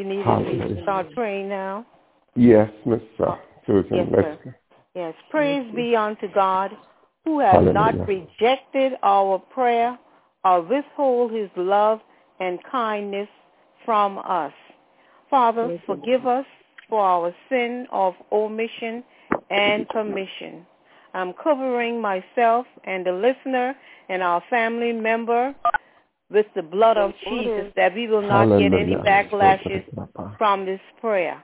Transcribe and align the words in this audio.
You 0.00 0.06
need 0.06 0.24
Hallelujah. 0.24 0.76
to 0.76 0.82
start 0.82 1.12
praying 1.12 1.50
now. 1.50 1.84
Yes, 2.34 2.70
Miss 2.86 3.02
uh, 3.22 3.36
Susan. 3.66 3.96
Yes, 3.98 4.08
Let's- 4.10 4.44
sir. 4.44 4.56
Yes, 4.94 5.14
praise 5.30 5.70
be 5.76 5.94
unto 5.94 6.26
God 6.32 6.70
who 7.26 7.38
has 7.40 7.52
Hallelujah. 7.52 7.72
not 7.74 8.08
rejected 8.08 8.92
our 9.02 9.38
prayer 9.38 9.98
or 10.42 10.62
withhold 10.62 11.32
his 11.32 11.50
love 11.54 12.00
and 12.40 12.58
kindness 12.72 13.28
from 13.84 14.18
us. 14.20 14.54
Father, 15.28 15.78
forgive 15.86 16.26
us 16.26 16.46
for 16.88 17.04
our 17.04 17.34
sin 17.50 17.86
of 17.92 18.14
omission 18.32 19.04
and 19.50 19.86
commission. 19.90 20.64
I'm 21.12 21.34
covering 21.34 22.00
myself 22.00 22.64
and 22.84 23.04
the 23.04 23.12
listener 23.12 23.74
and 24.08 24.22
our 24.22 24.42
family 24.48 24.92
member 24.92 25.54
with 26.30 26.46
the 26.54 26.62
blood 26.62 26.96
of 26.96 27.12
Jesus 27.28 27.72
that 27.76 27.94
we 27.94 28.06
will 28.06 28.22
not 28.22 28.48
get 28.58 28.72
any 28.72 28.96
backlashes 28.96 29.84
from 30.38 30.64
this 30.64 30.80
prayer. 31.00 31.42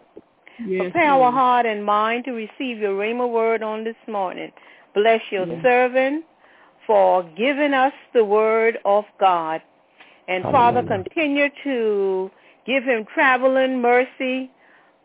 Prepare 0.78 1.10
our 1.10 1.32
heart 1.32 1.66
and 1.66 1.84
mind 1.84 2.24
to 2.24 2.32
receive 2.32 2.78
your 2.78 2.94
Rhema 2.98 3.30
word 3.30 3.62
on 3.62 3.84
this 3.84 3.96
morning. 4.08 4.52
Bless 4.94 5.20
your 5.30 5.46
servant 5.62 6.24
for 6.86 7.22
giving 7.36 7.74
us 7.74 7.92
the 8.14 8.24
word 8.24 8.78
of 8.84 9.04
God. 9.20 9.60
And 10.28 10.44
Father, 10.44 10.82
continue 10.82 11.48
to 11.64 12.30
give 12.66 12.84
him 12.84 13.04
traveling 13.14 13.80
mercy 13.80 14.50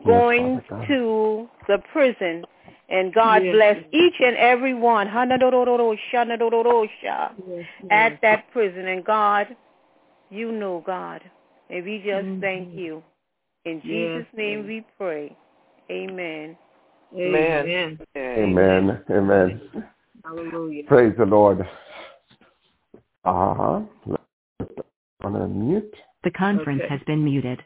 going 0.04 0.60
Father 0.70 0.86
to 0.88 1.48
the 1.68 1.78
prison. 1.92 2.44
And 2.88 3.14
God 3.14 3.42
Yes. 3.44 3.54
bless 3.54 3.78
each 3.92 4.20
and 4.20 4.36
every 4.36 4.74
one 4.74 5.06
at 7.90 8.20
that 8.22 8.50
prison. 8.50 8.88
And 8.88 9.04
God, 9.04 9.56
you 10.32 10.50
know, 10.50 10.82
God. 10.84 11.20
And 11.70 11.84
we 11.84 11.98
just 11.98 12.40
thank 12.40 12.74
you. 12.74 13.02
In 13.64 13.80
Yes, 13.84 13.84
Jesus' 13.84 14.26
name 14.34 14.66
we 14.66 14.84
pray. 14.98 15.36
Amen. 15.90 16.56
Amen. 17.14 17.98
Amen. 18.16 19.04
Amen. 19.10 19.60
Hallelujah. 20.24 20.84
Praise 20.84 21.14
the 21.18 21.26
Lord. 21.26 21.60
Uh-huh. 23.24 23.82
On 25.24 25.36
a 25.36 25.46
mute. 25.46 25.94
The 26.24 26.30
conference 26.30 26.80
Okay. 26.82 26.88
has 26.88 27.00
been 27.06 27.22
muted. 27.22 27.62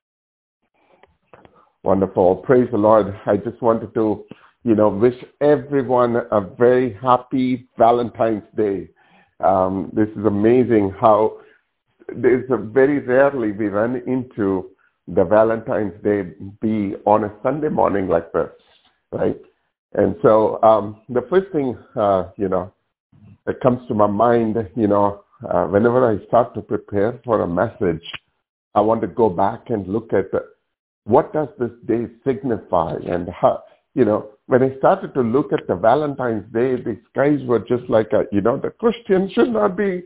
Wonderful. 1.84 2.36
Praise 2.36 2.68
the 2.70 2.78
Lord. 2.78 3.14
I 3.26 3.36
just 3.36 3.62
wanted 3.62 3.94
to, 3.94 4.24
you 4.64 4.74
know, 4.74 4.88
wish 4.88 5.14
everyone 5.40 6.16
a 6.16 6.40
very 6.40 6.94
happy 6.94 7.68
Valentine's 7.78 8.42
Day. 8.56 8.90
Um, 9.40 9.90
this 9.94 10.08
is 10.08 10.26
amazing 10.26 10.90
how 11.00 11.38
there's 12.14 12.48
a 12.50 12.56
very 12.56 13.00
rarely 13.00 13.52
we 13.52 13.66
run 13.66 14.02
into 14.06 14.70
the 15.08 15.24
Valentine's 15.24 15.94
Day 16.02 16.34
be 16.60 16.94
on 17.04 17.24
a 17.24 17.32
Sunday 17.42 17.68
morning 17.68 18.08
like 18.08 18.32
this, 18.32 18.50
right? 19.12 19.40
And 19.94 20.16
so 20.22 20.62
um, 20.62 21.00
the 21.08 21.26
first 21.30 21.52
thing, 21.52 21.76
uh, 21.94 22.30
you 22.36 22.48
know, 22.48 22.72
that 23.46 23.60
comes 23.60 23.86
to 23.88 23.94
my 23.94 24.06
mind, 24.06 24.56
you 24.74 24.88
know, 24.88 25.24
uh, 25.48 25.64
whenever 25.66 26.10
I 26.10 26.24
start 26.26 26.54
to 26.54 26.60
prepare 26.62 27.20
for 27.24 27.42
a 27.42 27.46
message, 27.46 28.02
I 28.74 28.80
want 28.80 29.00
to 29.02 29.06
go 29.06 29.30
back 29.30 29.70
and 29.70 29.86
look 29.86 30.12
at 30.12 30.30
the, 30.32 30.44
what 31.04 31.32
does 31.32 31.48
this 31.58 31.70
day 31.86 32.06
signify 32.26 32.96
and 33.08 33.28
how, 33.28 33.62
you 33.94 34.04
know, 34.04 34.30
when 34.46 34.62
I 34.62 34.76
started 34.78 35.14
to 35.14 35.20
look 35.20 35.52
at 35.52 35.66
the 35.68 35.76
Valentine's 35.76 36.52
Day, 36.52 36.76
these 36.76 37.02
guys 37.14 37.38
were 37.44 37.60
just 37.60 37.88
like, 37.88 38.12
a, 38.12 38.24
you 38.32 38.40
know, 38.40 38.56
the 38.56 38.70
Christians 38.70 39.32
should 39.32 39.52
not 39.52 39.76
be 39.76 40.02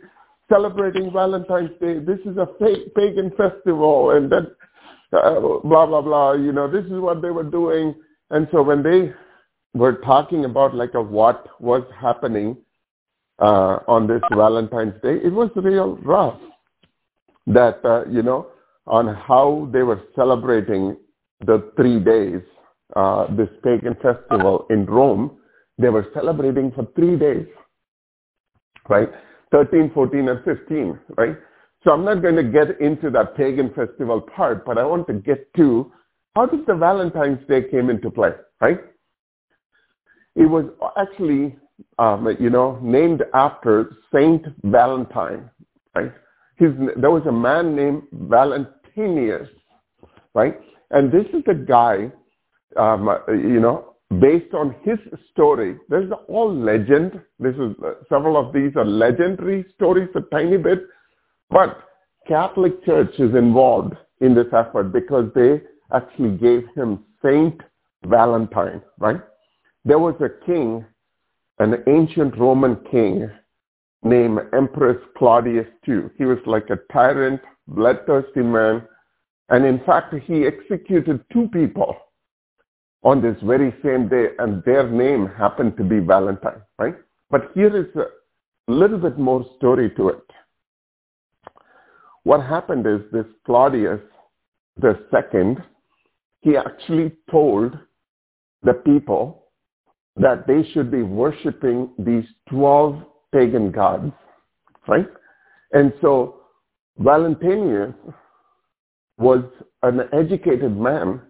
celebrating 0.50 1.10
Valentine's 1.12 1.70
Day. 1.80 1.98
This 2.00 2.18
is 2.26 2.36
a 2.36 2.46
pagan 2.94 3.32
festival 3.36 4.10
and 4.10 4.30
then 4.30 4.48
uh, 5.12 5.40
blah, 5.64 5.86
blah, 5.86 6.02
blah. 6.02 6.32
You 6.32 6.52
know, 6.52 6.70
this 6.70 6.84
is 6.84 6.98
what 7.00 7.22
they 7.22 7.30
were 7.30 7.44
doing. 7.44 7.94
And 8.30 8.46
so 8.52 8.62
when 8.62 8.82
they 8.82 9.12
were 9.74 9.94
talking 10.04 10.44
about 10.44 10.74
like 10.74 10.94
a 10.94 11.02
what 11.02 11.46
was 11.60 11.82
happening 12.00 12.56
uh, 13.38 13.78
on 13.88 14.06
this 14.06 14.20
Valentine's 14.32 15.00
Day, 15.02 15.16
it 15.24 15.32
was 15.32 15.50
real 15.56 15.96
rough 16.02 16.38
that, 17.46 17.80
uh, 17.84 18.04
you 18.06 18.22
know, 18.22 18.48
on 18.86 19.14
how 19.14 19.68
they 19.72 19.82
were 19.82 20.02
celebrating 20.14 20.96
the 21.46 21.72
three 21.76 22.00
days, 22.00 22.42
uh, 22.96 23.26
this 23.36 23.48
pagan 23.62 23.96
festival 24.02 24.66
in 24.70 24.84
Rome. 24.86 25.38
They 25.78 25.88
were 25.88 26.06
celebrating 26.12 26.72
for 26.72 26.86
three 26.94 27.16
days, 27.16 27.46
right? 28.88 29.08
13, 29.52 29.90
14, 29.92 30.28
and 30.28 30.44
15, 30.44 31.00
right? 31.16 31.36
So 31.84 31.92
I'm 31.92 32.04
not 32.04 32.22
going 32.22 32.36
to 32.36 32.44
get 32.44 32.80
into 32.80 33.10
that 33.10 33.36
pagan 33.36 33.72
festival 33.74 34.20
part, 34.20 34.64
but 34.66 34.78
I 34.78 34.84
want 34.84 35.06
to 35.08 35.14
get 35.14 35.52
to 35.54 35.92
how 36.36 36.46
did 36.46 36.66
the 36.66 36.74
Valentine's 36.74 37.46
Day 37.48 37.62
came 37.68 37.90
into 37.90 38.10
play, 38.10 38.30
right? 38.60 38.78
It 40.36 40.46
was 40.46 40.66
actually, 40.96 41.56
um, 41.98 42.36
you 42.38 42.50
know, 42.50 42.78
named 42.82 43.24
after 43.34 43.96
Saint 44.14 44.46
Valentine, 44.62 45.50
right? 45.94 46.12
His, 46.56 46.70
there 46.96 47.10
was 47.10 47.26
a 47.26 47.32
man 47.32 47.74
named 47.74 48.02
Valentinius, 48.12 49.48
right? 50.34 50.60
And 50.90 51.10
this 51.10 51.26
is 51.32 51.42
the 51.46 51.54
guy, 51.54 52.12
um, 52.76 53.08
you 53.28 53.60
know, 53.60 53.89
based 54.18 54.54
on 54.54 54.74
his 54.82 54.98
story. 55.30 55.76
There's 55.88 56.10
all 56.28 56.52
legend. 56.52 57.20
This 57.38 57.54
is 57.54 57.74
uh, 57.84 57.92
several 58.08 58.36
of 58.36 58.52
these 58.52 58.72
are 58.76 58.84
legendary 58.84 59.64
stories, 59.74 60.08
a 60.16 60.20
tiny 60.32 60.56
bit, 60.56 60.80
but 61.48 61.84
Catholic 62.26 62.84
Church 62.84 63.14
is 63.18 63.34
involved 63.34 63.94
in 64.20 64.34
this 64.34 64.52
effort 64.52 64.92
because 64.92 65.30
they 65.34 65.60
actually 65.94 66.36
gave 66.36 66.64
him 66.74 67.04
Saint 67.24 67.60
Valentine, 68.04 68.82
right? 68.98 69.20
There 69.84 69.98
was 69.98 70.14
a 70.20 70.44
king, 70.44 70.84
an 71.58 71.82
ancient 71.86 72.36
Roman 72.36 72.76
king 72.90 73.30
named 74.02 74.40
Empress 74.52 74.96
Claudius 75.16 75.66
II. 75.88 76.04
He 76.18 76.24
was 76.24 76.38
like 76.46 76.68
a 76.70 76.78
tyrant, 76.92 77.40
bloodthirsty 77.68 78.42
man, 78.42 78.82
and 79.50 79.64
in 79.64 79.80
fact, 79.84 80.14
he 80.26 80.46
executed 80.46 81.24
two 81.32 81.48
people 81.48 81.96
on 83.02 83.22
this 83.22 83.36
very 83.42 83.74
same 83.82 84.08
day, 84.08 84.28
and 84.38 84.62
their 84.64 84.88
name 84.88 85.26
happened 85.26 85.76
to 85.78 85.84
be 85.84 86.00
Valentine, 86.00 86.60
right? 86.78 86.94
But 87.30 87.50
here 87.54 87.74
is 87.74 87.94
a 87.96 88.72
little 88.72 88.98
bit 88.98 89.18
more 89.18 89.44
story 89.56 89.90
to 89.96 90.08
it. 90.10 90.24
What 92.24 92.44
happened 92.44 92.86
is 92.86 93.00
this 93.12 93.26
Claudius 93.46 94.00
the 94.80 94.98
second, 95.10 95.62
he 96.40 96.56
actually 96.56 97.12
told 97.30 97.78
the 98.62 98.74
people 98.74 99.44
that 100.16 100.46
they 100.46 100.62
should 100.72 100.90
be 100.90 101.02
worshiping 101.02 101.90
these 101.98 102.24
12 102.48 103.02
pagan 103.32 103.70
gods, 103.70 104.12
right? 104.88 105.08
And 105.72 105.92
so 106.00 106.40
Valentinius 106.98 107.94
was 109.18 109.44
an 109.82 110.00
educated 110.12 110.76
man 110.76 111.20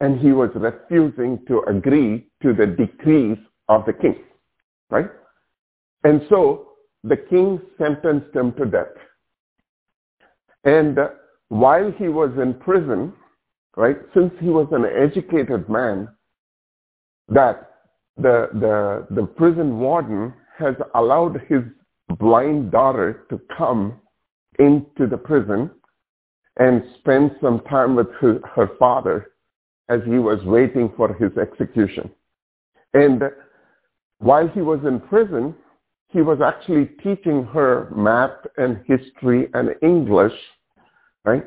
and 0.00 0.20
he 0.20 0.32
was 0.32 0.50
refusing 0.54 1.38
to 1.48 1.62
agree 1.62 2.28
to 2.42 2.52
the 2.52 2.66
decrees 2.66 3.38
of 3.68 3.86
the 3.86 3.92
king, 3.92 4.16
right? 4.90 5.10
And 6.04 6.22
so 6.28 6.72
the 7.02 7.16
king 7.16 7.60
sentenced 7.78 8.34
him 8.34 8.52
to 8.54 8.66
death. 8.66 8.94
And 10.64 10.98
uh, 10.98 11.08
while 11.48 11.90
he 11.92 12.08
was 12.08 12.30
in 12.40 12.54
prison, 12.54 13.12
right, 13.76 13.96
since 14.14 14.32
he 14.40 14.48
was 14.48 14.68
an 14.72 14.84
educated 14.84 15.68
man, 15.68 16.08
that 17.28 17.70
the, 18.16 18.48
the, 18.52 19.06
the 19.14 19.26
prison 19.26 19.78
warden 19.78 20.32
has 20.58 20.74
allowed 20.94 21.40
his 21.48 21.62
blind 22.18 22.70
daughter 22.70 23.26
to 23.30 23.40
come 23.56 24.00
into 24.58 25.06
the 25.08 25.16
prison 25.16 25.70
and 26.58 26.82
spend 26.98 27.32
some 27.42 27.60
time 27.68 27.94
with 27.94 28.10
her, 28.20 28.40
her 28.54 28.70
father 28.78 29.32
as 29.88 30.00
he 30.04 30.18
was 30.18 30.42
waiting 30.44 30.92
for 30.96 31.14
his 31.14 31.36
execution. 31.36 32.10
And 32.94 33.22
while 34.18 34.48
he 34.48 34.60
was 34.60 34.80
in 34.84 35.00
prison, 35.00 35.54
he 36.08 36.22
was 36.22 36.40
actually 36.40 36.86
teaching 37.02 37.44
her 37.44 37.90
math 37.94 38.38
and 38.56 38.80
history 38.86 39.48
and 39.54 39.74
English, 39.82 40.32
right? 41.24 41.44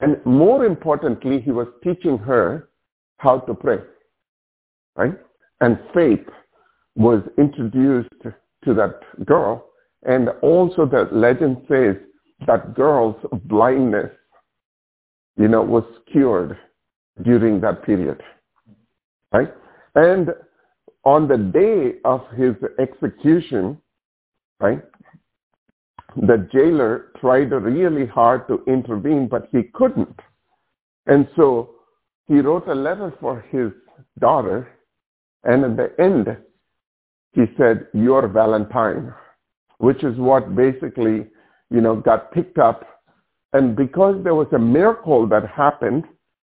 And 0.00 0.24
more 0.26 0.66
importantly, 0.66 1.40
he 1.40 1.50
was 1.50 1.68
teaching 1.82 2.18
her 2.18 2.68
how 3.18 3.38
to 3.40 3.54
pray, 3.54 3.78
right? 4.96 5.14
And 5.60 5.78
faith 5.94 6.26
was 6.96 7.22
introduced 7.38 8.10
to 8.22 8.74
that 8.74 9.00
girl. 9.24 9.66
And 10.02 10.28
also 10.42 10.84
the 10.84 11.08
legend 11.10 11.58
says 11.68 11.96
that 12.46 12.74
girl's 12.74 13.16
blindness, 13.44 14.10
you 15.36 15.48
know, 15.48 15.62
was 15.62 15.84
cured 16.12 16.58
during 17.22 17.60
that 17.60 17.84
period, 17.84 18.22
right? 19.32 19.52
And 19.94 20.30
on 21.04 21.28
the 21.28 21.36
day 21.36 21.98
of 22.04 22.26
his 22.36 22.54
execution, 22.78 23.78
right, 24.60 24.82
the 26.16 26.48
jailer 26.52 27.12
tried 27.20 27.50
really 27.52 28.06
hard 28.06 28.46
to 28.48 28.62
intervene, 28.66 29.28
but 29.28 29.48
he 29.52 29.64
couldn't 29.74 30.20
And 31.06 31.28
so 31.36 31.70
he 32.26 32.40
wrote 32.40 32.66
a 32.68 32.74
letter 32.74 33.12
for 33.20 33.44
his 33.50 33.70
daughter, 34.18 34.68
and 35.42 35.64
at 35.64 35.76
the 35.76 36.02
end, 36.02 36.36
he 37.32 37.44
said, 37.58 37.88
your 37.92 38.26
Valentine, 38.28 39.12
which 39.78 40.02
is 40.04 40.16
what 40.16 40.54
basically, 40.54 41.26
you 41.70 41.80
know, 41.80 41.96
got 41.96 42.32
picked 42.32 42.58
up. 42.58 42.86
And 43.52 43.76
because 43.76 44.22
there 44.24 44.34
was 44.34 44.46
a 44.52 44.58
miracle 44.58 45.26
that 45.28 45.48
happened, 45.48 46.04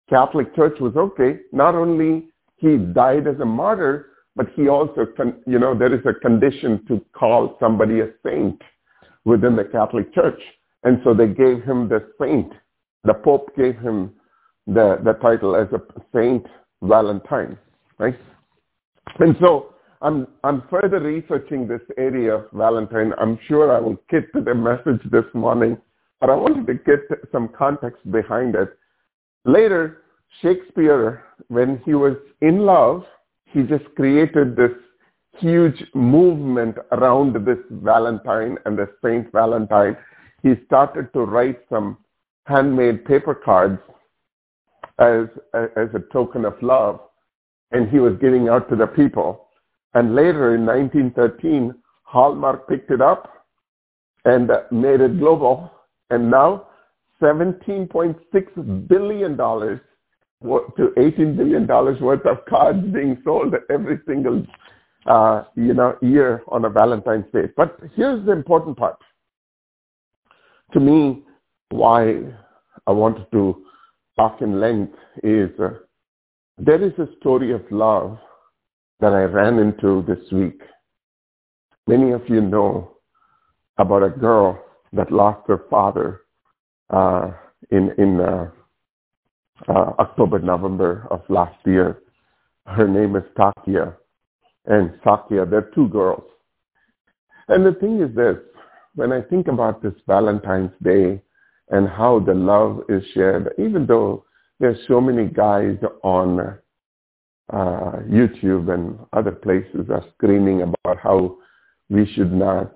Catholic 0.09 0.55
Church 0.55 0.79
was 0.79 0.95
okay. 0.95 1.39
Not 1.51 1.75
only 1.75 2.27
he 2.57 2.77
died 2.77 3.27
as 3.27 3.39
a 3.39 3.45
martyr, 3.45 4.09
but 4.35 4.47
he 4.55 4.67
also, 4.67 5.05
you 5.45 5.59
know, 5.59 5.77
there 5.77 5.93
is 5.93 6.05
a 6.05 6.13
condition 6.13 6.83
to 6.87 7.03
call 7.13 7.57
somebody 7.59 7.99
a 7.99 8.09
saint 8.25 8.61
within 9.25 9.55
the 9.55 9.65
Catholic 9.65 10.13
Church. 10.13 10.41
And 10.83 10.99
so 11.03 11.13
they 11.13 11.27
gave 11.27 11.63
him 11.63 11.87
the 11.87 12.09
saint. 12.19 12.51
The 13.03 13.13
Pope 13.13 13.55
gave 13.55 13.77
him 13.79 14.11
the, 14.67 14.99
the 15.03 15.13
title 15.21 15.55
as 15.55 15.67
a 15.73 15.81
Saint 16.13 16.45
Valentine, 16.81 17.57
right? 17.97 18.17
And 19.19 19.35
so 19.39 19.73
I'm, 20.01 20.27
I'm 20.43 20.63
further 20.69 20.99
researching 20.99 21.67
this 21.67 21.81
area 21.97 22.35
of 22.35 22.45
Valentine. 22.53 23.13
I'm 23.19 23.37
sure 23.47 23.75
I 23.75 23.79
will 23.79 23.97
get 24.09 24.31
to 24.33 24.41
the 24.41 24.55
message 24.55 25.01
this 25.11 25.25
morning, 25.33 25.77
but 26.19 26.29
I 26.29 26.35
wanted 26.35 26.67
to 26.67 26.73
get 26.73 26.99
some 27.31 27.49
context 27.57 27.99
behind 28.11 28.55
it. 28.55 28.77
Later, 29.45 30.03
Shakespeare, 30.41 31.23
when 31.49 31.81
he 31.85 31.93
was 31.93 32.15
in 32.41 32.59
love, 32.65 33.03
he 33.45 33.63
just 33.63 33.83
created 33.95 34.55
this 34.55 34.71
huge 35.39 35.83
movement 35.93 36.77
around 36.91 37.33
this 37.45 37.57
Valentine 37.69 38.57
and 38.65 38.77
the 38.77 38.89
Saint 39.03 39.31
Valentine. 39.31 39.97
He 40.41 40.53
started 40.65 41.11
to 41.13 41.21
write 41.21 41.59
some 41.69 41.97
handmade 42.45 43.05
paper 43.05 43.35
cards 43.35 43.79
as, 44.99 45.27
as 45.53 45.89
a 45.93 46.03
token 46.11 46.45
of 46.45 46.61
love, 46.61 46.99
and 47.71 47.89
he 47.89 47.99
was 47.99 48.13
giving 48.21 48.49
out 48.49 48.69
to 48.69 48.75
the 48.75 48.87
people. 48.87 49.47
And 49.93 50.15
later 50.15 50.55
in 50.55 50.65
1913, 50.65 51.73
Hallmark 52.03 52.67
picked 52.67 52.91
it 52.91 53.01
up 53.01 53.45
and 54.25 54.49
made 54.71 55.01
it 55.01 55.19
global. 55.19 55.71
And 56.09 56.29
now 56.29 56.67
$17.6 57.23 58.87
billion 58.87 59.37
to 59.37 59.79
$18 60.43 61.37
billion 61.37 61.67
worth 61.67 62.25
of 62.25 62.45
cards 62.49 62.85
being 62.93 63.17
sold 63.23 63.55
every 63.69 63.99
single 64.05 64.45
uh, 65.05 65.43
you 65.55 65.73
know, 65.73 65.97
year 66.01 66.43
on 66.47 66.65
a 66.65 66.69
Valentine's 66.69 67.25
Day. 67.33 67.49
But 67.55 67.77
here's 67.95 68.25
the 68.25 68.31
important 68.31 68.77
part. 68.77 68.97
To 70.73 70.79
me, 70.79 71.23
why 71.69 72.21
I 72.87 72.91
wanted 72.91 73.31
to 73.31 73.63
talk 74.15 74.41
in 74.41 74.59
length 74.59 74.95
is 75.23 75.49
uh, 75.59 75.69
there 76.57 76.81
is 76.81 76.93
a 76.99 77.07
story 77.19 77.51
of 77.51 77.61
love 77.71 78.17
that 78.99 79.13
I 79.13 79.23
ran 79.23 79.59
into 79.59 80.03
this 80.07 80.31
week. 80.31 80.61
Many 81.87 82.11
of 82.11 82.21
you 82.27 82.41
know 82.41 82.97
about 83.77 84.03
a 84.03 84.09
girl 84.09 84.63
that 84.93 85.11
lost 85.11 85.47
her 85.47 85.63
father 85.69 86.21
uh, 86.93 87.31
in 87.71 87.91
in 87.97 88.19
uh, 88.19 88.49
uh, 89.67 89.93
October, 89.99 90.39
November 90.39 91.07
of 91.09 91.21
last 91.29 91.57
year. 91.65 91.99
Her 92.65 92.87
name 92.87 93.15
is 93.15 93.23
Takia, 93.37 93.95
and 94.65 94.91
Sakia. 95.05 95.49
They're 95.49 95.71
two 95.75 95.89
girls. 95.89 96.23
And 97.47 97.65
the 97.65 97.73
thing 97.73 98.01
is 98.01 98.15
this: 98.15 98.37
when 98.95 99.11
I 99.11 99.21
think 99.21 99.47
about 99.47 99.81
this 99.81 99.93
Valentine's 100.07 100.71
Day 100.81 101.21
and 101.69 101.87
how 101.87 102.19
the 102.19 102.33
love 102.33 102.81
is 102.89 103.03
shared, 103.13 103.49
even 103.57 103.85
though 103.85 104.25
there's 104.59 104.77
so 104.87 105.01
many 105.01 105.27
guys 105.27 105.77
on 106.03 106.39
uh, 107.51 107.91
YouTube 108.07 108.73
and 108.73 108.99
other 109.13 109.31
places 109.31 109.89
are 109.89 110.05
screaming 110.15 110.61
about 110.61 110.97
how 111.01 111.37
we 111.89 112.05
should 112.13 112.31
not 112.31 112.71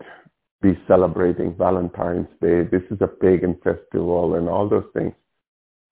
be 0.61 0.77
celebrating 0.87 1.55
Valentine's 1.55 2.27
Day. 2.41 2.63
This 2.63 2.83
is 2.89 2.97
a 3.01 3.07
pagan 3.07 3.59
festival 3.63 4.35
and 4.35 4.49
all 4.49 4.67
those 4.67 4.89
things. 4.93 5.13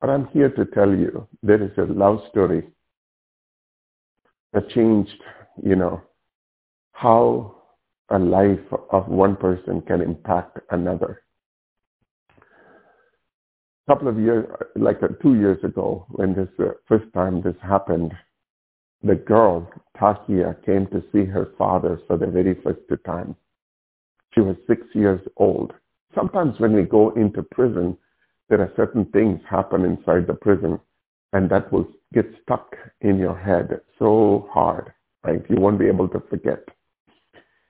But 0.01 0.09
I'm 0.09 0.27
here 0.27 0.49
to 0.49 0.65
tell 0.65 0.89
you 0.89 1.27
there 1.43 1.61
is 1.61 1.71
a 1.77 1.83
love 1.83 2.21
story 2.29 2.67
that 4.53 4.69
changed, 4.69 5.21
you 5.63 5.75
know, 5.75 6.01
how 6.93 7.55
a 8.09 8.19
life 8.19 8.59
of 8.91 9.07
one 9.07 9.35
person 9.35 9.81
can 9.81 10.01
impact 10.01 10.59
another. 10.71 11.21
A 13.87 13.91
couple 13.91 14.07
of 14.07 14.17
years, 14.19 14.47
like 14.75 15.03
uh, 15.03 15.09
two 15.21 15.35
years 15.35 15.63
ago, 15.63 16.05
when 16.09 16.33
this 16.33 16.49
uh, 16.59 16.71
first 16.87 17.05
time 17.13 17.41
this 17.41 17.55
happened, 17.61 18.13
the 19.03 19.15
girl, 19.15 19.69
Takia, 19.97 20.55
came 20.65 20.87
to 20.87 21.03
see 21.11 21.25
her 21.25 21.49
father 21.57 21.99
for 22.07 22.17
the 22.17 22.25
very 22.25 22.55
first 22.63 22.79
time. 23.05 23.35
She 24.35 24.41
was 24.41 24.57
six 24.67 24.81
years 24.93 25.21
old. 25.37 25.73
Sometimes 26.13 26.59
when 26.59 26.73
we 26.73 26.83
go 26.83 27.11
into 27.11 27.41
prison, 27.41 27.97
there 28.49 28.61
are 28.61 28.71
certain 28.75 29.05
things 29.05 29.39
happen 29.49 29.85
inside 29.85 30.27
the 30.27 30.33
prison 30.33 30.79
and 31.33 31.49
that 31.49 31.71
will 31.71 31.87
get 32.13 32.25
stuck 32.43 32.75
in 33.01 33.17
your 33.17 33.37
head 33.37 33.81
so 33.97 34.47
hard, 34.51 34.93
right? 35.23 35.41
You 35.49 35.57
won't 35.57 35.79
be 35.79 35.87
able 35.87 36.07
to 36.09 36.21
forget. 36.29 36.63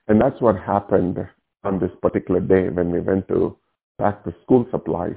And 0.07 0.19
that's 0.19 0.39
what 0.41 0.57
happened 0.59 1.17
on 1.63 1.79
this 1.79 1.91
particular 2.01 2.39
day 2.39 2.69
when 2.69 2.91
we 2.91 2.99
went 2.99 3.27
to 3.29 3.57
pack 3.97 4.23
the 4.23 4.35
school 4.43 4.67
supplies. 4.69 5.15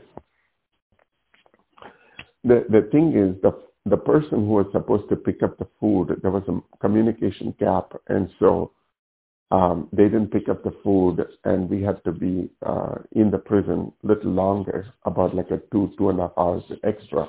The, 2.44 2.64
the 2.70 2.88
thing 2.92 3.14
is, 3.16 3.40
the, 3.42 3.52
the 3.84 3.96
person 3.96 4.46
who 4.46 4.54
was 4.54 4.66
supposed 4.72 5.08
to 5.10 5.16
pick 5.16 5.42
up 5.42 5.58
the 5.58 5.66
food, 5.80 6.18
there 6.22 6.30
was 6.30 6.44
a 6.48 6.78
communication 6.78 7.54
gap. 7.58 7.92
And 8.08 8.30
so 8.38 8.72
um, 9.50 9.88
they 9.92 10.04
didn't 10.04 10.30
pick 10.30 10.48
up 10.48 10.62
the 10.62 10.76
food 10.84 11.24
and 11.44 11.70
we 11.70 11.82
had 11.82 12.02
to 12.04 12.12
be 12.12 12.50
uh, 12.66 12.96
in 13.12 13.30
the 13.30 13.38
prison 13.38 13.92
a 14.04 14.06
little 14.06 14.32
longer, 14.32 14.92
about 15.04 15.34
like 15.34 15.50
a 15.50 15.60
two, 15.72 15.90
two 15.96 16.10
and 16.10 16.18
a 16.18 16.22
half 16.22 16.32
hours 16.36 16.62
extra. 16.84 17.28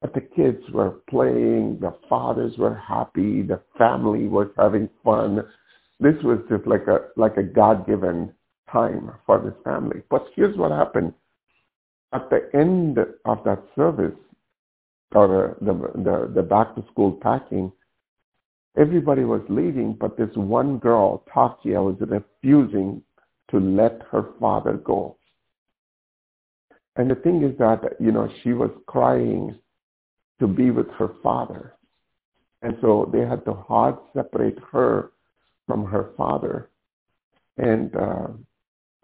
But 0.00 0.14
the 0.14 0.20
kids 0.20 0.62
were 0.72 1.00
playing, 1.10 1.78
the 1.80 1.96
fathers 2.08 2.56
were 2.56 2.76
happy, 2.76 3.42
the 3.42 3.60
family 3.76 4.28
was 4.28 4.48
having 4.56 4.88
fun. 5.04 5.44
This 5.98 6.14
was 6.22 6.38
just 6.48 6.66
like 6.66 6.86
a 6.86 7.08
like 7.16 7.36
a 7.36 7.42
God-given 7.42 8.32
time 8.70 9.10
for 9.26 9.40
this 9.40 9.54
family. 9.64 10.02
But 10.08 10.26
here's 10.36 10.56
what 10.56 10.70
happened. 10.70 11.12
At 12.12 12.30
the 12.30 12.48
end 12.54 12.98
of 13.24 13.44
that 13.44 13.64
service, 13.74 14.16
or 15.14 15.56
the, 15.60 15.72
the, 15.72 16.32
the 16.32 16.42
back 16.42 16.74
to 16.76 16.84
school 16.92 17.18
packing, 17.20 17.72
Everybody 18.78 19.24
was 19.24 19.42
leaving, 19.48 19.94
but 19.94 20.16
this 20.16 20.30
one 20.34 20.78
girl, 20.78 21.24
Takia, 21.34 21.82
was 21.82 21.96
refusing 22.00 23.02
to 23.50 23.58
let 23.58 24.02
her 24.10 24.34
father 24.38 24.74
go. 24.74 25.16
And 26.94 27.10
the 27.10 27.16
thing 27.16 27.42
is 27.42 27.58
that, 27.58 27.80
you 27.98 28.12
know, 28.12 28.28
she 28.42 28.52
was 28.52 28.70
crying 28.86 29.58
to 30.38 30.46
be 30.46 30.70
with 30.70 30.88
her 30.98 31.10
father. 31.22 31.74
And 32.62 32.76
so 32.80 33.10
they 33.12 33.20
had 33.20 33.44
to 33.46 33.54
hard 33.54 33.96
separate 34.14 34.58
her 34.72 35.10
from 35.66 35.84
her 35.84 36.10
father. 36.16 36.70
And 37.56 37.94
uh, 37.96 38.28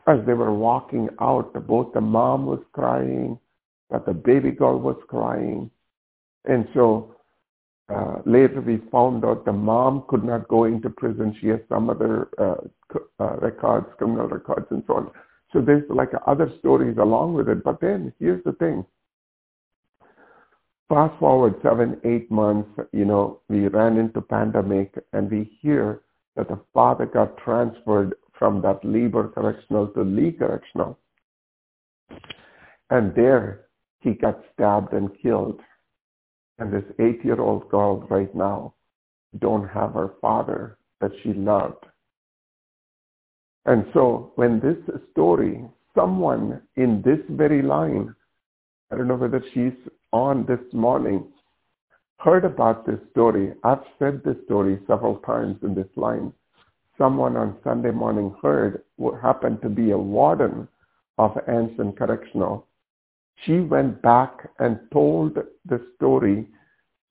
as 0.07 0.19
they 0.26 0.35
were 0.35 0.54
walking 0.54 1.09
out, 1.21 1.52
both 1.66 1.93
the 1.95 2.00
mom 2.00 2.47
was 2.47 2.62
crying, 2.73 3.38
but 3.90 4.07
the 4.07 4.12
baby 4.12 4.50
girl 4.50 4.78
was 4.78 4.97
crying. 5.09 5.71
And 6.45 6.69
so 6.75 7.13
uh, 7.92 8.16
later 8.24 8.60
we 8.60 8.78
found 8.90 9.24
out 9.24 9.44
the 9.44 9.52
mom 9.52 10.04
could 10.08 10.24
not 10.24 10.48
go 10.48 10.64
into 10.64 10.88
prison. 10.88 11.36
She 11.40 11.48
has 11.48 11.60
some 11.68 11.90
other 11.90 12.28
uh, 12.38 12.98
uh, 13.20 13.36
records, 13.36 13.86
criminal 13.98 14.26
records 14.26 14.66
and 14.70 14.82
so 14.86 14.94
on. 14.94 15.10
So 15.52 15.60
there's 15.60 15.84
like 15.90 16.10
other 16.26 16.50
stories 16.58 16.96
along 16.98 17.34
with 17.34 17.48
it. 17.48 17.62
But 17.62 17.80
then 17.80 18.12
here's 18.18 18.42
the 18.44 18.52
thing. 18.52 18.84
Fast 20.88 21.18
forward 21.18 21.54
seven, 21.62 22.00
eight 22.04 22.30
months, 22.30 22.68
you 22.92 23.04
know, 23.04 23.40
we 23.48 23.68
ran 23.68 23.98
into 23.98 24.20
pandemic 24.20 24.94
and 25.12 25.30
we 25.30 25.56
hear 25.60 26.00
that 26.36 26.48
the 26.48 26.60
father 26.72 27.06
got 27.06 27.36
transferred 27.38 28.14
from 28.38 28.60
that 28.62 28.84
Lieber 28.84 29.28
Correctional 29.28 29.88
to 29.88 30.02
Lee 30.02 30.32
Correctional. 30.32 30.98
And 32.90 33.14
there 33.14 33.66
he 34.00 34.12
got 34.12 34.40
stabbed 34.52 34.92
and 34.92 35.10
killed 35.20 35.60
and 36.58 36.73
this 36.73 36.84
eight-year-old 36.99 37.68
girl 37.68 38.06
right 38.08 38.34
now 38.34 38.75
don't 39.38 39.68
have 39.68 39.94
her 39.94 40.11
father 40.20 40.78
that 41.00 41.11
she 41.23 41.32
loved. 41.32 41.84
And 43.66 43.87
so 43.92 44.32
when 44.37 44.61
this 44.61 44.76
story, 45.12 45.64
someone 45.94 46.61
in 46.76 47.02
this 47.02 47.20
very 47.30 47.62
line, 47.62 48.14
I 48.90 48.96
don't 48.96 49.08
know 49.08 49.16
whether 49.16 49.42
she's 49.52 49.73
on 50.12 50.44
this 50.46 50.61
morning, 50.73 51.26
heard 52.18 52.44
about 52.44 52.87
this 52.87 53.00
story. 53.11 53.54
I've 53.64 53.82
said 53.99 54.23
this 54.25 54.37
story 54.44 54.78
several 54.87 55.16
times 55.16 55.56
in 55.62 55.75
this 55.75 55.88
line. 55.96 56.32
Someone 56.96 57.37
on 57.37 57.56
Sunday 57.64 57.90
morning 57.90 58.34
heard 58.40 58.82
what 58.96 59.20
happened 59.20 59.61
to 59.62 59.68
be 59.68 59.90
a 59.90 59.99
warden 59.99 60.68
of 61.18 61.37
Anson 61.49 61.92
Correctional 61.92 62.66
she 63.42 63.60
went 63.60 64.00
back 64.02 64.48
and 64.58 64.78
told 64.92 65.38
the 65.64 65.86
story 65.96 66.48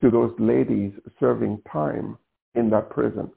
to 0.02 0.10
those 0.10 0.34
ladies 0.38 0.92
serving 1.20 1.62
time 1.70 2.18
in 2.54 2.70
that 2.70 2.90
prison. 2.90 3.30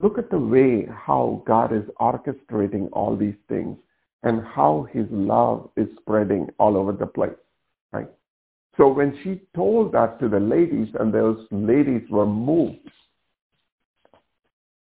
Look 0.00 0.18
at 0.18 0.30
the 0.30 0.38
way 0.38 0.86
how 0.86 1.42
God 1.46 1.72
is 1.72 1.84
orchestrating 2.00 2.88
all 2.92 3.16
these 3.16 3.36
things 3.48 3.78
and 4.22 4.44
how 4.44 4.86
his 4.92 5.06
love 5.10 5.70
is 5.76 5.88
spreading 6.00 6.48
all 6.58 6.76
over 6.76 6.92
the 6.92 7.06
place, 7.06 7.32
right? 7.92 8.08
So 8.76 8.88
when 8.88 9.18
she 9.22 9.42
told 9.54 9.92
that 9.92 10.18
to 10.20 10.28
the 10.28 10.40
ladies 10.40 10.88
and 10.98 11.12
those 11.12 11.46
ladies 11.50 12.02
were 12.10 12.26
moved 12.26 12.90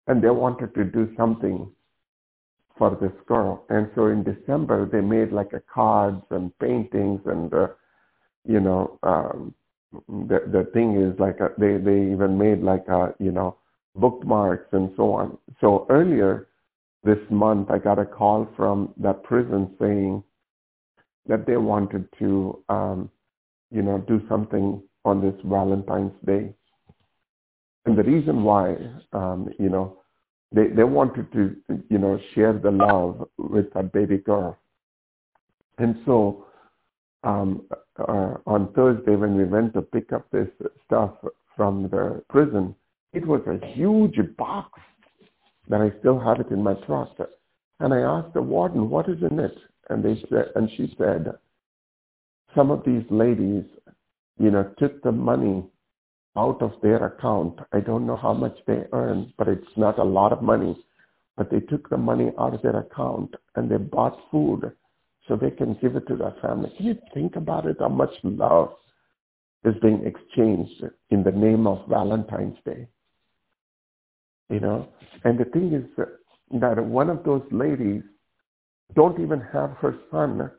and 0.07 0.23
they 0.23 0.29
wanted 0.29 0.73
to 0.75 0.83
do 0.85 1.13
something 1.17 1.69
for 2.81 2.97
this 3.00 3.13
girl. 3.27 3.63
And 3.69 3.91
so 3.93 4.07
in 4.07 4.23
December, 4.23 4.89
they 4.91 5.01
made 5.01 5.31
like 5.31 5.53
a 5.53 5.61
cards 5.71 6.23
and 6.31 6.51
paintings 6.57 7.21
and, 7.27 7.53
uh, 7.53 7.67
you 8.43 8.59
know, 8.59 8.97
um, 9.03 9.53
the, 10.07 10.39
the 10.51 10.67
thing 10.73 11.00
is 11.00 11.13
like 11.19 11.39
a, 11.41 11.50
they, 11.59 11.77
they 11.77 12.11
even 12.11 12.39
made 12.39 12.63
like 12.63 12.88
a, 12.88 13.13
you 13.19 13.31
know, 13.31 13.55
bookmarks 13.93 14.65
and 14.71 14.89
so 14.97 15.13
on. 15.13 15.38
So 15.59 15.85
earlier 15.91 16.47
this 17.03 17.19
month, 17.29 17.69
I 17.69 17.77
got 17.77 18.00
a 18.00 18.05
call 18.05 18.47
from 18.57 18.95
that 18.97 19.21
prison 19.21 19.75
saying 19.79 20.23
that 21.27 21.45
they 21.45 21.57
wanted 21.57 22.09
to, 22.17 22.63
um, 22.69 23.11
you 23.69 23.83
know, 23.83 24.00
do 24.07 24.23
something 24.27 24.81
on 25.05 25.21
this 25.21 25.39
Valentine's 25.45 26.13
Day. 26.25 26.51
And 27.85 27.95
the 27.95 28.03
reason 28.03 28.43
why, 28.43 28.75
um, 29.13 29.50
you 29.59 29.69
know, 29.69 30.00
they, 30.53 30.67
they 30.67 30.84
wanted 30.84 31.31
to, 31.34 31.55
you 31.89 31.98
know, 31.98 32.20
share 32.36 32.53
the 32.53 32.72
love 32.72 33.27
with 33.38 33.74
that 33.74 33.91
baby 33.93 34.17
girl. 34.17 34.58
And 35.77 35.96
so 36.05 36.46
um, 37.24 37.63
uh, 37.98 38.36
on 38.46 38.72
Thursday 38.74 39.15
when 39.15 39.36
we 39.36 39.46
went 39.46 39.74
to 39.74 39.81
pick 39.81 40.12
up 40.12 40.29
this 40.31 40.50
stuff 40.86 41.12
from 41.55 41.84
the 41.84 42.24
prison, 42.29 42.75
it 43.13 43.25
was 43.25 43.41
a 43.48 43.65
huge 43.74 44.17
box 44.38 44.79
that 45.70 45.81
I 45.81 45.91
still 46.00 46.20
have 46.20 46.39
it 46.39 46.50
in 46.50 46.63
my 46.63 46.74
truck. 46.86 47.15
And 47.79 47.93
I 47.93 48.00
asked 48.00 48.34
the 48.34 48.41
warden, 48.41 48.89
what 48.89 49.10
is 49.10 49.22
in 49.29 49.39
it? 49.39 49.58
And 49.89 50.03
they 50.03 50.22
said, 50.29 50.51
and 50.55 50.70
she 50.75 50.93
said, 50.98 51.34
some 52.55 52.72
of 52.72 52.84
these 52.86 53.03
ladies, 53.10 53.63
you 54.39 54.51
know, 54.51 54.70
took 54.77 55.01
the 55.03 55.12
money 55.12 55.63
out 56.38 56.61
of 56.61 56.73
their 56.81 57.05
account. 57.05 57.59
I 57.73 57.79
don't 57.79 58.05
know 58.05 58.15
how 58.15 58.33
much 58.33 58.57
they 58.65 58.83
earn, 58.93 59.33
but 59.38 59.47
it's 59.47 59.77
not 59.77 60.00
a 60.00 60.03
lot 60.03 60.31
of 60.31 60.41
money. 60.41 60.77
But 61.38 61.50
they 61.50 61.59
took 61.61 61.89
the 61.89 61.97
money 61.97 62.31
out 62.39 62.53
of 62.53 62.61
their 62.61 62.77
account 62.77 63.35
and 63.55 63.69
they 63.69 63.77
bought 63.77 64.17
food 64.29 64.71
so 65.27 65.35
they 65.35 65.51
can 65.51 65.77
give 65.81 65.95
it 65.95 66.07
to 66.07 66.15
their 66.15 66.35
family. 66.41 66.71
Can 66.77 66.85
you 66.85 66.97
think 67.13 67.35
about 67.35 67.65
it? 67.65 67.77
How 67.79 67.89
much 67.89 68.13
love 68.23 68.73
is 69.63 69.75
being 69.81 70.05
exchanged 70.05 70.83
in 71.09 71.23
the 71.23 71.31
name 71.31 71.67
of 71.67 71.88
Valentine's 71.88 72.57
Day? 72.65 72.88
You 74.50 74.59
know, 74.59 74.89
and 75.23 75.39
the 75.39 75.45
thing 75.45 75.73
is 75.73 75.85
that 76.59 76.85
one 76.85 77.09
of 77.09 77.23
those 77.23 77.43
ladies 77.51 78.03
don't 78.93 79.21
even 79.21 79.39
have 79.53 79.71
her 79.79 79.95
son 80.11 80.51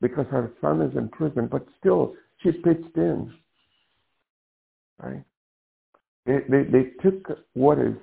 because 0.00 0.26
her 0.30 0.52
son 0.60 0.80
is 0.80 0.96
in 0.96 1.08
prison, 1.08 1.48
but 1.50 1.66
still 1.78 2.14
she 2.42 2.52
pitched 2.52 2.96
in. 2.96 3.32
Right? 5.02 5.24
They, 6.26 6.38
they, 6.48 6.62
they 6.64 6.84
took 7.02 7.38
what 7.54 7.78
is 7.78 7.94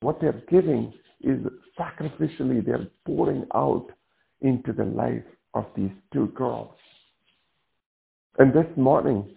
what 0.00 0.20
they're 0.20 0.42
giving 0.48 0.92
is 1.20 1.40
sacrificially 1.78 2.64
they're 2.64 2.86
pouring 3.04 3.44
out 3.54 3.86
into 4.40 4.72
the 4.72 4.84
life 4.84 5.24
of 5.54 5.66
these 5.76 5.90
two 6.12 6.28
girls. 6.28 6.74
And 8.38 8.52
this 8.52 8.66
morning, 8.76 9.36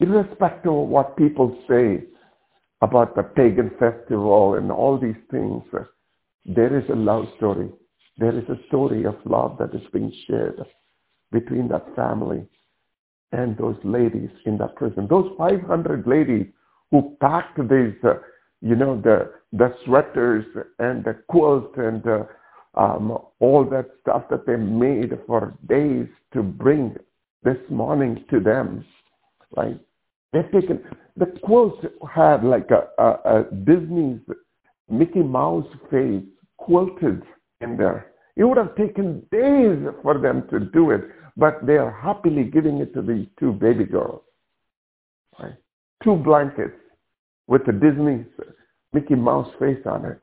irrespective 0.00 0.72
of 0.72 0.88
what 0.88 1.16
people 1.16 1.58
say 1.68 2.04
about 2.80 3.14
the 3.14 3.22
pagan 3.22 3.70
festival 3.78 4.54
and 4.54 4.72
all 4.72 4.98
these 4.98 5.20
things, 5.30 5.62
there 6.46 6.78
is 6.78 6.88
a 6.88 6.94
love 6.94 7.26
story. 7.36 7.68
There 8.18 8.36
is 8.36 8.48
a 8.48 8.66
story 8.68 9.04
of 9.04 9.16
love 9.26 9.58
that 9.58 9.74
is 9.74 9.86
being 9.92 10.12
shared 10.26 10.64
between 11.30 11.68
that 11.68 11.94
family 11.94 12.46
and 13.32 13.56
those 13.56 13.76
ladies 13.84 14.30
in 14.44 14.58
that 14.58 14.76
prison. 14.76 15.06
Those 15.08 15.30
500 15.36 16.06
ladies 16.06 16.46
who 16.90 17.16
packed 17.20 17.58
these, 17.58 17.94
uh, 18.04 18.14
you 18.60 18.76
know, 18.76 19.00
the, 19.00 19.32
the 19.52 19.74
sweaters 19.84 20.44
and 20.78 21.04
the 21.04 21.16
quilt 21.28 21.76
and 21.76 22.06
uh, 22.06 22.24
um, 22.74 23.18
all 23.40 23.64
that 23.70 23.90
stuff 24.00 24.24
that 24.30 24.46
they 24.46 24.56
made 24.56 25.18
for 25.26 25.54
days 25.68 26.06
to 26.32 26.42
bring 26.42 26.94
this 27.42 27.58
morning 27.70 28.24
to 28.30 28.40
them, 28.40 28.84
right? 29.56 29.78
They've 30.32 30.50
taken, 30.52 30.82
the 31.16 31.26
quilt 31.42 31.84
had 32.12 32.44
like 32.44 32.68
a, 32.70 33.02
a, 33.02 33.38
a 33.38 33.44
Disney's 33.64 34.20
Mickey 34.90 35.22
Mouse 35.22 35.66
face 35.90 36.22
quilted 36.58 37.22
in 37.60 37.76
there. 37.76 38.12
It 38.36 38.44
would 38.44 38.58
have 38.58 38.76
taken 38.76 39.26
days 39.32 39.78
for 40.02 40.18
them 40.18 40.46
to 40.50 40.60
do 40.60 40.90
it, 40.90 41.02
but 41.36 41.66
they 41.66 41.76
are 41.76 41.90
happily 41.90 42.44
giving 42.44 42.78
it 42.78 42.92
to 42.94 43.02
these 43.02 43.26
two 43.40 43.52
baby 43.52 43.84
girls. 43.84 44.22
Right? 45.38 45.54
Two 46.04 46.16
blankets 46.16 46.76
with 47.46 47.64
the 47.64 47.72
Disney 47.72 48.24
Mickey 48.92 49.14
Mouse 49.14 49.48
face 49.58 49.80
on 49.86 50.04
it. 50.04 50.22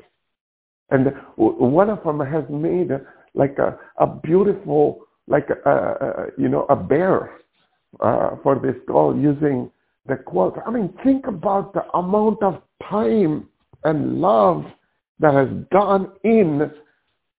And 0.89 1.13
one 1.35 1.89
of 1.89 2.03
them 2.03 2.19
has 2.19 2.43
made 2.49 2.91
like 3.33 3.57
a, 3.57 3.79
a 3.97 4.07
beautiful, 4.07 5.01
like 5.27 5.47
a, 5.65 5.69
a, 5.69 6.27
you 6.37 6.49
know, 6.49 6.65
a 6.69 6.75
bear 6.75 7.31
uh, 7.99 8.35
for 8.43 8.59
this 8.59 8.75
girl 8.87 9.15
using 9.15 9.71
the 10.07 10.17
quilt. 10.17 10.55
I 10.65 10.69
mean, 10.69 10.93
think 11.03 11.27
about 11.27 11.73
the 11.73 11.89
amount 11.97 12.43
of 12.43 12.61
time 12.89 13.47
and 13.83 14.19
love 14.19 14.65
that 15.19 15.33
has 15.33 15.47
gone 15.71 16.11
in 16.23 16.71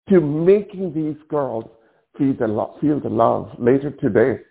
to 0.09 0.21
making 0.21 0.93
these 0.93 1.21
girls 1.29 1.65
feel 2.19 2.35
the, 2.35 2.47
lo- 2.47 2.77
feel 2.81 3.01
the 3.01 3.09
love. 3.09 3.51
Later 3.59 3.91
today, 3.91 4.43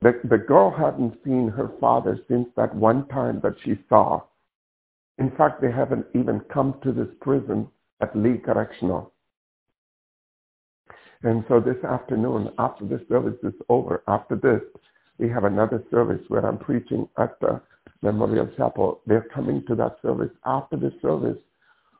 the, 0.00 0.20
the 0.28 0.38
girl 0.38 0.70
hadn't 0.70 1.18
seen 1.24 1.48
her 1.48 1.72
father 1.80 2.18
since 2.28 2.48
that 2.56 2.74
one 2.74 3.08
time 3.08 3.40
that 3.42 3.54
she 3.64 3.78
saw. 3.88 4.22
In 5.18 5.30
fact, 5.36 5.60
they 5.60 5.72
haven't 5.72 6.06
even 6.14 6.40
come 6.52 6.78
to 6.82 6.92
this 6.92 7.08
prison 7.20 7.68
at 8.00 8.16
Lee 8.16 8.38
Correctional. 8.38 9.12
And 11.22 11.44
so 11.48 11.60
this 11.60 11.82
afternoon, 11.82 12.50
after 12.58 12.84
the 12.84 13.04
service 13.08 13.38
is 13.42 13.54
over, 13.68 14.02
after 14.06 14.36
this, 14.36 14.60
we 15.18 15.28
have 15.30 15.44
another 15.44 15.82
service 15.90 16.20
where 16.28 16.44
I'm 16.46 16.58
preaching 16.58 17.08
at 17.18 17.40
the 17.40 17.60
Memorial 18.02 18.48
Chapel. 18.56 19.00
They're 19.06 19.26
coming 19.34 19.64
to 19.66 19.74
that 19.76 19.96
service. 20.02 20.30
After 20.44 20.76
the 20.76 20.92
service, 21.00 21.38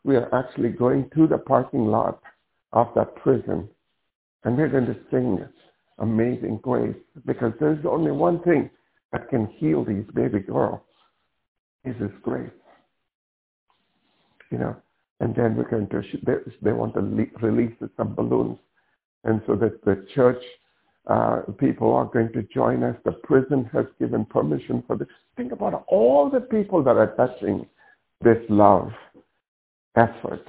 we 0.05 0.17
are 0.17 0.33
actually 0.35 0.69
going 0.69 1.11
to 1.17 1.27
the 1.27 1.39
parking 1.39 1.87
lot 1.87 2.21
of 2.77 2.89
that 2.95 3.17
prison. 3.17 3.67
And 4.45 4.57
we're 4.57 4.69
going 4.69 4.87
to 4.87 4.97
sing 5.11 5.43
Amazing 5.99 6.61
Grace 6.63 6.95
because 7.25 7.53
there's 7.59 7.85
only 7.87 8.13
one 8.13 8.43
thing 8.43 8.69
that 9.13 9.31
can 9.31 9.47
heal 9.47 9.83
these 9.83 10.05
baby 10.15 10.41
girls 10.41 10.83
is 11.85 11.97
His 11.97 12.11
grace. 12.23 12.51
You 14.51 14.59
know, 14.59 14.77
and 15.21 15.35
then 15.35 15.57
we're 15.57 15.71
going 15.71 15.89
to, 15.89 16.03
they, 16.25 16.35
they 16.63 16.73
want 16.73 16.95
to 16.95 17.01
le- 17.01 17.49
release 17.49 17.73
some 17.97 18.15
balloons. 18.15 18.59
And 19.25 19.41
so 19.47 19.57
that 19.57 19.83
the 19.85 20.07
church 20.15 20.43
uh, 21.07 21.41
people 21.59 21.95
are 21.95 22.05
going 22.05 22.31
to 22.35 22.43
join 22.55 22.83
us. 22.83 22.97
The 23.05 23.13
prison 23.13 23.69
has 23.73 23.87
given 23.99 24.27
permission 24.27 24.85
for 24.87 24.97
this. 24.97 25.09
Think 25.37 25.53
about 25.53 25.85
all 25.89 26.29
the 26.29 26.41
people 26.41 26.85
that 26.85 26.97
are 26.97 27.15
touching 27.17 27.67
this 28.21 28.39
love 28.51 28.91
effort. 29.97 30.47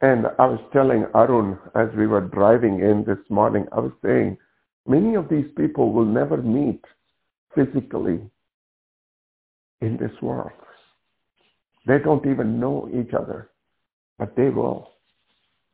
And 0.00 0.26
I 0.38 0.46
was 0.46 0.60
telling 0.72 1.06
Arun 1.14 1.58
as 1.74 1.88
we 1.96 2.06
were 2.06 2.20
driving 2.20 2.80
in 2.80 3.04
this 3.04 3.18
morning, 3.28 3.66
I 3.72 3.80
was 3.80 3.92
saying, 4.04 4.38
many 4.86 5.16
of 5.16 5.28
these 5.28 5.46
people 5.56 5.92
will 5.92 6.04
never 6.04 6.36
meet 6.36 6.84
physically 7.54 8.20
in 9.80 9.96
this 9.96 10.12
world. 10.22 10.52
They 11.86 11.98
don't 11.98 12.26
even 12.26 12.60
know 12.60 12.88
each 12.92 13.12
other, 13.12 13.50
but 14.18 14.36
they 14.36 14.50
will. 14.50 14.92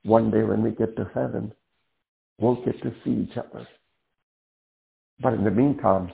One 0.04 0.30
day 0.30 0.42
when 0.42 0.62
we 0.62 0.70
get 0.70 0.96
to 0.96 1.10
heaven, 1.14 1.52
we'll 2.38 2.64
get 2.64 2.80
to 2.82 2.94
see 3.04 3.28
each 3.28 3.36
other. 3.36 3.66
But 5.20 5.34
in 5.34 5.44
the 5.44 5.50
meantime, 5.50 6.10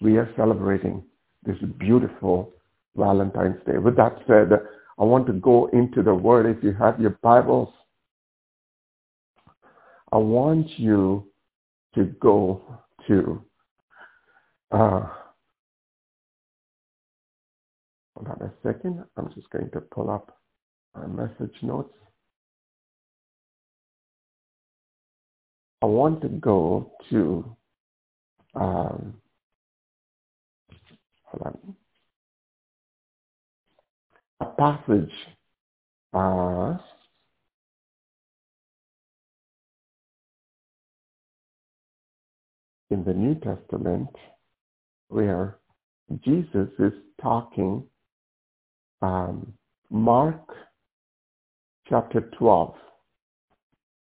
we 0.00 0.16
are 0.16 0.32
celebrating 0.36 1.02
this 1.44 1.56
beautiful 1.78 2.52
Valentine's 2.96 3.62
Day. 3.66 3.78
With 3.78 3.96
that 3.96 4.16
said, 4.26 4.50
I 4.98 5.04
want 5.04 5.26
to 5.26 5.32
go 5.32 5.66
into 5.66 6.02
the 6.02 6.14
Word. 6.14 6.46
If 6.46 6.62
you 6.62 6.72
have 6.74 7.00
your 7.00 7.18
Bibles, 7.22 7.72
I 10.12 10.18
want 10.18 10.78
you 10.78 11.26
to 11.94 12.04
go 12.20 12.62
to 13.08 13.42
uh, 14.70 15.06
hold 18.14 18.28
on 18.28 18.42
a 18.42 18.52
second. 18.62 19.04
I'm 19.16 19.32
just 19.34 19.48
going 19.50 19.70
to 19.70 19.80
pull 19.80 20.10
up 20.10 20.38
my 20.94 21.06
message 21.06 21.54
notes. 21.62 21.94
I 25.82 25.86
want 25.86 26.20
to 26.22 26.28
go 26.28 26.92
to 27.10 27.56
um, 28.54 29.14
hold 31.24 31.46
on, 31.46 31.76
a 34.42 34.46
passage 34.58 35.12
uh, 36.14 36.76
in 42.90 43.04
the 43.04 43.14
New 43.14 43.36
Testament 43.36 44.08
where 45.08 45.58
Jesus 46.24 46.68
is 46.80 46.92
talking, 47.20 47.84
um, 49.00 49.52
Mark 49.90 50.42
chapter 51.88 52.22
12. 52.36 52.74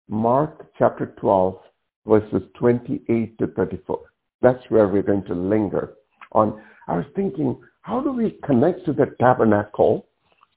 Mark 0.10 0.68
chapter 0.78 1.14
12, 1.20 1.58
verses 2.06 2.42
28 2.60 3.38
to 3.38 3.48
34. 3.48 4.00
That's 4.42 4.64
where 4.70 4.90
we're 4.90 5.04
going 5.04 5.24
to 5.26 5.34
linger 5.34 5.94
on. 6.34 6.62
I 6.90 6.98
was 6.98 7.06
thinking, 7.16 7.60
how 7.82 8.02
do 8.02 8.12
we 8.12 8.38
connect 8.46 8.86
to 8.86 8.94
the 8.94 9.16
tabernacle 9.20 10.07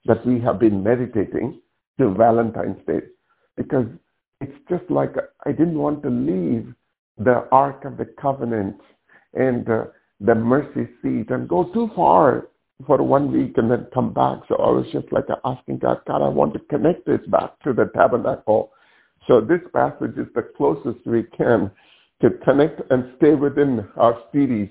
that 0.05 0.25
we 0.25 0.39
have 0.41 0.59
been 0.59 0.83
meditating 0.83 1.61
to 1.99 2.13
Valentine's 2.13 2.83
Day? 2.87 3.01
Because 3.55 3.85
it's 4.39 4.57
just 4.69 4.89
like 4.89 5.13
I 5.45 5.51
didn't 5.51 5.77
want 5.77 6.01
to 6.03 6.09
leave 6.09 6.73
the 7.17 7.47
Ark 7.51 7.85
of 7.85 7.97
the 7.97 8.05
Covenant 8.19 8.79
and 9.33 9.69
uh, 9.69 9.85
the 10.19 10.35
mercy 10.35 10.87
seat 11.01 11.29
and 11.29 11.47
go 11.47 11.65
too 11.73 11.89
far 11.95 12.47
for 12.85 13.01
one 13.03 13.31
week 13.31 13.57
and 13.57 13.69
then 13.69 13.87
come 13.93 14.13
back. 14.13 14.39
So 14.47 14.55
I 14.55 14.69
was 14.71 14.85
just 14.91 15.11
like 15.11 15.25
asking 15.45 15.79
God, 15.79 16.01
God, 16.07 16.23
I 16.23 16.29
want 16.29 16.53
to 16.53 16.59
connect 16.59 17.05
this 17.05 17.21
back 17.27 17.59
to 17.63 17.73
the 17.73 17.91
tabernacle. 17.95 18.71
So 19.27 19.41
this 19.41 19.61
passage 19.73 20.17
is 20.17 20.27
the 20.33 20.47
closest 20.57 21.05
we 21.05 21.23
can 21.23 21.71
to 22.21 22.29
connect 22.43 22.81
and 22.91 23.13
stay 23.17 23.33
within 23.33 23.87
our 23.97 24.19
series 24.31 24.69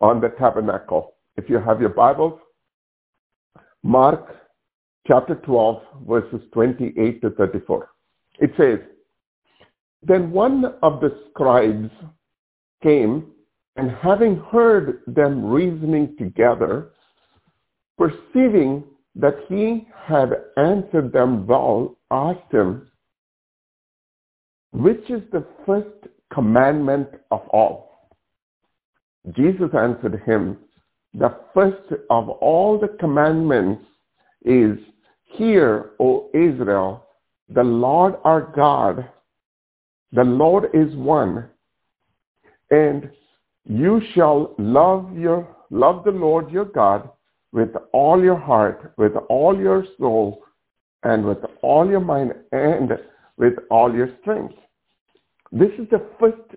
on 0.00 0.20
the 0.20 0.28
tabernacle. 0.38 1.14
If 1.36 1.48
you 1.48 1.58
have 1.58 1.80
your 1.80 1.90
Bibles, 1.90 2.38
Mark 3.82 4.36
chapter 5.06 5.34
12, 5.34 5.82
verses 6.06 6.40
28 6.52 7.20
to 7.22 7.30
34. 7.30 7.88
It 8.38 8.52
says, 8.56 8.78
Then 10.02 10.30
one 10.30 10.64
of 10.82 11.00
the 11.00 11.24
scribes 11.30 11.90
came 12.82 13.32
and 13.76 13.90
having 14.02 14.36
heard 14.52 15.02
them 15.06 15.44
reasoning 15.44 16.16
together, 16.18 16.90
perceiving 17.96 18.84
that 19.16 19.36
he 19.48 19.86
had 20.06 20.30
answered 20.56 21.12
them 21.12 21.46
well, 21.46 21.96
asked 22.10 22.52
him, 22.52 22.90
which 24.72 25.10
is 25.10 25.22
the 25.32 25.44
first 25.66 26.06
commandment 26.32 27.08
of 27.30 27.40
all? 27.48 28.10
Jesus 29.36 29.70
answered 29.74 30.22
him, 30.24 30.58
the 31.14 31.36
first 31.52 31.92
of 32.08 32.28
all 32.28 32.78
the 32.78 32.96
commandments 33.00 33.84
is, 34.44 34.78
Hear, 35.24 35.92
O 36.00 36.28
Israel, 36.34 37.06
the 37.48 37.62
Lord 37.62 38.14
our 38.24 38.52
God, 38.54 39.08
the 40.12 40.24
Lord 40.24 40.70
is 40.74 40.94
one, 40.96 41.48
and 42.70 43.10
you 43.64 44.00
shall 44.14 44.54
love 44.58 45.16
your 45.16 45.56
love 45.70 46.04
the 46.04 46.10
Lord 46.10 46.50
your 46.50 46.64
God 46.64 47.08
with 47.52 47.70
all 47.92 48.22
your 48.22 48.38
heart, 48.38 48.92
with 48.96 49.12
all 49.28 49.58
your 49.58 49.84
soul, 49.98 50.42
and 51.04 51.24
with 51.24 51.38
all 51.62 51.88
your 51.88 52.00
mind, 52.00 52.32
and 52.52 52.90
with 53.36 53.54
all 53.70 53.94
your 53.94 54.10
strength. 54.20 54.54
This 55.52 55.70
is 55.78 55.88
the 55.90 56.04
first 56.18 56.56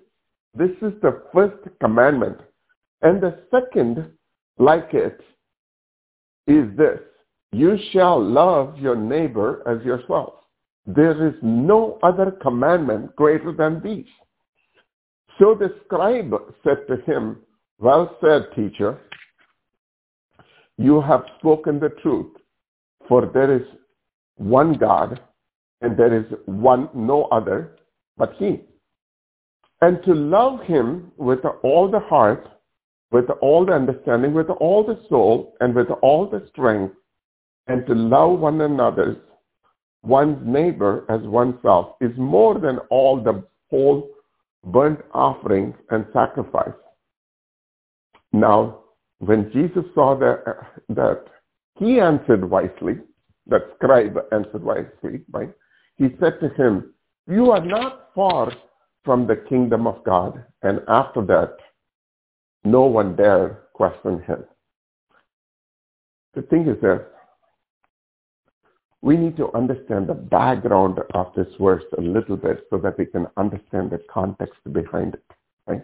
this 0.55 0.71
is 0.81 0.93
the 1.01 1.23
first 1.33 1.57
commandment. 1.79 2.37
And 3.01 3.21
the 3.21 3.39
second, 3.51 4.05
like 4.57 4.89
it, 4.93 5.19
is 6.47 6.65
this. 6.77 6.99
You 7.53 7.77
shall 7.91 8.19
love 8.19 8.79
your 8.79 8.95
neighbor 8.95 9.61
as 9.67 9.85
yourself. 9.85 10.33
There 10.87 11.27
is 11.27 11.35
no 11.43 11.99
other 12.01 12.31
commandment 12.31 13.15
greater 13.15 13.51
than 13.53 13.79
these. 13.83 14.07
So 15.37 15.53
the 15.53 15.75
scribe 15.85 16.33
said 16.63 16.87
to 16.87 16.97
him, 17.05 17.37
Well 17.77 18.17
said, 18.21 18.47
teacher. 18.55 18.99
You 20.79 20.99
have 21.01 21.25
spoken 21.37 21.79
the 21.79 21.89
truth, 22.01 22.33
for 23.07 23.29
there 23.31 23.55
is 23.55 23.67
one 24.37 24.73
God, 24.73 25.21
and 25.81 25.95
there 25.95 26.13
is 26.13 26.25
one 26.45 26.89
no 26.95 27.25
other 27.25 27.77
but 28.17 28.33
he. 28.39 28.61
And 29.81 30.01
to 30.05 30.15
love 30.15 30.61
him 30.61 31.11
with 31.17 31.45
all 31.61 31.91
the 31.91 31.99
heart, 31.99 32.47
with 33.11 33.29
all 33.41 33.63
the 33.63 33.73
understanding, 33.73 34.33
with 34.33 34.49
all 34.49 34.83
the 34.83 34.99
soul, 35.07 35.53
and 35.59 35.75
with 35.75 35.89
all 36.01 36.27
the 36.27 36.47
strength, 36.49 36.95
and 37.67 37.85
to 37.87 37.93
love 37.93 38.39
one 38.39 38.61
another, 38.61 39.17
one's 40.01 40.39
neighbor 40.45 41.05
as 41.09 41.21
oneself, 41.21 41.95
is 42.01 42.11
more 42.17 42.59
than 42.59 42.79
all 42.89 43.21
the 43.21 43.43
whole 43.69 44.09
burnt 44.65 44.99
offerings 45.13 45.75
and 45.89 46.05
sacrifice. 46.13 46.73
Now, 48.31 48.79
when 49.19 49.51
Jesus 49.51 49.85
saw 49.95 50.17
that, 50.19 50.43
that 50.89 51.25
he 51.79 51.99
answered 51.99 52.49
wisely, 52.49 52.99
that 53.47 53.61
scribe 53.75 54.17
answered 54.31 54.63
wisely, 54.63 55.21
right? 55.31 55.53
He 55.97 56.09
said 56.19 56.39
to 56.41 56.49
him, 56.49 56.93
you 57.27 57.51
are 57.51 57.63
not 57.63 58.09
far 58.15 58.51
from 59.05 59.27
the 59.27 59.35
kingdom 59.35 59.87
of 59.87 60.03
God. 60.03 60.43
And 60.61 60.81
after 60.87 61.21
that, 61.25 61.57
no 62.63 62.83
one 62.83 63.15
dare 63.15 63.63
question 63.73 64.21
him. 64.23 64.43
The 66.33 66.41
thing 66.43 66.67
is 66.67 66.81
this, 66.81 67.01
we 69.03 69.17
need 69.17 69.35
to 69.35 69.53
understand 69.53 70.07
the 70.07 70.13
background 70.13 70.97
of 71.13 71.27
this 71.35 71.47
verse 71.59 71.83
a 71.97 72.01
little 72.01 72.37
bit 72.37 72.65
so 72.69 72.77
that 72.77 72.97
we 72.97 73.05
can 73.05 73.27
understand 73.35 73.91
the 73.91 73.99
context 74.09 74.59
behind 74.71 75.15
it. 75.15 75.23
Right? 75.67 75.83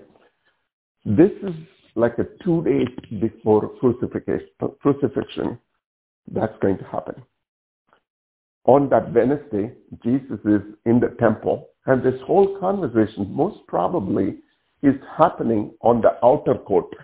This 1.04 1.32
is 1.44 1.54
like 1.96 2.18
a 2.18 2.28
two 2.44 2.64
days 2.64 2.88
before 3.20 3.70
crucifixion, 3.78 4.48
crucifixion 4.82 5.60
that's 6.32 6.58
going 6.62 6.78
to 6.78 6.86
happen. 6.86 7.22
On 8.64 8.88
that 8.90 9.14
Wednesday, 9.14 9.74
Jesus 10.02 10.40
is 10.46 10.62
in 10.86 11.02
the 11.02 11.14
temple, 11.20 11.68
and 11.88 12.02
this 12.02 12.22
whole 12.26 12.58
conversation 12.58 13.28
most 13.34 13.60
probably 13.68 14.38
is 14.82 14.96
happening 15.18 15.74
on 15.82 16.00
the 16.00 16.16
outer 16.26 16.56
court, 16.56 16.96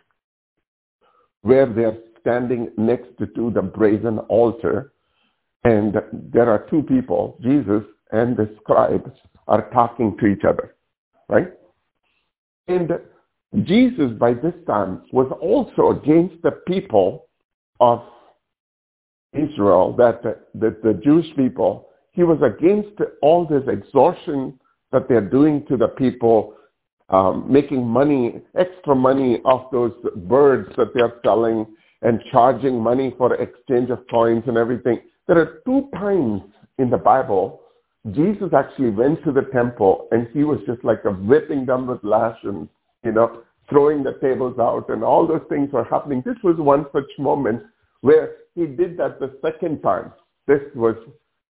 where 1.41 1.65
they're 1.65 1.97
standing 2.21 2.71
next 2.77 3.09
to 3.17 3.51
the 3.51 3.61
brazen 3.61 4.19
altar 4.19 4.93
and 5.65 5.95
there 6.31 6.49
are 6.49 6.67
two 6.69 6.83
people, 6.83 7.37
Jesus 7.41 7.81
and 8.11 8.37
the 8.37 8.55
scribes, 8.61 9.09
are 9.47 9.67
talking 9.71 10.15
to 10.19 10.27
each 10.27 10.43
other, 10.47 10.75
right? 11.27 11.51
And 12.67 12.91
Jesus, 13.63 14.11
by 14.19 14.33
this 14.33 14.53
time, 14.67 15.01
was 15.11 15.31
also 15.41 15.99
against 15.99 16.41
the 16.43 16.51
people 16.67 17.27
of 17.79 18.03
Israel, 19.33 19.95
that 19.97 20.21
the, 20.21 20.37
the, 20.53 20.77
the 20.83 20.93
Jewish 21.03 21.35
people. 21.35 21.89
He 22.11 22.23
was 22.23 22.39
against 22.41 22.97
all 23.21 23.45
this 23.45 23.63
extortion 23.67 24.57
that 24.91 25.09
they're 25.09 25.19
doing 25.19 25.65
to 25.67 25.77
the 25.77 25.89
people, 25.89 26.53
um, 27.09 27.51
making 27.51 27.85
money, 27.85 28.41
extra 28.57 28.95
money 28.95 29.39
off 29.45 29.71
those 29.71 29.93
birds 30.15 30.69
that 30.77 30.93
they're 30.93 31.19
selling 31.23 31.65
and 32.03 32.21
charging 32.31 32.79
money 32.79 33.13
for 33.17 33.33
exchange 33.35 33.89
of 33.89 33.99
coins 34.09 34.43
and 34.47 34.57
everything. 34.57 34.99
There 35.27 35.37
are 35.37 35.61
two 35.65 35.89
times 35.93 36.41
in 36.77 36.89
the 36.89 36.97
Bible 36.97 37.61
Jesus 38.11 38.53
actually 38.55 38.91
went 38.91 39.23
to 39.23 39.31
the 39.31 39.49
temple 39.51 40.07
and 40.11 40.27
he 40.31 40.43
was 40.43 40.59
just 40.67 40.83
like 40.83 41.03
a 41.05 41.11
whipping 41.11 41.65
them 41.65 41.87
with 41.87 42.03
lashes, 42.03 42.67
you 43.03 43.11
know, 43.11 43.41
throwing 43.67 44.03
the 44.03 44.17
tables 44.21 44.59
out 44.59 44.89
and 44.89 45.03
all 45.03 45.25
those 45.25 45.41
things 45.49 45.71
were 45.71 45.85
happening. 45.85 46.21
This 46.23 46.37
was 46.43 46.57
one 46.57 46.85
such 46.93 47.09
moment 47.17 47.63
where 48.01 48.35
he 48.53 48.67
did 48.67 48.97
that 48.97 49.19
the 49.19 49.35
second 49.41 49.81
time. 49.81 50.13
This 50.45 50.61
was, 50.75 50.95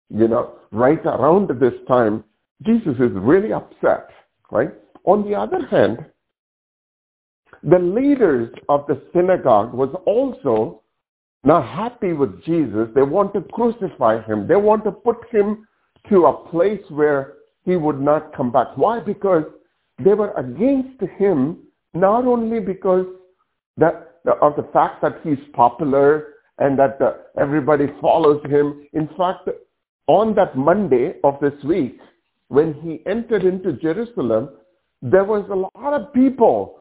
you 0.10 0.30
know, 0.30 0.56
right 0.72 1.06
around 1.06 1.50
this 1.60 1.74
time. 1.90 2.24
Jesus 2.66 2.96
is 3.00 3.12
really 3.14 3.52
upset, 3.52 4.10
right? 4.50 4.72
On 5.04 5.30
the 5.30 5.36
other 5.36 5.66
hand, 5.68 6.06
the 7.64 7.80
leaders 7.80 8.54
of 8.70 8.86
the 8.88 9.02
synagogue 9.14 9.74
was 9.74 9.94
also 10.06 10.84
not 11.46 11.68
happy 11.68 12.14
with 12.14 12.44
Jesus. 12.44 12.90
They 12.96 13.04
want 13.04 13.34
to 13.34 13.42
crucify 13.42 14.24
him. 14.24 14.48
They 14.48 14.56
want 14.56 14.84
to 14.86 14.92
put 14.92 15.18
him 15.32 15.68
to 16.10 16.26
a 16.26 16.50
place 16.50 16.82
where 16.90 17.34
he 17.64 17.76
would 17.76 18.00
not 18.00 18.36
come 18.36 18.52
back. 18.52 18.76
Why? 18.76 19.00
Because 19.00 19.44
they 20.04 20.14
were 20.14 20.34
against 20.34 21.02
him 21.18 21.60
not 21.94 22.26
only 22.26 22.60
because 22.60 23.06
that, 23.78 24.16
of 24.42 24.56
the 24.56 24.68
fact 24.74 25.02
that 25.02 25.20
he's 25.24 25.40
popular 25.54 26.34
and 26.60 26.78
that 26.80 27.02
uh, 27.02 27.14
everybody 27.40 27.88
follows 28.02 28.44
him. 28.46 28.88
In 28.94 29.08
fact, 29.18 29.50
on 30.08 30.36
that 30.36 30.58
Monday 30.58 31.16
of 31.24 31.38
this 31.42 31.54
week, 31.64 32.00
when 32.48 32.74
he 32.76 33.02
entered 33.10 33.44
into 33.44 33.74
Jerusalem, 33.74 34.50
there 35.02 35.24
was 35.24 35.46
a 35.50 35.80
lot 35.80 35.94
of 35.94 36.14
people 36.14 36.80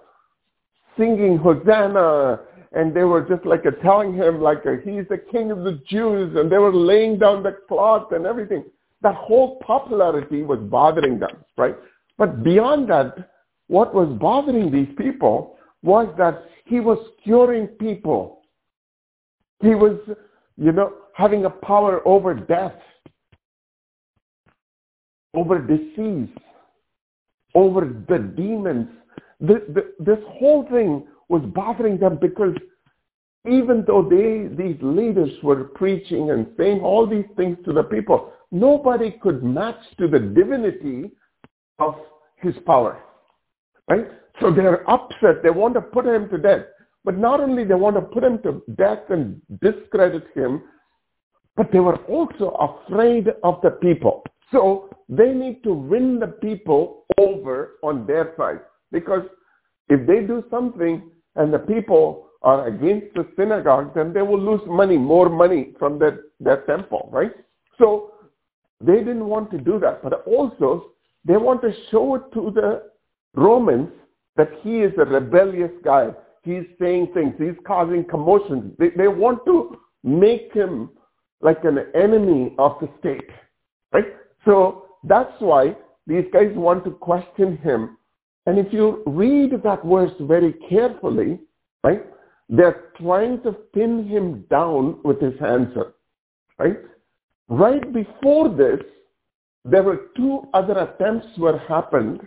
singing 0.97 1.39
Hosanna, 1.39 2.41
and 2.75 2.95
they 2.95 3.05
were 3.05 3.23
just 3.23 3.45
like 3.47 3.63
telling 3.83 4.15
him 4.15 4.41
like 4.41 4.63
he's 4.85 5.05
the 5.09 5.23
king 5.31 5.51
of 5.51 5.59
the 5.65 5.81
Jews, 5.89 6.37
and 6.37 6.51
they 6.51 6.59
were 6.59 6.75
laying 6.75 7.19
down 7.19 7.43
the 7.43 7.57
cloth 7.69 8.13
and 8.13 8.27
everything. 8.27 8.65
That 9.03 9.15
whole 9.15 9.59
popularity 9.61 10.43
was 10.43 10.59
bothering 10.59 11.19
them, 11.19 11.45
right? 11.57 11.77
But 12.19 12.43
beyond 12.43 12.89
that, 12.91 13.31
what 13.69 13.95
was 13.95 14.09
bothering 14.21 14.71
these 14.71 14.89
people 14.97 15.57
was 15.83 16.13
that 16.19 16.45
he 16.65 16.81
was 16.81 16.99
curing 17.23 17.67
people. 17.67 18.43
He 19.61 19.75
was, 19.75 19.99
you 20.57 20.73
know, 20.73 20.95
having 21.15 21.45
a 21.45 21.51
power 21.51 22.07
over 22.07 22.35
death, 22.35 22.75
over 25.35 25.59
disease, 25.59 26.29
over 27.55 28.05
the 28.09 28.19
demons. 28.19 28.89
The, 29.41 29.93
this 29.99 30.19
whole 30.39 30.67
thing 30.71 31.07
was 31.29 31.43
bothering 31.55 31.99
them 31.99 32.19
because 32.21 32.55
even 33.47 33.85
though 33.87 34.03
they, 34.09 34.49
these 34.57 34.79
leaders 34.81 35.31
were 35.43 35.65
preaching 35.65 36.31
and 36.31 36.47
saying 36.57 36.81
all 36.81 37.07
these 37.07 37.27
things 37.37 37.59
to 37.65 37.73
the 37.73 37.83
people, 37.83 38.33
nobody 38.51 39.13
could 39.23 39.43
match 39.43 39.81
to 39.99 40.09
the 40.09 40.19
divinity 40.19 41.11
of 41.79 41.95
his 42.37 42.55
power. 42.67 43.01
Right? 43.89 44.07
So 44.41 44.51
they're 44.51 44.89
upset. 44.91 45.43
They 45.43 45.51
want 45.51 45.75
to 45.75 45.81
put 45.81 46.07
him 46.07 46.29
to 46.31 46.39
death. 46.39 46.65
But 47.05 47.19
not 47.19 47.41
only 47.41 47.65
they 47.65 47.75
want 47.75 47.97
to 47.97 48.03
put 48.03 48.25
him 48.25 48.39
to 48.43 48.63
death 48.77 49.11
and 49.11 49.41
discredit 49.61 50.25
him, 50.35 50.63
but 51.57 51.71
they 51.71 51.81
were 51.81 51.99
also 52.07 52.51
afraid 52.51 53.29
of 53.43 53.61
the 53.63 53.73
people. 53.73 54.25
So 54.51 54.89
they 55.09 55.33
need 55.33 55.63
to 55.65 55.75
win 55.75 56.19
the 56.19 56.29
people 56.29 57.05
over 57.19 57.73
on 57.83 58.07
their 58.07 58.35
side. 58.39 58.61
Because 58.91 59.23
if 59.89 60.07
they 60.07 60.21
do 60.21 60.43
something 60.51 61.11
and 61.37 61.53
the 61.53 61.59
people 61.59 62.29
are 62.43 62.67
against 62.67 63.15
the 63.15 63.27
synagogue, 63.37 63.95
then 63.95 64.13
they 64.13 64.23
will 64.23 64.41
lose 64.41 64.61
money, 64.67 64.99
more 64.99 65.29
money 65.29 65.73
from 65.79 65.99
their, 65.99 66.21
their 66.41 66.63
temple, 66.63 67.09
right? 67.13 67.33
So 67.79 68.13
they 68.81 68.99
didn't 68.99 69.27
want 69.27 69.51
to 69.53 69.59
do 69.59 69.79
that. 69.81 70.03
But 70.03 70.27
also, 70.27 70.93
they 71.25 71.37
want 71.37 71.63
to 71.63 71.73
show 71.91 72.17
it 72.17 72.23
to 72.35 72.51
the 72.55 72.83
Romans 73.35 73.89
that 74.37 74.51
he 74.63 74.81
is 74.81 74.93
a 74.99 75.05
rebellious 75.05 75.71
guy. 75.83 76.11
He's 76.43 76.65
saying 76.79 77.13
things. 77.15 77.35
He's 77.39 77.57
causing 77.67 78.05
commotions. 78.05 78.75
They, 78.79 78.91
they 78.91 79.09
want 79.09 79.45
to 79.47 79.79
make 80.03 80.53
him 80.53 80.91
like 81.41 81.65
an 81.65 81.79
enemy 81.95 82.55
of 82.59 82.77
the 82.81 82.89
state, 82.99 83.31
right? 83.93 84.07
So 84.45 84.87
that's 85.05 85.33
why 85.39 85.77
these 86.07 86.25
guys 86.33 86.53
want 86.55 86.85
to 86.85 86.91
question 86.91 87.57
him. 87.59 87.97
And 88.47 88.59
if 88.59 88.73
you 88.73 89.03
read 89.07 89.53
that 89.63 89.85
verse 89.85 90.13
very 90.21 90.55
carefully, 90.69 91.41
right, 91.83 92.05
they're 92.49 92.91
trying 93.01 93.43
to 93.43 93.53
pin 93.53 94.07
him 94.07 94.45
down 94.51 95.01
with 95.03 95.21
his 95.21 95.35
answer, 95.41 95.95
right? 96.59 96.79
Right 97.49 97.93
before 97.93 98.49
this, 98.51 98.81
there 99.65 99.83
were 99.83 100.11
two 100.17 100.43
other 100.53 100.79
attempts 100.79 101.27
were 101.39 101.59
happened 101.59 102.21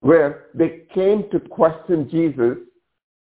where 0.00 0.46
they 0.54 0.82
came 0.94 1.28
to 1.30 1.40
question 1.40 2.08
Jesus. 2.10 2.58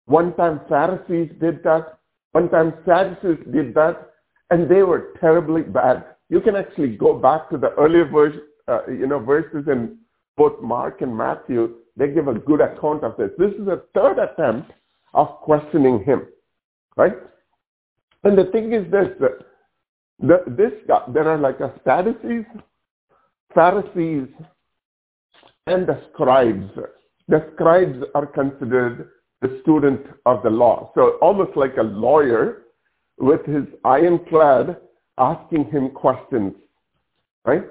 One 0.05 0.33
time 0.35 0.61
Pharisees 0.67 1.31
did 1.39 1.63
that. 1.63 1.99
One 2.31 2.49
time 2.49 2.73
Sadducees 2.85 3.45
did 3.51 3.73
that. 3.75 4.11
And 4.49 4.69
they 4.69 4.83
were 4.83 5.13
terribly 5.19 5.61
bad. 5.61 6.05
You 6.29 6.41
can 6.41 6.55
actually 6.55 6.95
go 6.95 7.17
back 7.17 7.49
to 7.49 7.57
the 7.57 7.69
earlier 7.71 8.05
verse, 8.05 8.35
uh, 8.67 8.87
you 8.87 9.07
know, 9.07 9.19
verses 9.19 9.67
in 9.67 9.97
both 10.37 10.61
Mark 10.61 11.01
and 11.01 11.15
Matthew. 11.15 11.75
They 11.99 12.07
give 12.07 12.29
a 12.29 12.33
good 12.33 12.61
account 12.61 13.03
of 13.03 13.17
this. 13.17 13.29
This 13.37 13.51
is 13.59 13.67
a 13.67 13.81
third 13.93 14.19
attempt 14.19 14.71
of 15.13 15.27
questioning 15.41 16.01
him, 16.05 16.27
right? 16.95 17.17
And 18.23 18.37
the 18.37 18.45
thing 18.45 18.71
is 18.71 18.89
this, 18.89 19.09
the, 20.19 20.43
this 20.47 20.71
guy, 20.87 21.03
there 21.13 21.27
are 21.27 21.37
like 21.37 21.59
a 21.59 21.73
Sadducees, 21.83 22.45
Pharisees, 23.53 24.29
and 25.67 25.85
the 25.85 26.01
scribes. 26.13 26.71
The 27.27 27.45
scribes 27.53 27.97
are 28.15 28.27
considered 28.27 29.09
the 29.41 29.59
student 29.61 30.05
of 30.25 30.41
the 30.41 30.49
law. 30.49 30.91
So 30.95 31.17
almost 31.21 31.57
like 31.57 31.75
a 31.77 31.83
lawyer 31.83 32.63
with 33.17 33.45
his 33.45 33.65
ironclad 33.83 34.77
asking 35.17 35.65
him 35.65 35.89
questions, 35.89 36.53
right? 37.43 37.65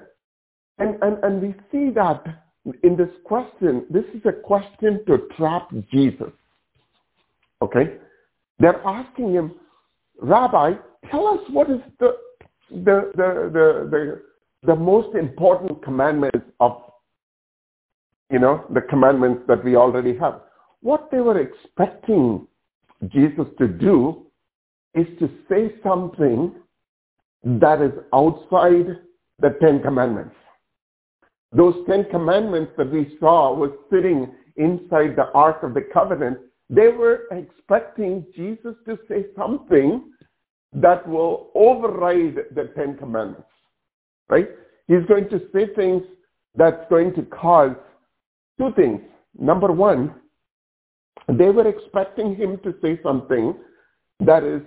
And, 0.77 1.03
and, 1.03 1.25
and 1.25 1.41
we 1.41 1.55
see 1.73 1.91
that 1.95 2.48
in 2.83 2.97
this 2.97 3.11
question, 3.25 3.87
this 3.91 4.05
is 4.15 4.23
a 4.25 4.33
question 4.33 5.05
to 5.07 5.29
trap 5.37 5.71
Jesus. 5.93 6.33
Okay? 7.63 7.97
They're 8.59 8.83
asking 8.87 9.33
him, 9.33 9.55
Rabbi, 10.21 10.73
tell 11.11 11.29
us 11.29 11.41
what 11.51 11.71
is 11.71 11.81
the, 12.01 12.17
the, 12.71 13.13
the, 13.15 13.51
the, 13.53 13.89
the, 13.91 14.23
the 14.67 14.77
most 14.77 15.15
important 15.17 15.83
commandment 15.83 16.35
of 16.61 16.83
you 18.31 18.39
know, 18.39 18.65
the 18.75 18.81
commandments 18.81 19.43
that 19.49 19.65
we 19.65 19.77
already 19.77 20.17
have. 20.19 20.41
What 20.81 21.11
they 21.11 21.21
were 21.21 21.41
expecting 21.41 22.47
Jesus 23.09 23.47
to 23.59 23.69
do 23.69 24.27
is 24.95 25.07
to 25.19 25.31
say 25.49 25.75
something 25.83 26.55
that 27.45 27.81
is 27.81 27.93
outside 28.13 28.99
the 29.41 29.57
Ten 29.61 29.81
Commandments. 29.83 30.35
Those 31.53 31.75
Ten 31.89 32.05
Commandments 32.11 32.73
that 32.77 32.93
we 32.93 33.17
saw 33.19 33.55
was 33.55 33.71
sitting 33.91 34.31
inside 34.57 35.17
the 35.17 35.31
Ark 35.35 35.63
of 35.63 35.75
the 35.75 35.83
Covenant. 35.93 36.39
They 36.69 36.89
were 36.89 37.23
expecting 37.31 38.27
Jesus 38.35 38.75
to 38.87 38.99
say 39.09 39.27
something 39.37 40.13
that 40.75 41.09
will 41.09 41.51
override 41.55 42.37
the 42.55 42.71
Ten 42.77 42.99
Commandments, 42.99 43.49
right? 44.29 44.49
He's 44.87 45.07
going 45.09 45.29
to 45.31 45.41
say 45.55 45.67
things 45.75 46.03
that's 46.55 46.85
going 46.91 47.15
to 47.15 47.23
cause 47.23 47.75
Two 48.59 48.73
things. 48.75 49.01
Number 49.39 49.71
one, 49.71 50.15
they 51.29 51.51
were 51.51 51.69
expecting 51.69 52.35
him 52.35 52.59
to 52.65 52.75
say 52.83 52.99
something 53.03 53.55
that 54.21 54.43
is 54.43 54.63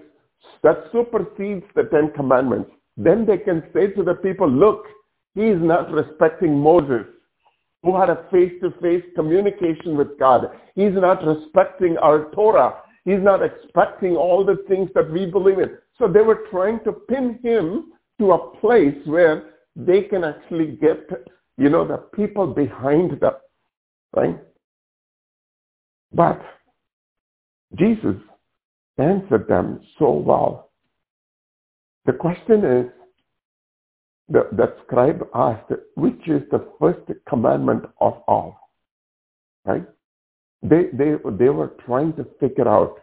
that 0.63 0.85
supersedes 0.91 1.65
the 1.75 1.83
Ten 1.91 2.11
Commandments. 2.15 2.71
Then 2.97 3.25
they 3.25 3.37
can 3.37 3.63
say 3.73 3.87
to 3.87 4.03
the 4.03 4.15
people, 4.15 4.49
look, 4.49 4.85
he 5.35 5.43
is 5.43 5.61
not 5.61 5.91
respecting 5.91 6.57
Moses, 6.57 7.05
who 7.83 7.97
had 7.99 8.09
a 8.09 8.25
face-to-face 8.31 9.03
communication 9.15 9.97
with 9.97 10.19
God. 10.19 10.47
He's 10.75 10.93
not 10.93 11.25
respecting 11.25 11.97
our 11.97 12.29
Torah. 12.31 12.75
He's 13.05 13.21
not 13.21 13.41
expecting 13.41 14.15
all 14.15 14.45
the 14.45 14.57
things 14.67 14.89
that 14.93 15.11
we 15.11 15.25
believe 15.25 15.59
in. 15.59 15.77
So 15.97 16.07
they 16.07 16.21
were 16.21 16.43
trying 16.51 16.79
to 16.83 16.91
pin 16.91 17.39
him 17.41 17.93
to 18.19 18.33
a 18.33 18.55
place 18.57 18.97
where 19.05 19.53
they 19.75 20.03
can 20.03 20.23
actually 20.23 20.77
get, 20.81 21.09
you 21.57 21.69
know, 21.69 21.87
the 21.87 21.97
people 21.97 22.47
behind 22.47 23.19
them. 23.19 23.33
Right? 24.15 24.39
But 26.13 26.41
Jesus 27.77 28.15
answered 28.97 29.47
them 29.47 29.79
so 29.97 30.11
well. 30.11 30.71
The 32.05 32.13
question 32.13 32.65
is, 32.65 32.91
the, 34.31 34.47
the 34.53 34.73
scribe 34.83 35.27
asked, 35.35 35.71
which 35.95 36.27
is 36.27 36.41
the 36.51 36.65
first 36.79 37.01
commandment 37.27 37.83
of 37.99 38.21
all? 38.27 38.57
Right? 39.65 39.85
They, 40.63 40.85
they, 40.93 41.15
they 41.37 41.49
were 41.49 41.73
trying 41.85 42.13
to 42.13 42.25
figure 42.39 42.67
out, 42.67 42.99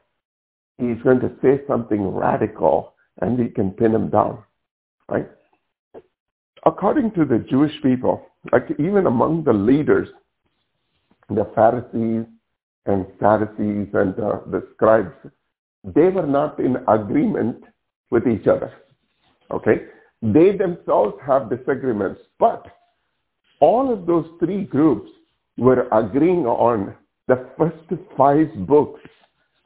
he's 0.78 1.02
going 1.02 1.20
to 1.20 1.30
say 1.42 1.60
something 1.68 2.06
radical 2.08 2.94
and 3.20 3.38
we 3.38 3.48
can 3.48 3.72
pin 3.72 3.94
him 3.94 4.08
down. 4.08 4.42
Right? 5.08 5.28
According 6.64 7.12
to 7.12 7.24
the 7.24 7.44
Jewish 7.50 7.72
people, 7.82 8.26
like 8.50 8.70
even 8.78 9.06
among 9.06 9.44
the 9.44 9.52
leaders, 9.52 10.08
the 11.28 11.50
Pharisees 11.54 12.26
and 12.86 13.06
Sadducees 13.20 13.88
and 13.92 14.18
uh, 14.18 14.38
the 14.46 14.66
scribes, 14.74 15.12
they 15.84 16.08
were 16.08 16.26
not 16.26 16.58
in 16.58 16.76
agreement 16.88 17.64
with 18.10 18.26
each 18.26 18.46
other. 18.46 18.72
Okay? 19.50 19.82
They 20.22 20.56
themselves 20.56 21.14
have 21.26 21.50
disagreements, 21.50 22.20
but 22.38 22.66
all 23.60 23.92
of 23.92 24.06
those 24.06 24.26
three 24.40 24.64
groups 24.64 25.10
were 25.56 25.88
agreeing 25.92 26.46
on 26.46 26.94
the 27.26 27.48
first 27.56 28.02
five 28.16 28.48
books 28.66 29.00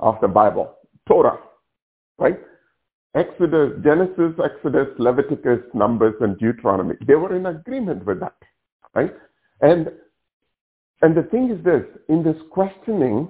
of 0.01 0.17
the 0.21 0.29
Bible, 0.29 0.75
Torah, 1.07 1.38
right? 2.19 2.38
Exodus, 3.15 3.73
Genesis, 3.85 4.33
Exodus, 4.43 4.88
Leviticus, 4.99 5.61
Numbers, 5.75 6.15
and 6.21 6.38
Deuteronomy. 6.38 6.95
They 7.07 7.15
were 7.15 7.37
in 7.37 7.47
agreement 7.47 8.05
with 8.07 8.21
that, 8.21 8.37
right? 8.95 9.15
And 9.61 9.91
and 11.03 11.17
the 11.17 11.25
thing 11.25 11.51
is 11.51 11.62
this, 11.65 11.83
in 12.09 12.23
this 12.23 12.37
questioning, 12.51 13.29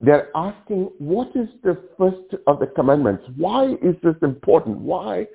they're 0.00 0.30
asking, 0.34 0.90
what 0.98 1.28
is 1.34 1.48
the 1.62 1.76
first 1.98 2.34
of 2.46 2.60
the 2.60 2.66
commandments? 2.66 3.24
Why 3.36 3.72
is 3.82 3.94
this 4.02 4.14
important? 4.22 4.78
Why 4.78 5.26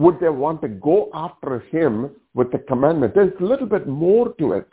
would 0.00 0.18
they 0.18 0.30
want 0.30 0.62
to 0.62 0.68
go 0.68 1.10
after 1.12 1.60
him 1.70 2.10
with 2.32 2.50
the 2.52 2.58
commandment? 2.58 3.14
There's 3.14 3.34
a 3.38 3.44
little 3.44 3.66
bit 3.66 3.86
more 3.86 4.32
to 4.38 4.52
it. 4.54 4.68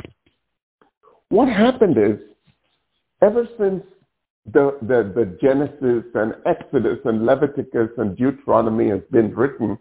What 1.28 1.50
happened 1.50 1.98
is, 1.98 2.18
ever 3.22 3.46
since 3.60 3.84
the, 4.54 4.78
the, 4.82 5.12
the 5.14 5.38
Genesis 5.42 6.06
and 6.16 6.34
Exodus 6.46 7.00
and 7.04 7.26
Leviticus 7.26 7.90
and 7.98 8.16
Deuteronomy 8.16 8.90
has 8.90 9.02
been 9.12 9.36
written, 9.36 9.78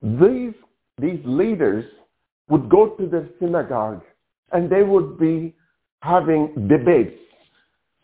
these, 0.00 0.54
these 1.00 1.20
leaders 1.24 1.84
would 2.48 2.68
go 2.68 2.90
to 2.90 3.08
their 3.08 3.28
synagogue 3.40 4.02
and 4.52 4.70
they 4.70 4.84
would 4.84 5.18
be 5.18 5.52
having 6.02 6.68
debates 6.68 7.18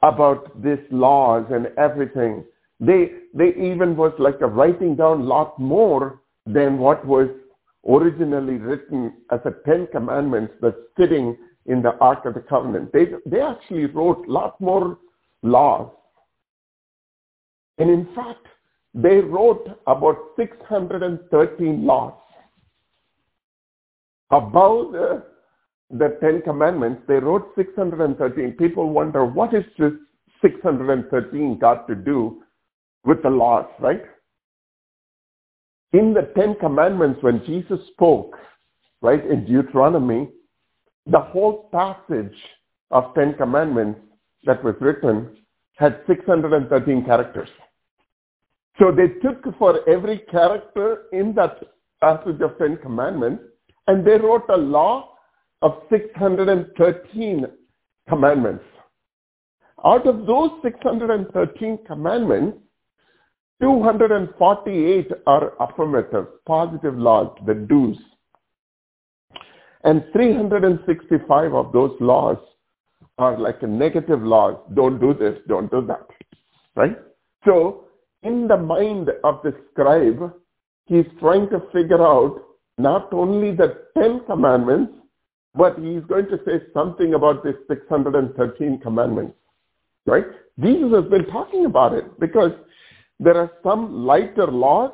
about 0.02 0.60
these 0.60 0.84
laws 0.90 1.46
and 1.52 1.68
everything. 1.78 2.42
They, 2.80 3.12
they 3.34 3.50
even 3.50 3.96
was 3.96 4.12
like 4.18 4.40
a 4.40 4.48
writing 4.48 4.96
down 4.96 5.26
lot 5.26 5.56
more 5.60 6.21
than 6.46 6.78
what 6.78 7.06
was 7.06 7.28
originally 7.88 8.54
written 8.54 9.12
as 9.30 9.40
the 9.44 9.56
Ten 9.66 9.86
Commandments 9.92 10.54
that's 10.60 10.76
sitting 10.98 11.36
in 11.66 11.82
the 11.82 11.96
Ark 11.98 12.24
of 12.24 12.34
the 12.34 12.40
Covenant. 12.40 12.92
They, 12.92 13.06
they 13.26 13.40
actually 13.40 13.86
wrote 13.86 14.26
a 14.26 14.32
lot 14.32 14.60
more 14.60 14.98
laws. 15.42 15.90
And 17.78 17.90
in 17.90 18.06
fact, 18.14 18.46
they 18.94 19.16
wrote 19.16 19.66
about 19.86 20.18
613 20.36 21.86
laws. 21.86 22.14
Above 24.30 24.92
the, 24.92 25.24
the 25.90 26.18
Ten 26.20 26.42
Commandments, 26.42 27.02
they 27.08 27.14
wrote 27.14 27.48
613. 27.56 28.52
People 28.52 28.90
wonder, 28.90 29.24
what 29.24 29.54
is 29.54 29.64
this 29.78 29.92
613 30.42 31.58
got 31.58 31.86
to 31.88 31.94
do 31.94 32.42
with 33.04 33.22
the 33.22 33.30
laws, 33.30 33.66
right? 33.80 34.02
In 35.92 36.14
the 36.14 36.32
Ten 36.36 36.54
Commandments, 36.54 37.22
when 37.22 37.44
Jesus 37.44 37.78
spoke, 37.88 38.36
right, 39.02 39.24
in 39.24 39.44
Deuteronomy, 39.44 40.30
the 41.06 41.20
whole 41.20 41.68
passage 41.72 42.36
of 42.90 43.14
Ten 43.14 43.34
Commandments 43.34 44.00
that 44.44 44.62
was 44.64 44.74
written 44.80 45.36
had 45.76 46.00
613 46.06 47.04
characters. 47.04 47.48
So 48.78 48.90
they 48.90 49.08
took 49.20 49.44
for 49.58 49.86
every 49.88 50.18
character 50.30 51.04
in 51.12 51.34
that 51.34 51.58
passage 52.00 52.40
of 52.40 52.56
Ten 52.58 52.78
Commandments 52.78 53.42
and 53.86 54.06
they 54.06 54.16
wrote 54.18 54.44
a 54.48 54.56
law 54.56 55.16
of 55.60 55.82
613 55.90 57.46
commandments. 58.08 58.64
Out 59.84 60.06
of 60.06 60.26
those 60.26 60.50
613 60.62 61.78
commandments, 61.86 62.58
248 63.62 65.10
are 65.28 65.52
affirmative, 65.60 66.26
positive 66.46 66.98
laws, 66.98 67.32
the 67.46 67.54
do's. 67.54 67.96
And 69.84 70.04
365 70.12 71.54
of 71.54 71.72
those 71.72 71.92
laws 72.00 72.38
are 73.18 73.38
like 73.38 73.62
a 73.62 73.66
negative 73.68 74.20
laws. 74.20 74.56
Don't 74.74 75.00
do 75.00 75.14
this, 75.14 75.38
don't 75.46 75.70
do 75.70 75.86
that. 75.86 76.06
Right? 76.74 76.96
So 77.44 77.84
in 78.24 78.48
the 78.48 78.56
mind 78.56 79.10
of 79.22 79.40
the 79.44 79.54
scribe, 79.70 80.32
he's 80.86 81.06
trying 81.20 81.48
to 81.50 81.60
figure 81.72 82.04
out 82.04 82.42
not 82.78 83.12
only 83.12 83.54
the 83.54 83.84
Ten 83.96 84.22
Commandments, 84.26 84.92
but 85.54 85.78
he's 85.78 86.02
going 86.08 86.26
to 86.26 86.38
say 86.44 86.62
something 86.74 87.14
about 87.14 87.44
the 87.44 87.52
613 87.68 88.80
commandments. 88.80 89.36
Right? 90.04 90.24
Jesus 90.58 90.92
has 90.92 91.04
been 91.10 91.26
talking 91.26 91.66
about 91.66 91.94
it 91.94 92.18
because 92.18 92.50
there 93.22 93.36
are 93.36 93.52
some 93.62 94.04
lighter 94.04 94.46
laws 94.46 94.92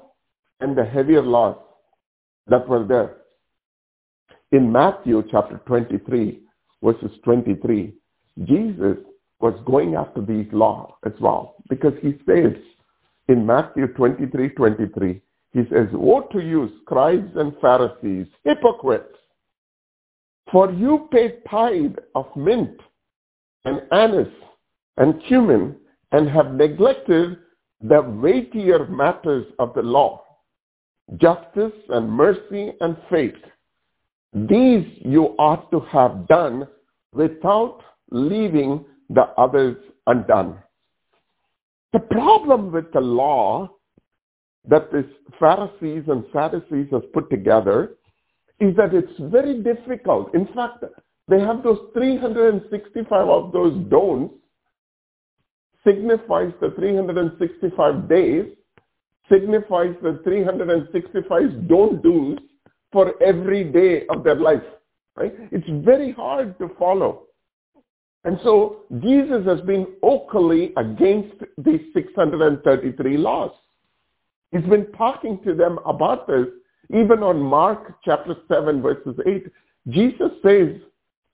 and 0.60 0.76
the 0.76 0.84
heavier 0.84 1.22
laws 1.22 1.56
that 2.46 2.68
were 2.68 2.84
there. 2.84 3.16
In 4.52 4.70
Matthew 4.70 5.22
chapter 5.30 5.60
23, 5.66 6.40
verses 6.82 7.10
23, 7.24 7.94
Jesus 8.44 8.98
was 9.40 9.58
going 9.66 9.94
after 9.94 10.20
these 10.20 10.46
laws 10.52 10.92
as 11.06 11.12
well 11.20 11.56
because 11.68 11.94
he 12.02 12.16
says 12.26 12.52
in 13.28 13.46
Matthew 13.46 13.86
23, 13.88 14.50
23, 14.50 15.20
he 15.52 15.60
says, 15.70 15.86
Woe 15.92 16.22
to 16.32 16.40
you, 16.40 16.70
scribes 16.82 17.30
and 17.36 17.54
Pharisees, 17.60 18.26
hypocrites! 18.44 19.14
For 20.52 20.72
you 20.72 21.08
pay 21.12 21.36
tithe 21.48 21.96
of 22.14 22.26
mint 22.36 22.78
and 23.64 23.82
anise 23.92 24.28
and 24.96 25.22
cumin 25.28 25.76
and 26.12 26.28
have 26.28 26.54
neglected 26.54 27.38
the 27.80 28.02
weightier 28.02 28.86
matters 28.86 29.46
of 29.58 29.74
the 29.74 29.82
law, 29.82 30.24
justice 31.16 31.72
and 31.90 32.10
mercy 32.10 32.72
and 32.80 32.96
faith. 33.10 33.36
These 34.32 34.86
you 35.04 35.34
ought 35.38 35.70
to 35.70 35.80
have 35.80 36.26
done 36.28 36.66
without 37.12 37.80
leaving 38.10 38.84
the 39.10 39.22
others 39.38 39.76
undone. 40.06 40.58
The 41.92 42.00
problem 42.00 42.72
with 42.72 42.92
the 42.92 43.00
law 43.00 43.70
that 44.68 44.90
the 44.90 45.08
Pharisees 45.38 46.04
and 46.08 46.24
Sadducees 46.32 46.88
have 46.92 47.10
put 47.12 47.30
together 47.30 47.96
is 48.60 48.76
that 48.76 48.92
it's 48.92 49.12
very 49.18 49.62
difficult. 49.62 50.34
In 50.34 50.46
fact, 50.54 50.84
they 51.28 51.40
have 51.40 51.62
those 51.62 51.78
365 51.94 53.28
of 53.28 53.52
those 53.52 53.74
don'ts 53.88 54.34
signifies 55.84 56.52
the 56.60 56.70
365 56.76 58.08
days, 58.08 58.46
signifies 59.30 59.94
the 60.02 60.20
365 60.24 61.68
don't 61.68 62.02
do's 62.02 62.38
for 62.92 63.20
every 63.22 63.64
day 63.64 64.06
of 64.08 64.24
their 64.24 64.36
life. 64.36 64.62
Right? 65.16 65.34
It's 65.50 65.68
very 65.84 66.12
hard 66.12 66.58
to 66.58 66.70
follow. 66.78 67.24
And 68.24 68.38
so 68.42 68.84
Jesus 69.00 69.44
has 69.46 69.60
been 69.62 69.86
vocally 70.00 70.72
against 70.76 71.42
these 71.58 71.80
633 71.94 73.16
laws. 73.16 73.52
He's 74.52 74.62
been 74.62 74.90
talking 74.92 75.40
to 75.44 75.54
them 75.54 75.78
about 75.86 76.26
this. 76.26 76.46
Even 76.90 77.22
on 77.22 77.40
Mark 77.40 77.96
chapter 78.04 78.34
7 78.48 78.80
verses 78.80 79.14
8, 79.26 79.46
Jesus 79.88 80.30
says, 80.42 80.80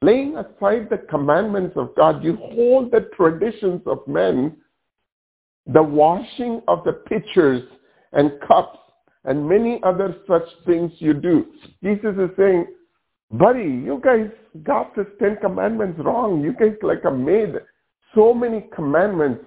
laying 0.03 0.37
aside 0.37 0.89
the 0.91 0.99
commandments 1.09 1.77
of 1.77 1.95
God, 1.97 2.23
you 2.23 2.37
hold 2.37 2.91
the 2.91 3.09
traditions 3.17 3.83
of 3.87 4.07
men, 4.07 4.57
the 5.67 5.83
washing 5.83 6.61
of 6.69 6.85
the 6.85 6.93
pitchers 6.93 7.63
and 8.13 8.33
cups, 8.47 8.79
and 9.25 9.49
many 9.49 9.81
other 9.83 10.17
such 10.29 10.47
things 10.67 10.93
you 10.99 11.15
do. 11.15 11.47
Jesus 11.83 12.15
is 12.19 12.31
saying, 12.37 12.67
buddy, 13.31 13.63
you 13.63 14.01
guys 14.05 14.29
got 14.63 14.95
the 14.95 15.05
Ten 15.19 15.37
Commandments 15.41 15.99
wrong. 16.05 16.43
You 16.43 16.53
guys 16.53 16.77
like 16.83 17.03
have 17.05 17.17
made 17.17 17.55
so 18.15 18.35
many 18.35 18.67
commandments, 18.75 19.45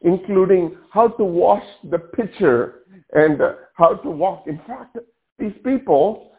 including 0.00 0.76
how 0.90 1.08
to 1.08 1.24
wash 1.24 1.64
the 1.90 1.98
pitcher 1.98 2.80
and 3.12 3.40
uh, 3.40 3.52
how 3.74 3.94
to 3.94 4.10
walk. 4.10 4.44
In 4.46 4.58
fact, 4.66 4.96
these 5.38 5.52
people, 5.64 6.32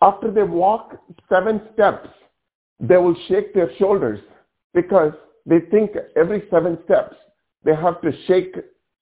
after 0.00 0.30
they 0.30 0.42
walk 0.42 0.96
seven 1.28 1.60
steps, 1.74 2.08
they 2.82 2.96
will 2.96 3.16
shake 3.28 3.54
their 3.54 3.70
shoulders 3.78 4.20
because 4.74 5.12
they 5.46 5.60
think 5.70 5.92
every 6.16 6.42
seven 6.50 6.78
steps 6.84 7.16
they 7.64 7.74
have 7.74 8.00
to 8.02 8.12
shake 8.26 8.54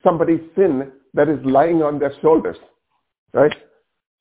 somebody's 0.05 0.43
sin 0.55 0.93
that 1.15 1.29
is 1.29 1.39
lying 1.45 1.83
on 1.83 1.99
their 1.99 2.13
shoulders, 2.21 2.57
right? 3.33 3.55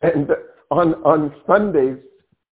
And 0.02 0.30
on, 0.72 0.96
on 1.04 1.36
Sundays, 1.46 1.98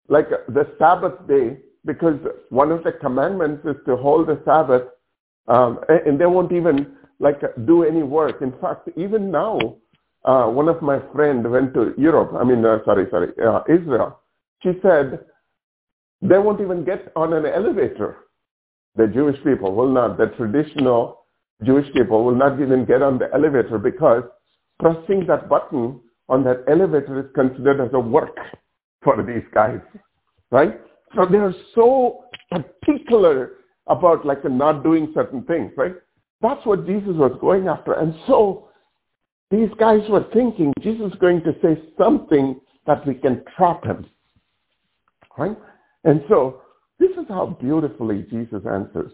like 0.08 0.30
the 0.30 0.68
Sabbath 0.78 1.28
day, 1.28 1.58
because 1.86 2.20
one 2.50 2.72
of 2.72 2.84
the 2.84 2.92
commandments 2.92 3.66
is 3.66 3.76
to 3.88 3.96
hold 3.98 4.28
the 4.28 4.40
Sabbath, 4.46 4.84
um, 5.48 5.80
and 5.90 6.20
they 6.20 6.28
won't 6.28 6.52
even 6.52 6.96
like 7.20 7.42
do 7.66 7.84
any 7.84 8.04
work. 8.04 8.42
In 8.42 8.54
fact, 8.62 8.90
even 8.96 9.32
now, 9.32 9.78
uh, 10.26 10.46
one 10.46 10.68
of 10.68 10.82
my 10.84 11.00
friends 11.14 11.48
went 11.48 11.74
to 11.74 11.94
Europe. 11.98 12.32
I 12.40 12.44
mean, 12.44 12.64
uh, 12.64 12.80
sorry, 12.86 13.08
sorry, 13.10 13.30
uh, 13.44 13.62
Israel. 13.68 14.20
She 14.62 14.74
said 14.84 15.26
they 16.22 16.38
won't 16.38 16.62
even 16.62 16.84
get 16.84 17.12
on 17.16 17.34
an 17.34 17.46
elevator. 17.46 18.18
The 18.96 19.08
Jewish 19.08 19.42
people 19.44 19.74
will 19.74 19.92
not. 19.92 20.18
The 20.18 20.28
traditional 20.38 21.26
Jewish 21.64 21.92
people 21.94 22.24
will 22.24 22.36
not 22.36 22.60
even 22.60 22.86
get 22.86 23.02
on 23.02 23.18
the 23.18 23.30
elevator 23.34 23.78
because 23.78 24.24
pressing 24.80 25.26
that 25.28 25.48
button 25.50 26.00
on 26.30 26.44
that 26.44 26.64
elevator 26.68 27.20
is 27.20 27.26
considered 27.34 27.82
as 27.82 27.92
a 27.94 28.00
work 28.00 28.36
for 29.04 29.24
these 29.24 29.44
guys, 29.54 29.80
right? 30.52 30.80
So 31.16 31.26
they 31.26 31.38
are 31.38 31.54
so 31.76 32.26
particular 32.50 33.54
about 33.88 34.26
like 34.26 34.44
not 34.46 34.84
doing 34.84 35.12
certain 35.14 35.44
things, 35.44 35.72
right? 35.76 35.96
That's 36.42 36.66
what 36.66 36.86
Jesus 36.86 37.16
was 37.16 37.38
going 37.42 37.68
after. 37.68 37.94
And 37.94 38.16
so 38.28 38.70
these 39.50 39.70
guys 39.80 40.02
were 40.10 40.26
thinking 40.34 40.74
Jesus 40.82 41.12
is 41.12 41.20
going 41.20 41.44
to 41.44 41.54
say 41.62 41.82
something 41.98 42.60
that 42.88 43.06
we 43.06 43.16
can 43.16 43.44
trap 43.58 43.84
him, 43.84 44.06
right? 45.38 45.58
And 46.04 46.24
so 46.30 46.62
this 47.00 47.12
is 47.12 47.26
how 47.30 47.58
beautifully 47.60 48.26
Jesus 48.30 48.64
answers. 48.70 49.12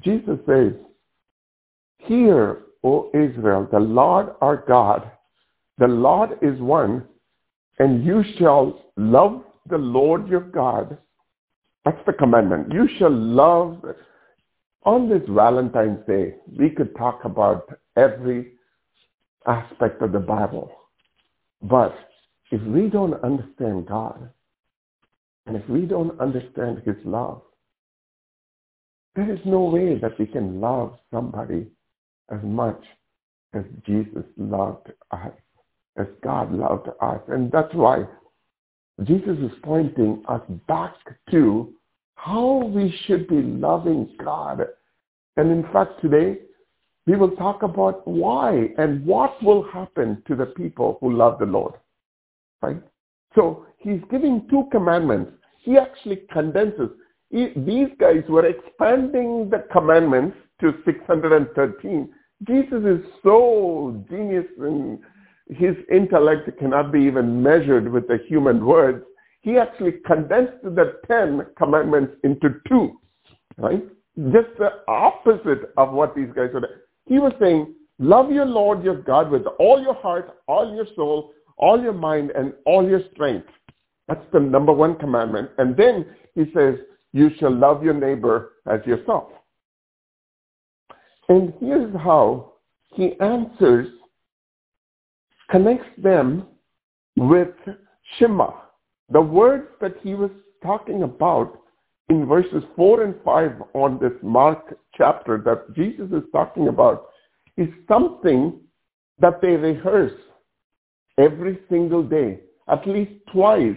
Jesus 0.00 0.38
says, 0.46 0.72
Hear, 1.98 2.62
O 2.84 3.10
Israel, 3.14 3.68
the 3.70 3.80
Lord 3.80 4.34
our 4.40 4.64
God, 4.68 5.10
the 5.78 5.88
Lord 5.88 6.38
is 6.42 6.60
one, 6.60 7.06
and 7.78 8.04
you 8.04 8.22
shall 8.38 8.82
love 8.96 9.42
the 9.68 9.78
Lord 9.78 10.28
your 10.28 10.40
God. 10.40 10.96
That's 11.84 12.00
the 12.06 12.12
commandment. 12.12 12.72
You 12.72 12.88
shall 12.98 13.12
love 13.12 13.82
on 14.86 15.08
this 15.08 15.22
Valentine's 15.28 16.06
Day, 16.06 16.36
we 16.56 16.70
could 16.70 16.96
talk 16.96 17.24
about 17.24 17.68
every 17.96 18.52
aspect 19.46 20.00
of 20.00 20.12
the 20.12 20.20
Bible. 20.20 20.70
But 21.60 21.94
if 22.52 22.62
we 22.62 22.88
don't 22.88 23.14
understand 23.24 23.86
God, 23.86 24.30
and 25.46 25.56
if 25.56 25.68
we 25.68 25.82
don't 25.82 26.18
understand 26.20 26.82
his 26.84 26.96
love, 27.04 27.42
there 29.14 29.32
is 29.32 29.40
no 29.44 29.64
way 29.64 29.98
that 29.98 30.18
we 30.18 30.26
can 30.26 30.60
love 30.60 30.98
somebody 31.12 31.68
as 32.30 32.40
much 32.42 32.82
as 33.54 33.64
Jesus 33.86 34.24
loved 34.36 34.92
us, 35.10 35.32
as 35.96 36.06
God 36.22 36.52
loved 36.52 36.88
us. 37.00 37.20
And 37.28 37.50
that's 37.50 37.72
why 37.74 38.04
Jesus 39.04 39.38
is 39.38 39.52
pointing 39.62 40.22
us 40.28 40.42
back 40.68 40.94
to 41.30 41.72
how 42.16 42.64
we 42.64 42.94
should 43.06 43.28
be 43.28 43.42
loving 43.42 44.10
God. 44.22 44.66
And 45.36 45.50
in 45.50 45.62
fact, 45.72 46.00
today, 46.02 46.40
we 47.06 47.16
will 47.16 47.30
talk 47.32 47.62
about 47.62 48.06
why 48.06 48.68
and 48.78 49.06
what 49.06 49.40
will 49.42 49.62
happen 49.62 50.22
to 50.26 50.34
the 50.34 50.46
people 50.46 50.98
who 51.00 51.12
love 51.12 51.38
the 51.38 51.46
Lord. 51.46 51.74
Right? 52.60 52.82
So 53.34 53.66
he's 53.78 54.00
giving 54.10 54.46
two 54.50 54.64
commandments. 54.72 55.32
He 55.66 55.76
actually 55.76 56.22
condenses. 56.30 56.90
He, 57.30 57.48
these 57.56 57.88
guys 57.98 58.22
were 58.28 58.46
expanding 58.46 59.50
the 59.50 59.66
commandments 59.72 60.36
to 60.60 60.74
613. 60.84 62.08
Jesus 62.46 62.84
is 62.84 63.04
so 63.24 64.00
genius 64.08 64.46
and 64.60 65.00
his 65.48 65.74
intellect 65.90 66.56
cannot 66.60 66.92
be 66.92 67.00
even 67.00 67.42
measured 67.42 67.90
with 67.90 68.06
the 68.06 68.18
human 68.28 68.64
words. 68.64 69.04
He 69.40 69.58
actually 69.58 69.94
condensed 70.06 70.62
the 70.62 71.00
10 71.08 71.46
commandments 71.58 72.12
into 72.22 72.60
two, 72.68 73.00
right? 73.58 73.82
Just 74.32 74.56
the 74.58 74.70
opposite 74.86 75.72
of 75.76 75.92
what 75.92 76.14
these 76.14 76.28
guys 76.36 76.50
were. 76.54 76.68
He 77.06 77.18
was 77.18 77.32
saying, 77.40 77.74
love 77.98 78.30
your 78.30 78.46
Lord 78.46 78.84
your 78.84 79.02
God 79.02 79.32
with 79.32 79.46
all 79.58 79.82
your 79.82 79.94
heart, 79.94 80.38
all 80.46 80.72
your 80.76 80.86
soul, 80.94 81.32
all 81.58 81.82
your 81.82 81.92
mind, 81.92 82.30
and 82.36 82.52
all 82.66 82.88
your 82.88 83.00
strength. 83.12 83.48
That's 84.08 84.24
the 84.32 84.40
number 84.40 84.72
one 84.72 84.96
commandment. 84.96 85.50
And 85.58 85.76
then 85.76 86.06
he 86.34 86.44
says, 86.54 86.76
you 87.12 87.30
shall 87.38 87.54
love 87.54 87.82
your 87.82 87.94
neighbor 87.94 88.52
as 88.70 88.80
yourself. 88.86 89.28
And 91.28 91.52
here's 91.60 91.94
how 91.96 92.52
he 92.94 93.18
answers, 93.20 93.88
connects 95.50 95.88
them 95.98 96.46
with 97.16 97.54
Shema. 98.18 98.50
The 99.10 99.20
words 99.20 99.68
that 99.80 99.94
he 100.02 100.14
was 100.14 100.30
talking 100.62 101.02
about 101.02 101.58
in 102.08 102.26
verses 102.26 102.62
4 102.76 103.02
and 103.02 103.14
5 103.24 103.62
on 103.74 103.98
this 104.00 104.12
Mark 104.22 104.78
chapter 104.94 105.38
that 105.44 105.74
Jesus 105.74 106.08
is 106.12 106.22
talking 106.32 106.68
about 106.68 107.06
is 107.56 107.68
something 107.88 108.60
that 109.18 109.40
they 109.40 109.56
rehearse 109.56 110.12
every 111.18 111.58
single 111.68 112.02
day. 112.02 112.40
At 112.68 112.86
least 112.86 113.12
twice, 113.32 113.76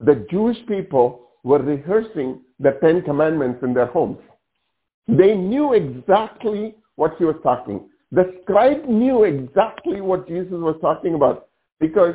the 0.00 0.26
Jewish 0.30 0.58
people 0.66 1.28
were 1.42 1.58
rehearsing 1.58 2.40
the 2.60 2.78
Ten 2.82 3.02
Commandments 3.02 3.62
in 3.62 3.74
their 3.74 3.86
homes. 3.86 4.18
They 5.06 5.34
knew 5.34 5.72
exactly 5.72 6.76
what 6.96 7.14
he 7.18 7.24
was 7.24 7.36
talking. 7.42 7.88
The 8.12 8.34
scribe 8.42 8.84
knew 8.84 9.24
exactly 9.24 10.00
what 10.00 10.28
Jesus 10.28 10.52
was 10.52 10.76
talking 10.80 11.14
about 11.14 11.48
because 11.80 12.14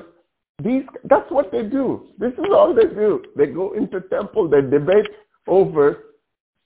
these 0.63 0.83
that's 1.05 1.29
what 1.31 1.51
they 1.51 1.63
do. 1.63 2.07
This 2.19 2.33
is 2.33 2.45
all 2.51 2.73
they 2.73 2.87
do. 2.87 3.23
They 3.35 3.47
go 3.47 3.73
into 3.73 4.01
temple, 4.01 4.49
they 4.49 4.61
debate 4.61 5.07
over 5.47 6.15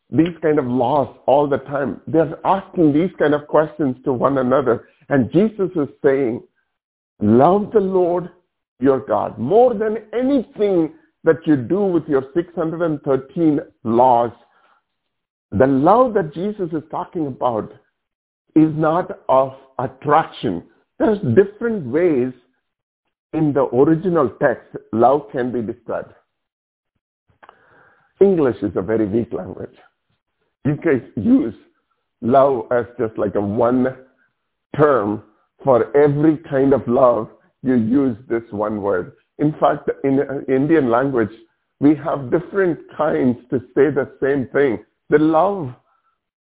these 0.09 0.35
kind 0.41 0.59
of 0.59 0.65
laws 0.65 1.15
all 1.25 1.47
the 1.47 1.57
time. 1.59 2.01
They're 2.07 2.39
asking 2.45 2.93
these 2.93 3.11
kind 3.19 3.33
of 3.33 3.47
questions 3.47 3.97
to 4.05 4.13
one 4.13 4.37
another. 4.37 4.87
And 5.09 5.31
Jesus 5.31 5.69
is 5.75 5.89
saying, 6.03 6.41
love 7.21 7.71
the 7.73 7.79
Lord 7.79 8.29
your 8.79 8.99
God 8.99 9.37
more 9.37 9.73
than 9.73 9.97
anything 10.13 10.93
that 11.27 11.45
you 11.45 11.57
do 11.57 11.81
with 11.81 12.07
your 12.07 12.23
613 12.33 13.59
laws. 13.83 14.31
The 15.51 15.67
love 15.67 16.13
that 16.13 16.33
Jesus 16.33 16.69
is 16.71 16.83
talking 16.89 17.27
about 17.27 17.73
is 18.55 18.71
not 18.75 19.19
of 19.27 19.53
attraction. 19.77 20.63
There's 20.99 21.19
different 21.35 21.85
ways 21.85 22.31
in 23.33 23.51
the 23.51 23.65
original 23.75 24.29
text 24.41 24.75
love 24.93 25.23
can 25.33 25.51
be 25.51 25.61
described. 25.61 26.13
English 28.21 28.57
is 28.63 28.71
a 28.75 28.81
very 28.81 29.05
weak 29.05 29.33
language. 29.33 29.75
You 30.63 30.77
can 30.77 31.11
use 31.17 31.53
love 32.21 32.67
as 32.71 32.85
just 32.97 33.17
like 33.17 33.35
a 33.35 33.41
one 33.41 33.97
term 34.77 35.23
for 35.63 35.95
every 35.95 36.37
kind 36.49 36.71
of 36.73 36.87
love. 36.87 37.29
You 37.63 37.75
use 37.75 38.17
this 38.29 38.43
one 38.51 38.81
word. 38.81 39.16
In 39.39 39.53
fact, 39.59 39.89
in 40.03 40.19
uh, 40.19 40.51
Indian 40.53 40.89
language, 40.89 41.31
we 41.79 41.95
have 41.95 42.31
different 42.31 42.79
kinds 42.95 43.37
to 43.51 43.59
say 43.75 43.91
the 43.91 44.11
same 44.21 44.47
thing. 44.47 44.83
The 45.09 45.19
love 45.19 45.73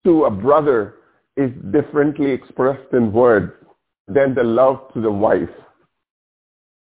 to 0.06 0.25
a 0.25 0.32
brother 0.32 0.95
is 1.38 1.52
differently 1.71 2.32
expressed 2.32 2.93
in 2.93 3.13
words 3.13 3.54
than 4.08 4.34
the 4.34 4.43
love 4.43 4.91
to 4.93 5.02
the 5.02 5.12
wife. 5.12 5.49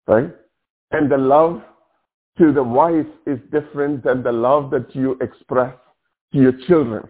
Right? 0.07 0.33
And 0.91 1.09
the 1.09 1.17
love 1.17 1.61
to 2.37 2.51
the 2.51 2.63
wife 2.63 3.05
is 3.25 3.39
different 3.51 4.03
than 4.03 4.23
the 4.23 4.31
love 4.31 4.71
that 4.71 4.93
you 4.95 5.17
express 5.21 5.73
to 6.33 6.39
your 6.39 6.53
children. 6.67 7.07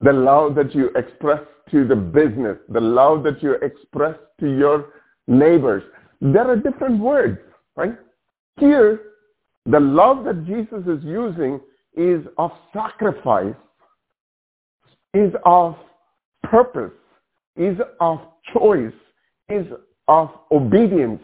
The 0.00 0.12
love 0.12 0.54
that 0.56 0.74
you 0.74 0.90
express 0.96 1.40
to 1.70 1.86
the 1.86 1.96
business, 1.96 2.58
the 2.68 2.80
love 2.80 3.22
that 3.24 3.42
you 3.42 3.54
express 3.62 4.16
to 4.40 4.46
your 4.46 4.86
neighbors. 5.26 5.82
There 6.20 6.48
are 6.48 6.56
different 6.56 7.00
words, 7.00 7.38
right? 7.76 7.96
Here, 8.58 9.00
the 9.66 9.80
love 9.80 10.24
that 10.24 10.44
Jesus 10.44 10.82
is 10.86 11.02
using 11.04 11.60
is 11.94 12.24
of 12.38 12.50
sacrifice, 12.72 13.54
is 15.14 15.32
of 15.44 15.76
purpose, 16.42 16.92
is 17.56 17.78
of 18.00 18.20
choice, 18.52 18.92
is 19.48 19.66
of 20.08 20.30
obedience. 20.50 21.22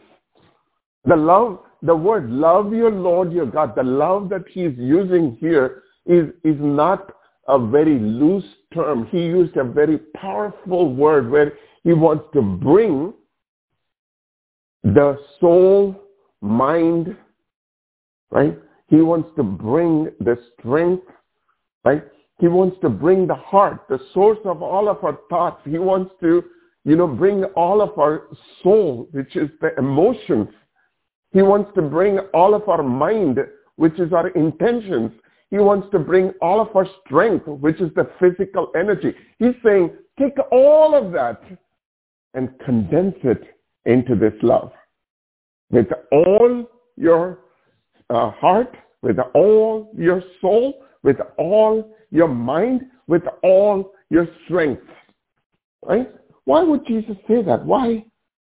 The 1.05 1.17
love, 1.17 1.61
the 1.83 1.97
word 1.97 2.31
love 2.31 2.73
your 2.73 2.91
Lord 2.91 3.33
your 3.33 3.47
God, 3.47 3.75
the 3.75 3.83
love 3.83 4.29
that 4.31 4.45
he's 4.51 4.73
using 4.77 5.37
here 5.41 5.83
is, 6.07 6.29
is 6.45 6.57
not 6.59 7.13
a 7.49 7.59
very 7.59 7.99
loose 7.99 8.45
term. 8.75 9.07
He 9.07 9.19
used 9.19 9.57
a 9.57 9.65
very 9.65 9.99
powerful 10.17 10.95
word 10.95 11.31
where 11.31 11.55
he 11.83 11.93
wants 11.95 12.25
to 12.35 12.43
bring 12.43 13.15
the 14.85 15.19
soul, 15.41 15.97
mind, 16.41 17.17
right? 18.31 18.59
He 18.89 18.97
wants 18.97 19.31
to 19.37 19.43
bring 19.43 20.11
the 20.21 20.39
strength, 20.59 21.05
right? 21.85 22.05
He 22.41 22.49
wants 22.49 22.77
to 22.83 22.89
bring 22.89 23.27
the 23.27 23.35
heart, 23.35 23.85
the 23.89 23.99
source 24.15 24.39
of 24.45 24.63
all 24.63 24.89
of 24.89 25.03
our 25.05 25.19
thoughts. 25.29 25.61
He 25.65 25.79
wants 25.79 26.13
to, 26.21 26.45
you 26.85 26.97
know, 26.97 27.09
bring 27.09 27.45
all 27.57 27.83
of 27.83 27.99
our 27.99 28.29
soul, 28.63 29.09
which 29.11 29.37
is 29.37 29.51
the 29.61 29.77
emotions. 29.77 30.49
He 31.33 31.43
wants 31.43 31.71
to 31.75 31.83
bring 31.83 32.19
all 32.33 32.55
of 32.55 32.69
our 32.69 32.83
mind, 32.83 33.39
which 33.77 33.99
is 33.99 34.13
our 34.13 34.29
intentions. 34.29 35.13
He 35.51 35.59
wants 35.59 35.89
to 35.93 35.99
bring 35.99 36.33
all 36.41 36.61
of 36.61 36.75
our 36.77 36.87
strength, 37.05 37.47
which 37.47 37.81
is 37.81 37.91
the 37.95 38.11
physical 38.21 38.71
energy. 38.77 39.15
He's 39.39 39.55
saying, 39.65 39.91
take 40.19 40.35
all 40.53 40.95
of 40.95 41.13
that 41.13 41.43
and 42.35 42.51
condense 42.65 43.17
it 43.25 43.43
into 43.85 44.15
this 44.15 44.35
love. 44.43 44.73
With 45.71 45.89
all 46.13 46.67
your 46.97 47.41
uh, 48.11 48.31
heart, 48.31 48.77
with 49.03 49.19
all 49.35 49.91
your 49.97 50.23
soul, 50.41 50.83
with 51.03 51.17
all 51.37 51.95
your 52.11 52.29
mind, 52.29 52.83
with 53.07 53.23
all 53.43 53.93
your 54.11 54.27
strength. 54.45 54.83
Right? 55.85 56.11
Why 56.45 56.63
would 56.63 56.87
Jesus 56.87 57.17
say 57.29 57.43
that? 57.43 57.65
Why 57.65 58.05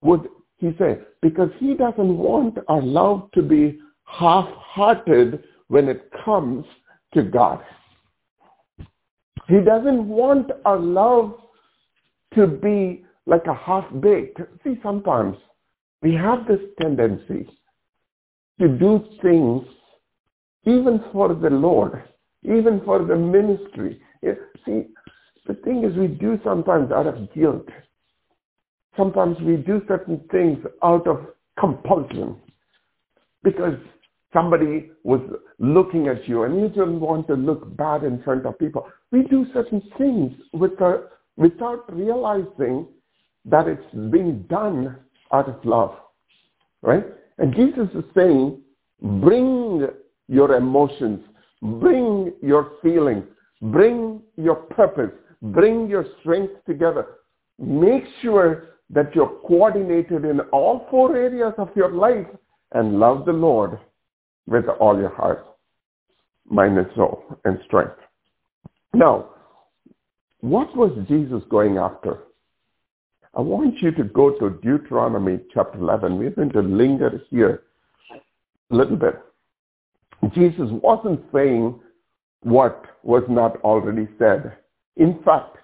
would 0.03 0.29
he 0.59 0.75
say? 0.79 0.99
Because 1.23 1.51
he 1.59 1.75
doesn't 1.75 2.19
want 2.19 2.59
our 2.69 2.83
love 2.83 3.31
to 3.35 3.43
be 3.43 3.79
half-hearted 4.05 5.45
when 5.69 5.89
it 5.89 6.11
comes 6.25 6.65
to 7.15 7.23
God. 7.23 7.61
He 9.49 9.61
doesn't 9.61 10.09
want 10.09 10.51
our 10.65 10.79
love 10.79 11.35
to 12.35 12.47
be 12.47 13.05
like 13.27 13.47
a 13.47 13.55
half-baked. 13.55 14.41
See, 14.65 14.79
sometimes 14.83 15.37
we 16.05 16.15
have 16.15 16.47
this 16.47 16.61
tendency 16.81 17.49
to 18.61 18.69
do 18.69 19.05
things 19.21 19.65
even 20.67 21.03
for 21.13 21.35
the 21.35 21.51
Lord 21.51 22.05
even 22.45 22.83
for 22.85 23.05
the 23.05 23.17
ministry. 23.17 24.01
See, 24.65 24.87
the 25.47 25.55
thing 25.65 25.85
is 25.85 25.97
we 25.97 26.09
do 26.09 26.39
sometimes 26.45 26.93
out 26.93 27.07
of 27.07 27.33
guilt. 27.35 27.69
Sometimes 28.97 29.37
we 29.41 29.57
do 29.57 29.83
certain 29.89 30.21
things 30.31 30.59
out 30.83 31.07
of 31.07 31.27
compulsion. 31.59 32.37
Because 33.43 33.75
somebody 34.33 34.91
was 35.03 35.21
looking 35.59 36.09
at 36.09 36.29
you 36.29 36.45
and 36.45 36.61
you 36.61 36.69
don't 36.69 37.01
want 37.01 37.27
to 37.29 37.35
look 37.35 37.77
bad 37.77 38.05
in 38.05 38.23
front 38.23 38.47
of 38.47 38.59
people. 38.59 38.87
We 39.11 39.23
do 39.25 39.47
certain 39.53 39.83
things 39.99 40.33
with 40.53 40.73
without 41.37 41.93
realizing 41.93 42.87
that 43.47 43.67
it's 43.67 43.95
being 44.11 44.47
done 44.49 44.97
out 45.33 45.49
of 45.49 45.65
love. 45.65 45.95
Right? 46.83 47.05
And 47.39 47.55
Jesus 47.55 47.89
is 47.95 48.05
saying, 48.15 48.61
bring 49.01 49.87
your 50.29 50.55
emotions, 50.57 51.21
bring 51.63 52.33
your 52.43 52.73
feelings, 52.83 53.25
bring 53.61 54.21
your 54.37 54.57
purpose, 54.57 55.11
bring 55.43 55.89
your 55.89 56.07
strength 56.21 56.53
together. 56.67 57.07
Make 57.59 58.05
sure 58.23 58.69
that 58.91 59.15
you're 59.15 59.41
coordinated 59.47 60.25
in 60.25 60.41
all 60.53 60.87
four 60.91 61.17
areas 61.17 61.55
of 61.59 61.69
your 61.75 61.91
life 61.91 62.27
and 62.73 62.99
love 62.99 63.25
the 63.25 63.33
Lord 63.33 63.79
with 64.47 64.65
all 64.81 64.99
your 64.99 65.15
heart, 65.15 65.47
mind 66.49 66.77
and 66.77 66.87
soul 66.95 67.25
and 67.45 67.59
strength. 67.67 67.97
Now, 68.93 69.31
what 70.41 70.77
was 70.77 70.93
Jesus 71.09 71.43
going 71.49 71.79
after? 71.79 72.19
I 73.37 73.41
want 73.41 73.83
you 73.83 73.91
to 73.93 74.05
go 74.05 74.31
to 74.39 74.51
Deuteronomy 74.63 75.41
chapter 75.53 75.79
11. 75.79 76.19
We're 76.19 76.31
going 76.31 76.53
to 76.53 76.61
linger 76.61 77.21
here 77.31 77.65
a 78.71 78.75
little 78.75 78.97
bit. 78.97 79.21
Jesus 80.33 80.69
wasn't 80.71 81.21
saying 81.35 81.81
what 82.43 82.85
was 83.03 83.25
not 83.29 83.61
already 83.63 84.07
said. 84.19 84.57
In 84.97 85.21
fact, 85.25 85.57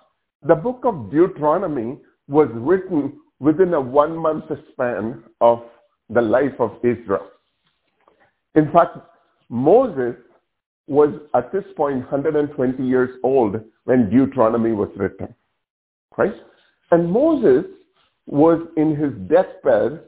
the 0.42 0.56
book 0.56 0.80
of 0.84 1.12
Deuteronomy 1.12 1.98
was 2.26 2.48
written 2.54 3.12
within 3.38 3.72
a 3.74 3.80
one 3.80 4.16
month 4.16 4.46
span 4.72 5.22
of 5.40 5.62
the 6.08 6.20
life 6.20 6.58
of 6.58 6.72
Israel. 6.82 7.28
In 8.56 8.72
fact, 8.72 8.98
Moses 9.48 10.16
was 10.88 11.10
at 11.34 11.52
this 11.52 11.64
point 11.76 11.98
120 12.10 12.84
years 12.84 13.10
old 13.22 13.60
when 13.84 14.10
Deuteronomy 14.10 14.72
was 14.72 14.90
written. 14.96 15.32
Right? 16.16 16.34
And 16.90 17.10
Moses 17.10 17.64
was 18.26 18.60
in 18.76 18.96
his 18.96 19.12
deathbed 19.28 20.00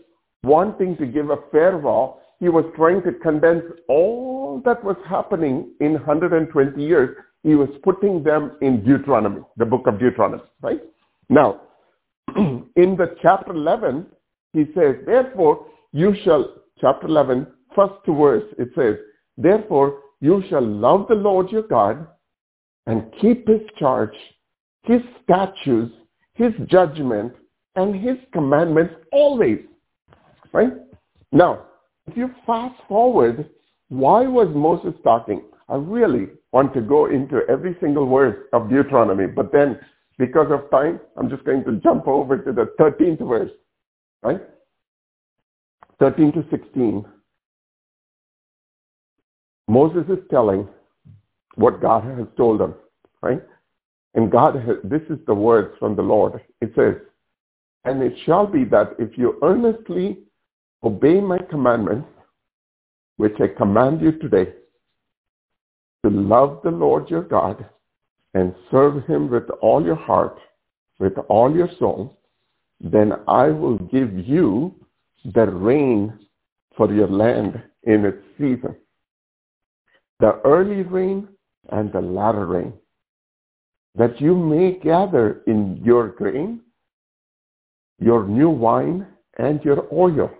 wanting 0.42 0.96
to 0.96 1.06
give 1.06 1.30
a 1.30 1.36
farewell. 1.50 2.20
He 2.40 2.48
was 2.48 2.64
trying 2.76 3.02
to 3.02 3.12
condense 3.12 3.64
all 3.88 4.60
that 4.64 4.82
was 4.84 4.96
happening 5.08 5.72
in 5.80 5.92
120 5.92 6.82
years. 6.82 7.16
He 7.42 7.54
was 7.54 7.68
putting 7.82 8.22
them 8.22 8.52
in 8.60 8.84
Deuteronomy, 8.84 9.42
the 9.56 9.64
book 9.64 9.86
of 9.86 9.98
Deuteronomy, 9.98 10.42
right? 10.60 10.80
Now, 11.28 11.62
in 12.36 12.96
the 12.96 13.16
chapter 13.20 13.52
11, 13.52 14.06
he 14.52 14.66
says, 14.74 14.96
therefore, 15.06 15.66
you 15.92 16.14
shall, 16.24 16.54
chapter 16.80 17.06
11, 17.06 17.46
first 17.74 17.94
verse, 18.06 18.44
it 18.58 18.68
says, 18.74 18.96
therefore, 19.36 20.00
you 20.20 20.42
shall 20.48 20.64
love 20.64 21.06
the 21.08 21.14
Lord 21.14 21.50
your 21.50 21.62
God 21.62 22.06
and 22.86 23.12
keep 23.20 23.48
his 23.48 23.62
charge, 23.78 24.14
his 24.84 25.00
statutes, 25.22 25.92
his 26.34 26.52
judgment, 26.66 27.32
and 27.76 27.94
his 27.94 28.16
commandments 28.32 28.94
always. 29.12 29.58
Right? 30.52 30.72
Now, 31.30 31.64
if 32.06 32.16
you 32.16 32.30
fast 32.46 32.74
forward, 32.88 33.48
why 33.88 34.26
was 34.26 34.48
Moses 34.54 34.98
talking? 35.02 35.42
I 35.68 35.76
really 35.76 36.28
want 36.52 36.74
to 36.74 36.80
go 36.80 37.06
into 37.06 37.40
every 37.48 37.76
single 37.80 38.08
verse 38.08 38.46
of 38.52 38.68
Deuteronomy, 38.68 39.26
but 39.26 39.52
then 39.52 39.78
because 40.18 40.48
of 40.50 40.70
time, 40.70 41.00
I'm 41.16 41.30
just 41.30 41.44
going 41.44 41.64
to 41.64 41.76
jump 41.76 42.06
over 42.06 42.36
to 42.38 42.52
the 42.52 42.72
13th 42.78 43.26
verse, 43.26 43.50
right? 44.22 44.40
13 45.98 46.32
to 46.32 46.44
16. 46.50 47.04
Moses 49.68 50.04
is 50.08 50.18
telling 50.30 50.68
what 51.54 51.80
God 51.80 52.04
has 52.04 52.26
told 52.36 52.60
him, 52.60 52.74
right? 53.22 53.42
And 54.14 54.30
God, 54.30 54.56
this 54.84 55.02
is 55.08 55.18
the 55.26 55.34
words 55.34 55.74
from 55.78 55.96
the 55.96 56.02
Lord. 56.02 56.40
It 56.60 56.72
says, 56.76 56.96
and 57.84 58.02
it 58.02 58.14
shall 58.24 58.46
be 58.46 58.64
that 58.64 58.94
if 58.98 59.16
you 59.16 59.38
earnestly 59.42 60.18
obey 60.84 61.20
my 61.20 61.38
commandments, 61.38 62.08
which 63.16 63.34
I 63.40 63.48
command 63.48 64.00
you 64.00 64.12
today, 64.12 64.52
to 66.04 66.10
love 66.10 66.60
the 66.62 66.70
Lord 66.70 67.08
your 67.08 67.22
God 67.22 67.64
and 68.34 68.54
serve 68.70 69.04
him 69.06 69.30
with 69.30 69.48
all 69.60 69.84
your 69.84 69.96
heart, 69.96 70.38
with 70.98 71.16
all 71.28 71.54
your 71.54 71.68
soul, 71.78 72.18
then 72.80 73.12
I 73.28 73.46
will 73.48 73.78
give 73.78 74.12
you 74.26 74.74
the 75.24 75.46
rain 75.46 76.18
for 76.76 76.92
your 76.92 77.08
land 77.08 77.62
in 77.84 78.04
its 78.04 78.22
season. 78.38 78.76
The 80.20 80.40
early 80.44 80.82
rain 80.82 81.28
and 81.70 81.92
the 81.92 82.00
latter 82.00 82.46
rain, 82.46 82.72
that 83.94 84.20
you 84.20 84.34
may 84.34 84.78
gather 84.78 85.42
in 85.46 85.80
your 85.84 86.08
grain, 86.08 86.60
your 87.98 88.26
new 88.26 88.50
wine, 88.50 89.06
and 89.38 89.62
your 89.64 89.86
oil. 89.92 90.30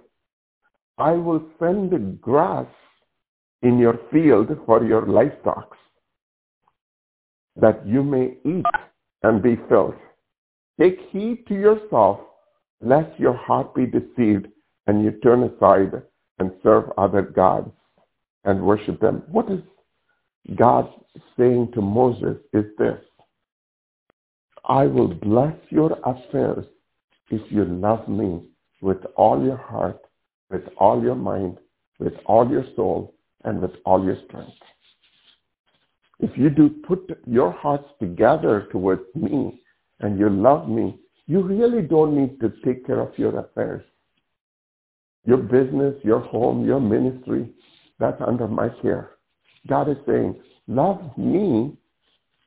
I 0.99 1.13
will 1.13 1.43
send 1.59 2.21
grass 2.21 2.67
in 3.63 3.79
your 3.79 3.99
field 4.11 4.49
for 4.67 4.85
your 4.85 5.07
livestock, 5.07 5.77
that 7.57 7.87
you 7.87 8.03
may 8.03 8.37
eat 8.45 8.65
and 9.23 9.43
be 9.43 9.57
filled. 9.69 9.95
Take 10.81 10.99
heed 11.11 11.47
to 11.49 11.55
yourself, 11.55 12.21
lest 12.81 13.19
your 13.19 13.35
heart 13.35 13.75
be 13.75 13.87
deceived 13.87 14.49
and 14.87 15.05
you 15.05 15.13
turn 15.23 15.45
aside 15.45 16.03
and 16.39 16.51
serve 16.63 16.91
other 16.99 17.23
gods 17.23 17.71
and 18.45 18.61
worship 18.63 19.01
them. 19.01 19.23
What 19.29 19.51
is 19.51 19.61
God 20.57 20.93
saying 21.37 21.71
to 21.75 21.81
Moses 21.81 22.37
is 22.53 22.65
this. 22.79 22.99
I 24.65 24.85
will 24.87 25.09
bless 25.09 25.57
your 25.71 25.99
affairs 26.05 26.65
if 27.31 27.41
you 27.51 27.65
love 27.65 28.07
me 28.09 28.43
with 28.81 29.05
all 29.17 29.43
your 29.45 29.57
heart, 29.57 30.01
with 30.51 30.63
all 30.79 31.03
your 31.03 31.15
mind, 31.15 31.59
with 31.99 32.15
all 32.27 32.49
your 32.49 32.65
soul, 32.77 33.15
and 33.45 33.61
with 33.61 33.73
all 33.85 34.05
your 34.05 34.17
strength. 34.27 34.53
If 36.21 36.37
you 36.37 36.51
do 36.51 36.69
put 36.87 37.19
your 37.27 37.51
hearts 37.51 37.89
together 37.99 38.69
towards 38.71 39.03
me 39.15 39.61
and 40.01 40.19
you 40.19 40.29
love 40.29 40.69
me, 40.69 40.99
you 41.27 41.43
really 41.43 41.83
don't 41.83 42.17
need 42.17 42.39
to 42.41 42.53
take 42.65 42.87
care 42.87 43.01
of 43.01 43.19
your 43.19 43.39
affairs. 43.39 43.83
Your 45.25 45.39
business, 45.39 45.95
your 46.05 46.21
home, 46.21 46.65
your 46.65 46.81
ministry, 46.81 47.49
that's 47.99 48.21
under 48.25 48.47
my 48.47 48.69
care. 48.81 49.11
God 49.69 49.89
is 49.89 49.97
saying, 50.07 50.41
love 50.67 51.01
me 51.17 51.77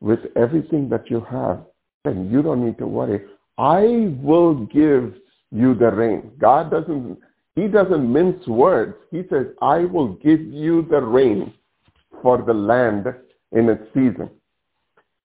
with 0.02 0.20
everything 0.36 0.90
that 0.90 1.10
you 1.10 1.26
have, 1.30 1.66
and 2.06 2.32
you 2.32 2.42
don't 2.42 2.66
need 2.66 2.78
to 2.80 2.88
worry. 2.88 3.22
I 3.58 4.14
will 4.22 4.66
give 4.66 5.14
you 5.52 5.74
the 5.76 5.92
rain. 5.92 6.32
God 6.40 6.72
doesn't, 6.72 7.18
he 7.56 7.68
doesn't 7.68 8.12
mince 8.12 8.46
words. 8.48 8.96
He 9.12 9.24
says, 9.30 9.48
I 9.62 9.80
will 9.86 10.16
give 10.16 10.42
you 10.42 10.86
the 10.90 11.02
rain 11.02 11.54
for 12.22 12.42
the 12.42 12.54
land 12.54 13.06
in 13.52 13.70
its 13.70 13.84
season. 13.94 14.30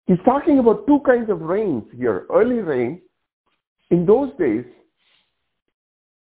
He's 0.06 0.18
talking 0.24 0.58
about 0.58 0.86
two 0.86 1.00
kinds 1.06 1.30
of 1.30 1.40
rains 1.40 1.84
here. 1.96 2.26
Early 2.32 2.60
rain, 2.60 3.00
in 3.90 4.06
those 4.06 4.30
days, 4.38 4.64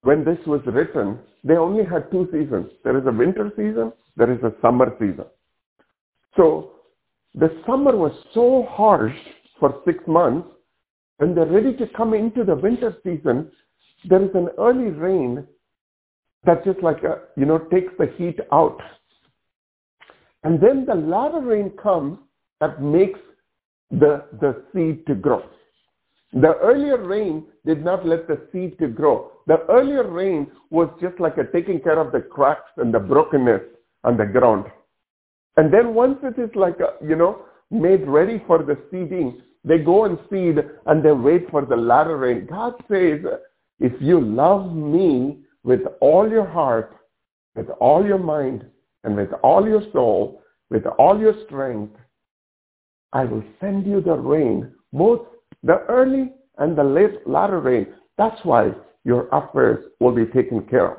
when 0.01 0.23
this 0.23 0.39
was 0.45 0.61
written, 0.65 1.19
they 1.43 1.55
only 1.55 1.83
had 1.83 2.09
two 2.11 2.27
seasons. 2.31 2.69
There 2.83 2.97
is 2.97 3.05
a 3.05 3.11
winter 3.11 3.51
season, 3.55 3.91
there 4.15 4.31
is 4.31 4.41
a 4.43 4.53
summer 4.61 4.93
season. 4.99 5.25
So 6.35 6.71
the 7.33 7.49
summer 7.65 7.95
was 7.95 8.11
so 8.33 8.67
harsh 8.69 9.15
for 9.59 9.81
six 9.85 9.99
months. 10.07 10.47
When 11.17 11.33
they're 11.33 11.45
ready 11.45 11.75
to 11.77 11.87
come 11.95 12.13
into 12.13 12.43
the 12.43 12.55
winter 12.55 12.95
season, 13.03 13.51
there 14.07 14.23
is 14.23 14.29
an 14.35 14.49
early 14.57 14.91
rain 14.91 15.45
that 16.45 16.63
just 16.63 16.81
like, 16.83 17.03
a, 17.03 17.21
you 17.35 17.45
know, 17.45 17.57
takes 17.57 17.91
the 17.97 18.13
heat 18.17 18.39
out. 18.51 18.79
And 20.43 20.61
then 20.61 20.85
the 20.85 20.95
latter 20.95 21.41
rain 21.41 21.71
comes 21.81 22.19
that 22.61 22.81
makes 22.81 23.19
the, 23.91 24.25
the 24.39 24.63
seed 24.73 25.05
to 25.07 25.15
grow. 25.15 25.43
The 26.33 26.55
earlier 26.57 27.01
rain 27.01 27.45
did 27.65 27.83
not 27.83 28.05
let 28.05 28.27
the 28.27 28.47
seed 28.51 28.77
to 28.79 28.87
grow. 28.87 29.31
The 29.47 29.65
earlier 29.69 30.07
rain 30.09 30.51
was 30.69 30.89
just 31.01 31.19
like 31.19 31.37
a 31.37 31.45
taking 31.51 31.79
care 31.79 31.99
of 31.99 32.11
the 32.11 32.19
cracks 32.19 32.69
and 32.77 32.93
the 32.93 32.99
brokenness 32.99 33.61
on 34.03 34.17
the 34.17 34.25
ground. 34.25 34.65
And 35.55 35.73
then 35.73 35.93
once 35.93 36.19
it 36.23 36.39
is 36.39 36.53
like, 36.55 36.79
a, 36.79 37.03
you 37.03 37.15
know, 37.15 37.45
made 37.71 38.07
ready 38.07 38.41
for 38.47 38.59
the 38.63 38.77
seeding, 38.89 39.41
they 39.63 39.79
go 39.79 40.05
and 40.05 40.17
seed 40.29 40.57
and 40.85 41.03
they 41.03 41.11
wait 41.11 41.49
for 41.49 41.65
the 41.65 41.75
latter 41.75 42.17
rain. 42.17 42.47
God 42.49 42.73
says, 42.89 43.19
if 43.79 43.93
you 44.01 44.21
love 44.21 44.73
me 44.73 45.39
with 45.63 45.81
all 45.99 46.29
your 46.29 46.45
heart, 46.47 46.95
with 47.55 47.69
all 47.79 48.05
your 48.05 48.19
mind, 48.19 48.65
and 49.03 49.15
with 49.15 49.31
all 49.43 49.67
your 49.67 49.83
soul, 49.91 50.41
with 50.69 50.85
all 50.97 51.19
your 51.19 51.33
strength, 51.45 51.95
I 53.13 53.23
will 53.23 53.43
send 53.59 53.85
you 53.85 54.01
the 54.01 54.15
rain, 54.15 54.71
both 54.91 55.27
the 55.63 55.79
early 55.87 56.33
and 56.57 56.77
the 56.77 56.83
late 56.83 57.27
latter 57.27 57.59
rain. 57.59 57.87
That's 58.17 58.39
why 58.43 58.71
your 59.03 59.27
affairs 59.31 59.85
will 59.99 60.13
be 60.13 60.25
taken 60.25 60.61
care 60.67 60.91
of. 60.91 60.97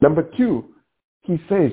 Number 0.00 0.30
two, 0.36 0.74
he 1.22 1.40
says, 1.48 1.72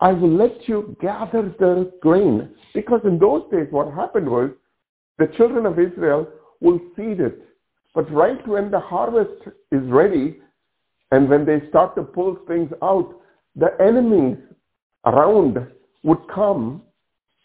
I 0.00 0.12
will 0.12 0.30
let 0.30 0.68
you 0.68 0.96
gather 1.00 1.54
the 1.58 1.92
grain. 2.00 2.50
Because 2.74 3.00
in 3.04 3.18
those 3.18 3.42
days, 3.50 3.66
what 3.70 3.92
happened 3.92 4.28
was 4.28 4.50
the 5.18 5.26
children 5.36 5.66
of 5.66 5.78
Israel 5.78 6.28
will 6.60 6.78
seed 6.96 7.20
it. 7.20 7.42
But 7.94 8.10
right 8.12 8.46
when 8.46 8.70
the 8.70 8.80
harvest 8.80 9.42
is 9.72 9.82
ready 9.84 10.38
and 11.10 11.28
when 11.28 11.44
they 11.44 11.68
start 11.68 11.96
to 11.96 12.02
pull 12.02 12.38
things 12.46 12.70
out, 12.82 13.14
the 13.56 13.70
enemies 13.80 14.36
around 15.04 15.58
would 16.04 16.28
come 16.32 16.82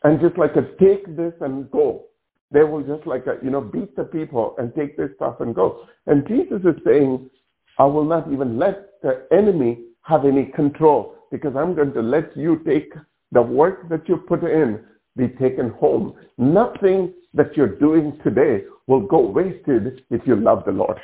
and 0.03 0.19
just 0.19 0.37
like 0.37 0.55
a 0.55 0.61
take 0.79 1.15
this 1.15 1.33
and 1.41 1.71
go. 1.71 2.05
They 2.51 2.63
will 2.63 2.83
just 2.83 3.07
like 3.07 3.25
a, 3.25 3.43
you 3.43 3.49
know, 3.49 3.61
beat 3.61 3.95
the 3.95 4.03
people 4.03 4.53
and 4.59 4.75
take 4.75 4.95
this 4.95 5.09
stuff 5.15 5.37
and 5.39 5.55
go. 5.55 5.87
And 6.05 6.27
Jesus 6.27 6.59
is 6.63 6.79
saying, 6.85 7.31
I 7.79 7.85
will 7.85 8.05
not 8.05 8.31
even 8.31 8.59
let 8.59 9.01
the 9.01 9.25
enemy 9.31 9.85
have 10.03 10.25
any 10.25 10.51
control 10.53 11.15
because 11.33 11.55
I'm 11.55 11.73
going 11.73 11.91
to 11.93 12.01
let 12.01 12.37
you 12.37 12.61
take 12.63 12.93
the 13.31 13.41
work 13.41 13.89
that 13.89 14.07
you 14.07 14.17
put 14.17 14.43
in 14.43 14.79
be 15.17 15.29
taken 15.29 15.71
home. 15.71 16.13
Nothing 16.37 17.11
that 17.33 17.57
you're 17.57 17.79
doing 17.79 18.19
today 18.23 18.65
will 18.85 19.01
go 19.01 19.19
wasted 19.19 20.03
if 20.11 20.21
you 20.27 20.35
love 20.35 20.61
the 20.63 20.71
Lord. 20.71 20.97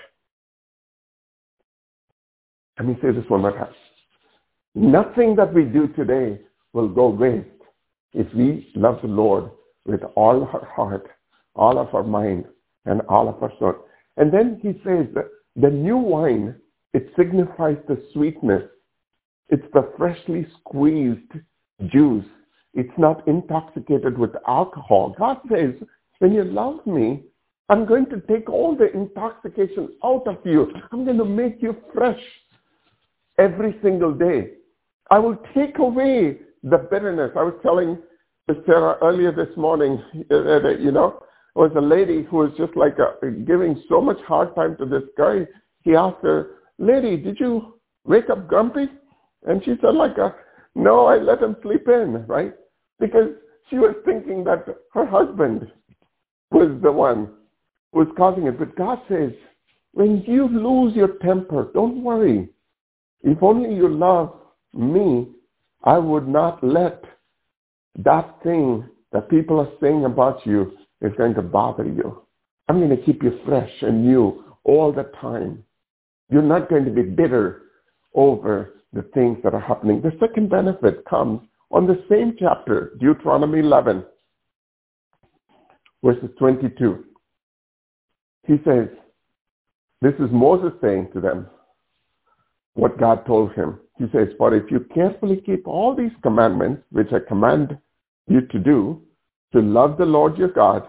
Let 2.77 2.87
me 2.87 2.95
say 3.01 3.11
this 3.11 3.27
one 3.27 3.41
more 3.41 3.57
time. 3.57 3.73
Nothing 4.75 5.35
that 5.35 5.51
we 5.51 5.63
do 5.63 5.87
today 5.87 6.39
will 6.73 6.89
go 6.89 7.09
waste 7.09 7.47
if 8.13 8.31
we 8.35 8.71
love 8.75 8.99
the 9.01 9.07
Lord 9.07 9.49
with 9.87 10.01
all 10.15 10.43
our 10.53 10.65
heart, 10.75 11.07
all 11.55 11.79
of 11.79 11.95
our 11.95 12.03
mind, 12.03 12.45
and 12.85 13.01
all 13.09 13.27
of 13.27 13.41
our 13.41 13.51
soul. 13.57 13.73
And 14.17 14.31
then 14.31 14.59
he 14.61 14.73
says 14.83 15.07
that 15.15 15.25
the 15.55 15.71
new 15.71 15.97
wine, 15.97 16.55
it 16.93 17.11
signifies 17.17 17.77
the 17.87 17.99
sweetness. 18.13 18.63
It's 19.49 19.65
the 19.73 19.91
freshly 19.97 20.47
squeezed 20.59 21.31
juice. 21.87 22.25
It's 22.73 22.93
not 22.97 23.27
intoxicated 23.27 24.17
with 24.17 24.31
alcohol. 24.47 25.15
God 25.17 25.37
says, 25.51 25.73
when 26.19 26.33
you 26.33 26.43
love 26.43 26.85
me, 26.85 27.23
I'm 27.69 27.85
going 27.85 28.07
to 28.07 28.21
take 28.21 28.49
all 28.49 28.75
the 28.75 28.91
intoxication 28.93 29.89
out 30.03 30.27
of 30.27 30.37
you. 30.45 30.71
I'm 30.91 31.05
going 31.05 31.17
to 31.17 31.25
make 31.25 31.61
you 31.61 31.75
fresh 31.93 32.19
every 33.37 33.75
single 33.81 34.13
day. 34.13 34.51
I 35.11 35.19
will 35.19 35.37
take 35.55 35.79
away 35.79 36.37
the 36.63 36.77
bitterness. 36.77 37.31
I 37.35 37.43
was 37.43 37.55
telling 37.63 37.97
Sarah 38.65 38.97
earlier 39.01 39.31
this 39.31 39.55
morning, 39.55 40.01
you 40.13 40.91
know, 40.91 41.23
was 41.55 41.71
a 41.75 41.81
lady 41.81 42.23
who 42.23 42.37
was 42.37 42.51
just 42.57 42.75
like 42.75 42.97
a, 42.99 43.27
uh, 43.27 43.29
giving 43.45 43.83
so 43.89 43.99
much 43.99 44.19
hard 44.21 44.55
time 44.55 44.77
to 44.77 44.85
this 44.85 45.03
guy. 45.17 45.45
He 45.83 45.95
asked 45.95 46.23
her, 46.23 46.51
lady, 46.77 47.17
did 47.17 47.39
you 47.39 47.79
wake 48.05 48.29
up 48.29 48.47
grumpy? 48.47 48.87
And 49.45 49.63
she 49.63 49.75
said 49.81 49.95
like, 49.95 50.17
uh, 50.17 50.31
no, 50.75 51.05
I 51.05 51.17
let 51.17 51.41
him 51.41 51.55
sleep 51.61 51.87
in, 51.87 52.25
right? 52.27 52.53
Because 52.99 53.29
she 53.69 53.77
was 53.77 53.95
thinking 54.05 54.43
that 54.45 54.65
her 54.93 55.05
husband 55.05 55.71
was 56.51 56.79
the 56.81 56.91
one 56.91 57.29
who 57.91 57.99
was 57.99 58.07
causing 58.17 58.47
it. 58.47 58.59
But 58.59 58.75
God 58.75 58.99
says, 59.07 59.31
when 59.93 60.23
you 60.27 60.47
lose 60.47 60.95
your 60.95 61.17
temper, 61.21 61.69
don't 61.73 62.03
worry. 62.03 62.49
If 63.23 63.41
only 63.41 63.73
you 63.75 63.89
love 63.89 64.35
me, 64.73 65.29
I 65.83 65.97
would 65.97 66.27
not 66.27 66.63
let 66.63 67.03
that 67.97 68.37
thing 68.43 68.87
that 69.11 69.29
people 69.29 69.59
are 69.59 69.71
saying 69.81 70.05
about 70.05 70.45
you 70.45 70.73
is 71.01 71.11
going 71.17 71.33
to 71.35 71.41
bother 71.41 71.85
you. 71.85 72.23
I'm 72.67 72.79
going 72.79 72.95
to 72.95 73.03
keep 73.03 73.23
you 73.23 73.39
fresh 73.45 73.71
and 73.81 74.05
new 74.05 74.43
all 74.63 74.91
the 74.91 75.11
time. 75.19 75.63
You're 76.29 76.43
not 76.43 76.69
going 76.69 76.85
to 76.85 76.91
be 76.91 77.01
bitter 77.01 77.63
over 78.15 78.75
the 78.93 79.03
things 79.13 79.37
that 79.43 79.53
are 79.53 79.59
happening. 79.59 80.01
The 80.01 80.17
second 80.19 80.49
benefit 80.49 81.05
comes 81.05 81.41
on 81.71 81.87
the 81.87 82.03
same 82.09 82.35
chapter, 82.39 82.93
Deuteronomy 82.99 83.59
11, 83.59 84.03
verses 86.03 86.29
22. 86.39 87.05
He 88.47 88.55
says, 88.65 88.87
this 90.01 90.13
is 90.13 90.29
Moses 90.31 90.71
saying 90.81 91.09
to 91.13 91.19
them 91.19 91.47
what 92.73 92.97
God 92.97 93.25
told 93.25 93.53
him. 93.53 93.79
He 93.97 94.05
says, 94.13 94.29
For 94.37 94.55
if 94.55 94.71
you 94.71 94.85
carefully 94.93 95.41
keep 95.45 95.67
all 95.67 95.93
these 95.93 96.11
commandments, 96.23 96.83
which 96.91 97.09
I 97.11 97.19
command 97.27 97.77
you 98.27 98.41
to 98.41 98.59
do, 98.59 99.01
to 99.51 99.59
love 99.59 99.97
the 99.97 100.05
Lord 100.05 100.37
your 100.37 100.49
God, 100.49 100.87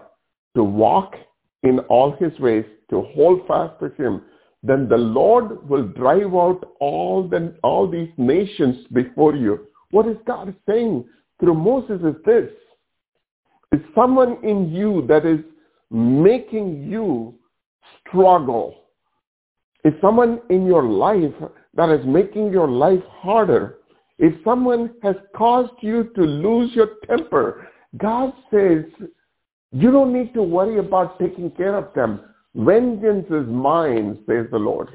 to 0.55 0.63
walk 0.63 1.15
in 1.63 1.79
all 1.89 2.15
his 2.19 2.37
ways, 2.39 2.63
to 2.89 3.01
hold 3.13 3.45
fast 3.47 3.79
to 3.81 3.89
him, 4.01 4.21
then 4.63 4.87
the 4.87 4.97
Lord 4.97 5.67
will 5.67 5.87
drive 5.87 6.33
out 6.35 6.75
all, 6.79 7.27
the, 7.27 7.55
all 7.63 7.89
these 7.89 8.11
nations 8.17 8.85
before 8.93 9.35
you. 9.35 9.67
What 9.89 10.07
is 10.07 10.17
God 10.25 10.53
saying 10.69 11.05
through 11.39 11.55
Moses 11.55 11.99
is 12.03 12.15
this. 12.25 12.49
Is 13.71 13.81
someone 13.95 14.37
in 14.43 14.71
you 14.71 15.05
that 15.07 15.25
is 15.25 15.39
making 15.89 16.89
you 16.89 17.33
struggle. 18.07 18.75
Is 19.83 19.93
someone 20.01 20.41
in 20.49 20.65
your 20.65 20.83
life 20.83 21.33
that 21.73 21.89
is 21.89 22.05
making 22.05 22.51
your 22.51 22.67
life 22.67 23.03
harder. 23.09 23.77
If 24.19 24.33
someone 24.43 24.91
has 25.01 25.15
caused 25.35 25.73
you 25.81 26.11
to 26.15 26.21
lose 26.21 26.71
your 26.75 26.89
temper, 27.07 27.67
God 27.97 28.33
says, 28.51 28.83
you 29.71 29.91
don't 29.91 30.13
need 30.13 30.33
to 30.33 30.43
worry 30.43 30.77
about 30.79 31.17
taking 31.17 31.49
care 31.51 31.75
of 31.75 31.93
them. 31.95 32.21
Vengeance 32.55 33.25
is 33.29 33.47
mine, 33.47 34.19
says 34.27 34.47
the 34.51 34.59
Lord. 34.59 34.89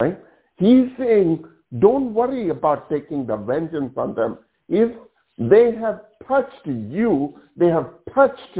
Right? 0.00 0.18
He's 0.56 0.88
saying, 0.98 1.44
don't 1.78 2.14
worry 2.14 2.50
about 2.50 2.88
taking 2.88 3.26
the 3.26 3.36
vengeance 3.36 3.92
on 3.96 4.14
them. 4.14 4.38
If 4.68 4.90
they 5.38 5.74
have 5.74 6.02
touched 6.28 6.66
you, 6.66 7.34
they 7.56 7.66
have 7.66 7.90
touched 8.14 8.58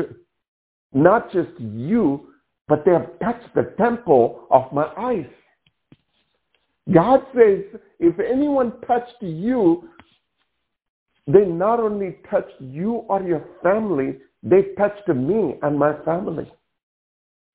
not 0.93 1.32
just 1.32 1.59
you, 1.61 2.28
but 2.66 2.85
they 2.85 2.93
have 2.93 3.18
touched 3.20 3.55
the 3.55 3.74
temple 3.78 4.47
of 4.51 4.72
my 4.72 4.87
eyes. 4.97 5.26
God 6.93 7.20
says, 7.35 7.61
if 7.99 8.18
anyone 8.18 8.72
touched 8.87 9.20
you, 9.20 9.89
they 11.26 11.45
not 11.45 11.80
only 11.80 12.18
touched 12.30 12.61
you 12.61 13.05
or 13.09 13.22
your 13.22 13.45
family, 13.62 14.18
they 14.43 14.74
touched 14.76 15.09
me 15.09 15.55
and 15.62 15.78
my 15.78 15.95
family. 16.05 16.51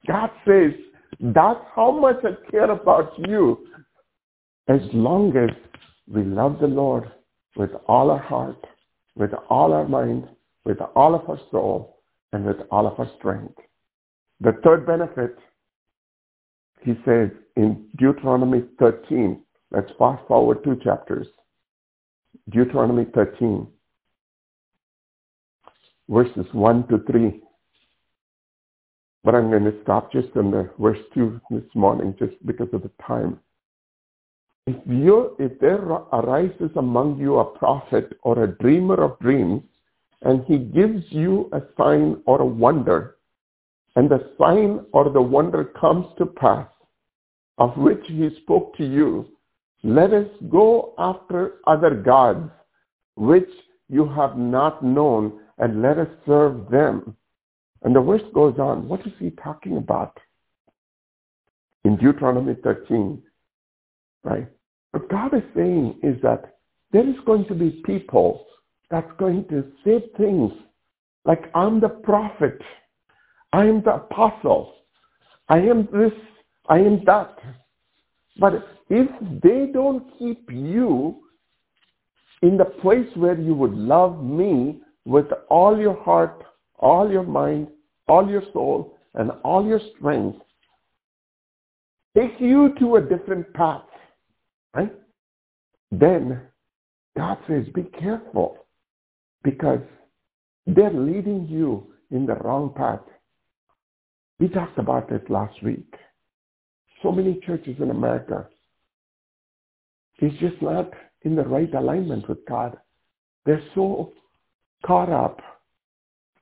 God 0.08 0.30
says, 0.46 0.72
that's 1.20 1.60
how 1.76 1.92
much 1.92 2.18
I 2.24 2.50
care 2.50 2.72
about 2.72 3.12
you 3.18 3.68
as 4.68 4.80
long 4.94 5.36
as 5.36 5.50
we 6.08 6.24
love 6.24 6.60
the 6.62 6.68
Lord 6.68 7.12
with 7.56 7.72
all 7.88 8.12
our 8.12 8.20
heart, 8.20 8.64
with 9.16 9.32
all 9.50 9.74
our 9.74 9.88
mind, 9.88 10.28
with 10.66 10.78
all 10.96 11.16
of 11.16 11.28
our 11.30 11.40
soul, 11.52 11.98
and 12.32 12.46
with 12.46 12.58
all 12.72 12.88
of 12.88 13.00
our 13.00 13.10
strength. 13.18 13.56
The 14.40 14.54
third 14.64 14.86
benefit 14.86 15.38
he 16.82 16.94
says 17.06 17.30
in 17.58 17.88
Deuteronomy 17.98 18.64
13, 18.80 19.42
let's 19.72 19.92
fast 19.98 20.26
forward 20.28 20.64
two 20.64 20.80
chapters. 20.84 21.28
Deuteronomy 22.50 23.06
13, 23.14 23.68
verses 26.08 26.46
1 26.54 26.88
to 26.88 27.00
3. 27.12 27.42
But 29.24 29.36
I'm 29.36 29.50
going 29.50 29.66
to 29.66 29.82
stop 29.84 30.12
just 30.12 30.30
in 30.36 30.52
the 30.52 30.70
verse 30.80 31.00
2 31.14 31.42
this 31.52 31.64
morning 31.76 32.16
just 32.18 32.34
because 32.46 32.70
of 32.74 32.84
the 32.84 32.92
time. 33.06 33.40
If, 34.68 34.78
you, 34.86 35.36
if 35.40 35.60
there 35.60 35.82
arises 35.82 36.70
among 36.76 37.18
you 37.18 37.40
a 37.40 37.46
prophet 37.58 38.18
or 38.24 38.44
a 38.44 38.58
dreamer 38.60 39.04
of 39.04 39.20
dreams, 39.20 39.64
and 40.22 40.44
he 40.46 40.58
gives 40.58 41.04
you 41.10 41.50
a 41.54 41.62
sign 41.78 42.22
or 42.26 42.42
a 42.42 42.46
wonder, 42.46 43.18
and 43.96 44.10
the 44.10 44.32
sign 44.38 44.86
or 44.94 45.10
the 45.10 45.22
wonder 45.22 45.66
comes 45.66 46.06
to 46.18 46.26
pass, 46.26 46.68
of 47.58 47.76
which 47.78 48.04
he 48.06 48.30
spoke 48.42 48.76
to 48.78 48.86
you, 48.86 49.28
let 49.84 50.14
us 50.14 50.28
go 50.50 50.94
after 50.98 51.56
other 51.68 51.96
gods, 51.96 52.50
which 53.16 53.50
you 53.90 54.08
have 54.08 54.38
not 54.38 54.84
known, 54.84 55.40
and 55.58 55.82
let 55.82 55.98
us 55.98 56.08
serve 56.26 56.70
them. 56.70 57.16
And 57.84 57.96
the 57.96 58.02
verse 58.02 58.22
goes 58.34 58.58
on. 58.60 58.88
What 58.88 59.02
is 59.06 59.14
he 59.20 59.32
talking 59.32 59.78
about? 59.78 60.18
In 61.86 61.96
Deuteronomy 61.96 62.56
13, 62.64 63.22
right? 64.24 64.48
What 64.92 65.10
God 65.10 65.34
is 65.34 65.44
saying 65.56 66.00
is 66.04 66.22
that 66.22 66.58
there 66.92 67.08
is 67.08 67.16
going 67.26 67.46
to 67.46 67.54
be 67.54 67.82
people 67.86 68.46
that's 68.90 69.12
going 69.18 69.46
to 69.50 69.64
say 69.86 70.04
things 70.18 70.52
like, 71.26 71.52
I'm 71.54 71.80
the 71.80 71.90
prophet. 71.90 72.60
I 73.54 73.66
am 73.66 73.82
the 73.84 73.96
apostle. 73.96 74.74
I 75.48 75.60
am 75.60 75.88
this. 75.92 76.12
I 76.68 76.80
am 76.80 77.04
that. 77.06 77.38
But 78.40 78.68
if 78.90 79.08
they 79.42 79.72
don't 79.72 80.08
keep 80.18 80.50
you 80.52 81.22
in 82.42 82.58
the 82.58 82.66
place 82.66 83.08
where 83.16 83.40
you 83.40 83.54
would 83.54 83.74
love 83.74 84.24
me 84.24 84.82
with 85.06 85.26
all 85.50 85.78
your 85.78 86.02
heart, 86.02 86.44
all 86.80 87.12
your 87.12 87.24
mind, 87.24 87.68
all 88.08 88.30
your 88.30 88.44
soul, 88.54 88.98
and 89.14 89.32
all 89.44 89.66
your 89.66 89.82
strength, 89.96 90.40
take 92.18 92.40
you 92.40 92.74
to 92.80 92.96
a 92.96 93.02
different 93.02 93.54
path, 93.54 93.84
right? 94.74 94.94
Then 95.92 96.42
God 97.18 97.38
says, 97.48 97.66
be 97.74 97.84
careful. 97.84 98.58
because 99.44 99.80
they're 100.66 100.94
leading 100.94 101.48
you 101.48 101.88
in 102.12 102.26
the 102.26 102.36
wrong 102.36 102.74
path. 102.76 103.00
We 104.40 104.48
talked 104.48 104.78
about 104.78 105.10
this 105.10 105.22
last 105.30 105.62
week. 105.64 105.94
So 107.02 107.12
many 107.12 107.40
churches 107.46 107.78
in 107.80 107.92
America 107.92 108.48
is 110.22 110.32
just 110.40 110.62
not 110.62 110.92
in 111.24 111.36
the 111.36 111.44
right 111.44 111.74
alignment 111.74 112.28
with 112.28 112.46
God. 112.46 112.78
They're 113.46 113.64
so 113.74 114.12
caught 114.86 115.10
up 115.10 115.40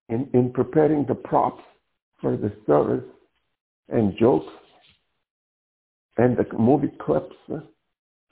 in, 0.10 0.30
in 0.34 0.52
preparing 0.52 1.06
the 1.06 1.16
props 1.16 1.64
for 2.22 2.38
the 2.38 2.52
service 2.66 3.04
and 3.90 4.18
jokes 4.18 4.52
and 6.18 6.38
the 6.38 6.46
movie 6.58 6.92
clips 7.00 7.36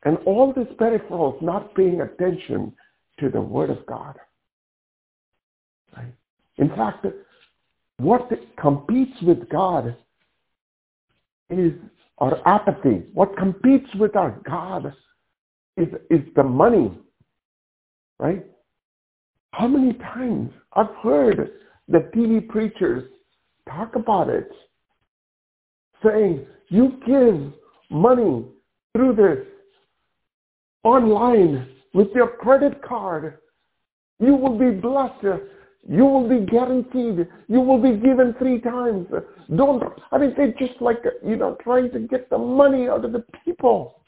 and 0.03 0.17
all 0.25 0.53
these 0.53 0.65
peripherals 0.77 1.41
not 1.41 1.73
paying 1.75 2.01
attention 2.01 2.73
to 3.19 3.29
the 3.29 3.41
Word 3.41 3.69
of 3.69 3.85
God. 3.85 4.15
Right? 5.95 6.13
In 6.57 6.69
fact, 6.69 7.05
what 7.97 8.29
competes 8.59 9.19
with 9.21 9.49
God 9.49 9.95
is 11.49 11.73
our 12.19 12.39
apathy. 12.47 13.03
What 13.13 13.35
competes 13.37 13.89
with 13.95 14.15
our 14.15 14.39
God 14.47 14.93
is, 15.77 15.87
is 16.09 16.21
the 16.35 16.43
money. 16.43 16.91
Right? 18.19 18.45
How 19.57 19.67
many 19.67 19.93
times 19.93 20.51
I've 20.73 20.93
heard 21.01 21.51
the 21.87 21.99
TV 22.13 22.45
preachers 22.45 23.09
talk 23.69 23.95
about 23.95 24.27
it, 24.27 24.49
saying, 26.03 26.45
you 26.67 26.99
give 27.07 27.53
money 27.89 28.43
through 28.91 29.15
this 29.15 29.47
online 30.83 31.69
with 31.93 32.09
your 32.13 32.35
credit 32.35 32.81
card. 32.83 33.37
You 34.19 34.35
will 34.35 34.59
be 34.59 34.71
blessed. 34.71 35.39
You 35.87 36.03
will 36.03 36.27
be 36.27 36.45
guaranteed. 36.45 37.25
You 37.47 37.61
will 37.61 37.81
be 37.81 37.95
given 37.95 38.35
three 38.37 38.59
times. 38.59 39.07
Don't, 39.55 39.81
I 40.11 40.17
mean, 40.17 40.33
they're 40.35 40.51
just 40.59 40.81
like, 40.81 41.01
you 41.25 41.37
know, 41.37 41.55
trying 41.63 41.91
to 41.91 41.99
get 41.99 42.29
the 42.29 42.37
money 42.37 42.89
out 42.89 43.05
of 43.05 43.13
the 43.13 43.23
people. 43.45 44.01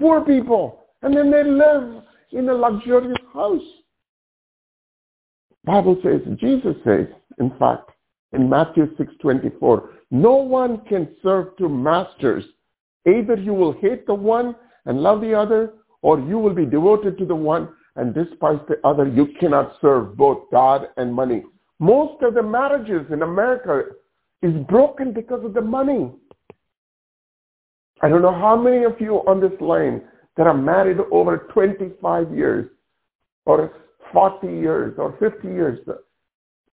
Poor 0.00 0.20
people. 0.22 0.80
And 1.02 1.16
then 1.16 1.30
they 1.30 1.44
live 1.44 2.02
in 2.32 2.48
a 2.48 2.54
luxurious 2.54 3.18
house. 3.32 3.62
Bible 5.68 5.98
says, 6.02 6.22
Jesus 6.40 6.76
says, 6.82 7.06
in 7.38 7.50
fact, 7.58 7.90
in 8.32 8.48
Matthew 8.48 8.86
6:24, 8.96 9.90
no 10.10 10.36
one 10.36 10.80
can 10.88 11.14
serve 11.22 11.56
two 11.58 11.68
masters. 11.68 12.42
Either 13.06 13.36
you 13.36 13.52
will 13.52 13.74
hate 13.74 14.06
the 14.06 14.14
one 14.14 14.56
and 14.86 15.02
love 15.02 15.20
the 15.20 15.34
other, 15.34 15.74
or 16.00 16.20
you 16.20 16.38
will 16.38 16.54
be 16.54 16.64
devoted 16.64 17.18
to 17.18 17.26
the 17.26 17.34
one 17.34 17.68
and 17.96 18.14
despise 18.14 18.60
the 18.66 18.78
other. 18.82 19.06
You 19.06 19.26
cannot 19.38 19.76
serve 19.82 20.16
both 20.16 20.50
God 20.50 20.88
and 20.96 21.12
money. 21.12 21.44
Most 21.78 22.22
of 22.22 22.32
the 22.32 22.42
marriages 22.42 23.04
in 23.12 23.20
America 23.20 23.82
is 24.40 24.54
broken 24.68 25.12
because 25.12 25.44
of 25.44 25.52
the 25.52 25.60
money. 25.60 26.10
I 28.00 28.08
don't 28.08 28.22
know 28.22 28.40
how 28.46 28.56
many 28.56 28.84
of 28.84 28.98
you 29.00 29.16
on 29.30 29.38
this 29.40 29.60
line 29.60 30.00
that 30.38 30.46
are 30.46 30.56
married 30.56 30.98
over 31.12 31.48
25 31.52 32.34
years 32.34 32.70
or 33.44 33.87
40 34.12 34.46
years 34.46 34.94
or 34.98 35.16
50 35.18 35.48
years. 35.48 35.78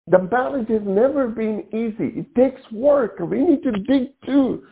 The 0.07 0.19
marriage 0.19 0.69
has 0.69 0.81
never 0.86 1.27
been 1.27 1.63
easy. 1.69 2.19
It 2.19 2.36
takes 2.36 2.61
work. 2.71 3.19
We 3.19 3.39
need 3.39 3.63
to 3.63 3.71
dig 3.71 4.09
too. 4.25 4.63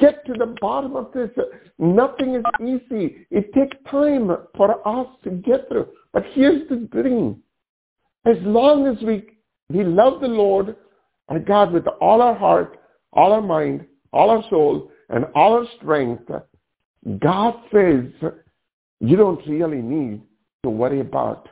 Get 0.00 0.24
to 0.26 0.34
the 0.34 0.54
bottom 0.60 0.96
of 0.96 1.12
this. 1.12 1.30
Nothing 1.78 2.34
is 2.34 2.44
easy. 2.60 3.26
It 3.30 3.52
takes 3.52 3.76
time 3.90 4.30
for 4.56 4.86
us 4.86 5.06
to 5.24 5.30
get 5.30 5.68
through. 5.68 5.88
But 6.12 6.24
here's 6.32 6.68
the 6.68 6.88
thing. 6.92 7.40
As 8.24 8.36
long 8.42 8.86
as 8.86 9.02
we, 9.02 9.24
we 9.68 9.82
love 9.84 10.20
the 10.20 10.28
Lord 10.28 10.76
our 11.28 11.38
God 11.38 11.72
with 11.72 11.86
all 12.00 12.20
our 12.20 12.34
heart, 12.34 12.78
all 13.12 13.32
our 13.32 13.42
mind, 13.42 13.86
all 14.12 14.30
our 14.30 14.44
soul, 14.50 14.90
and 15.08 15.24
all 15.34 15.54
our 15.54 15.66
strength, 15.76 16.30
God 17.20 17.54
says 17.72 18.04
you 19.00 19.16
don't 19.16 19.44
really 19.46 19.82
need 19.82 20.22
to 20.62 20.70
worry 20.70 21.00
about 21.00 21.48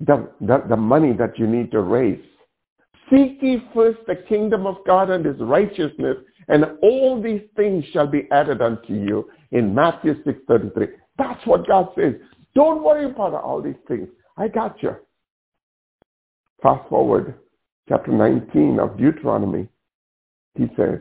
the, 0.00 0.30
the, 0.40 0.62
the 0.68 0.76
money 0.76 1.12
that 1.12 1.38
you 1.38 1.46
need 1.46 1.70
to 1.72 1.80
raise. 1.80 2.22
Seek 3.10 3.38
ye 3.40 3.62
first 3.74 3.98
the 4.06 4.16
kingdom 4.28 4.66
of 4.66 4.76
God 4.86 5.10
and 5.10 5.24
his 5.24 5.38
righteousness, 5.40 6.16
and 6.48 6.64
all 6.82 7.20
these 7.20 7.42
things 7.56 7.84
shall 7.92 8.06
be 8.06 8.28
added 8.30 8.62
unto 8.62 8.92
you 8.92 9.28
in 9.50 9.74
Matthew 9.74 10.22
6.33. 10.24 10.88
That's 11.16 11.46
what 11.46 11.66
God 11.66 11.88
says. 11.96 12.14
Don't 12.54 12.82
worry 12.82 13.06
about 13.06 13.34
all 13.34 13.62
these 13.62 13.74
things. 13.86 14.08
I 14.36 14.48
got 14.48 14.82
you. 14.82 14.94
Fast 16.62 16.88
forward, 16.88 17.34
chapter 17.88 18.12
19 18.12 18.78
of 18.78 18.98
Deuteronomy. 18.98 19.68
He 20.54 20.66
says, 20.76 21.00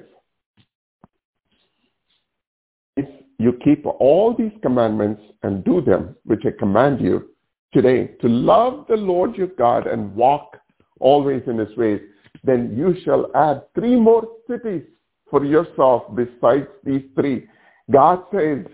if 2.96 3.08
you 3.40 3.54
keep 3.64 3.86
all 3.86 4.36
these 4.38 4.52
commandments 4.62 5.22
and 5.44 5.64
do 5.64 5.82
them, 5.82 6.16
which 6.26 6.42
I 6.46 6.52
command 6.58 7.02
you 7.02 7.30
today, 7.78 8.08
to 8.22 8.28
love 8.28 8.86
the 8.90 8.96
Lord 8.96 9.36
your 9.36 9.48
God 9.56 9.86
and 9.86 10.16
walk 10.16 10.58
always 11.00 11.44
in 11.46 11.60
his 11.60 11.78
ways, 11.78 12.02
then 12.44 12.74
you 12.76 12.96
shall 13.06 13.30
add 13.36 13.62
three 13.76 13.96
more 13.96 14.28
cities 14.50 14.82
for 15.30 15.46
yourself 15.46 16.04
besides 16.16 16.66
these 16.84 17.04
three. 17.14 17.48
God 17.92 18.24
says, 18.32 18.66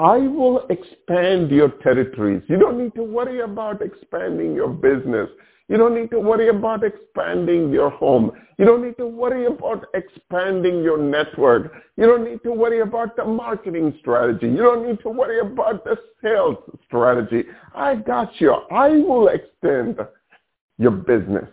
I 0.00 0.16
will 0.16 0.66
expand 0.70 1.50
your 1.50 1.68
territories. 1.82 2.42
You 2.48 2.58
don't 2.58 2.82
need 2.82 2.94
to 2.94 3.02
worry 3.02 3.40
about 3.42 3.82
expanding 3.82 4.54
your 4.54 4.68
business. 4.68 5.28
You 5.68 5.76
don't 5.76 5.94
need 5.94 6.10
to 6.12 6.18
worry 6.18 6.48
about 6.48 6.82
expanding 6.84 7.70
your 7.70 7.90
home. 7.90 8.32
You 8.58 8.64
don't 8.64 8.82
need 8.82 8.96
to 8.96 9.06
worry 9.06 9.44
about 9.44 9.84
expanding 9.92 10.82
your 10.82 10.96
network. 10.96 11.74
You 11.98 12.06
don't 12.06 12.24
need 12.24 12.42
to 12.44 12.50
worry 12.50 12.80
about 12.80 13.14
the 13.14 13.26
marketing 13.26 13.94
strategy. 14.00 14.46
You 14.46 14.62
don't 14.62 14.88
need 14.88 15.00
to 15.02 15.10
worry 15.10 15.40
about 15.40 15.84
the 15.84 15.98
sales 16.22 16.56
strategy. 16.86 17.44
I 17.74 17.96
got 17.96 18.40
you. 18.40 18.54
I 18.70 18.88
will 18.88 19.28
extend 19.28 19.98
your 20.78 20.92
business. 20.92 21.48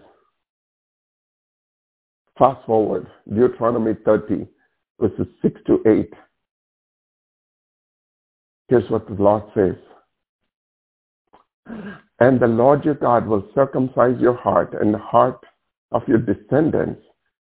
Fast 2.40 2.66
forward, 2.66 3.08
Deuteronomy 3.28 3.96
30, 4.06 4.48
verses 5.02 5.28
6 5.42 5.60
to 5.68 5.82
8. 5.86 6.14
Here's 8.68 8.90
what 8.90 9.08
the 9.08 9.14
Lord 9.14 9.44
says. 9.54 9.76
And 12.20 12.40
the 12.40 12.48
Lord 12.48 12.84
your 12.84 12.96
God 12.96 13.28
will 13.28 13.48
circumcise 13.54 14.20
your 14.20 14.36
heart 14.36 14.74
and 14.80 14.94
the 14.94 15.00
heart 15.00 15.44
of 15.92 16.02
your 16.08 16.18
descendants 16.18 17.02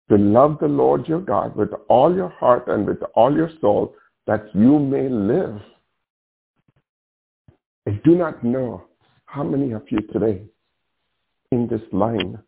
to 0.09 0.17
love 0.17 0.59
the 0.61 0.69
Lord 0.69 1.07
your 1.09 1.21
God 1.21 1.57
with 1.57 1.71
all 1.89 2.15
your 2.15 2.29
heart 2.29 2.69
and 2.69 2.87
with 2.87 3.03
all 3.15 3.35
your 3.35 3.51
soul 3.61 3.95
that 4.27 4.47
you 4.55 4.79
may 4.79 5.09
live. 5.09 5.61
I 7.87 8.01
do 8.05 8.15
not 8.15 8.43
know 8.43 8.85
how 9.27 9.43
many 9.43 9.73
of 9.73 9.83
you 9.91 10.01
today 10.12 10.43
in 11.53 11.69
this 11.69 11.83
line 11.93 12.39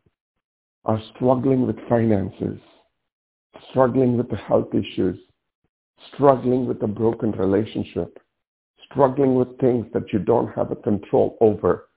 are 0.85 1.01
struggling 1.15 1.67
with 1.67 1.77
finances, 1.89 2.59
struggling 3.71 4.17
with 4.17 4.31
the 4.31 4.37
health 4.37 4.69
issues, 4.73 5.19
struggling 6.15 6.67
with 6.67 6.83
a 6.83 6.87
broken 6.87 7.33
relationship, 7.33 8.19
struggling 8.91 9.35
with 9.35 9.59
things 9.59 9.87
that 9.93 10.13
you 10.13 10.19
don't 10.19 10.49
have 10.55 10.71
a 10.71 10.77
control 10.77 11.37
over. 11.41 11.89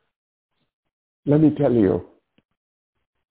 Let 1.25 1.41
me 1.41 1.51
tell 1.57 1.73
you, 1.73 2.05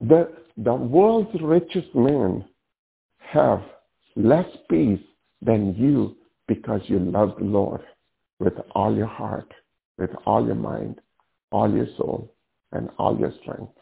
the, 0.00 0.32
the 0.56 0.74
world's 0.74 1.40
richest 1.40 1.94
men 1.94 2.44
have 3.18 3.62
less 4.16 4.46
peace 4.70 5.00
than 5.42 5.74
you 5.74 6.16
because 6.46 6.80
you 6.86 6.98
love 6.98 7.34
the 7.38 7.44
Lord 7.44 7.82
with 8.38 8.54
all 8.72 8.94
your 8.94 9.06
heart, 9.06 9.52
with 9.98 10.10
all 10.26 10.46
your 10.46 10.54
mind, 10.54 11.00
all 11.50 11.72
your 11.72 11.86
soul, 11.96 12.32
and 12.72 12.88
all 12.98 13.18
your 13.18 13.32
strength. 13.42 13.72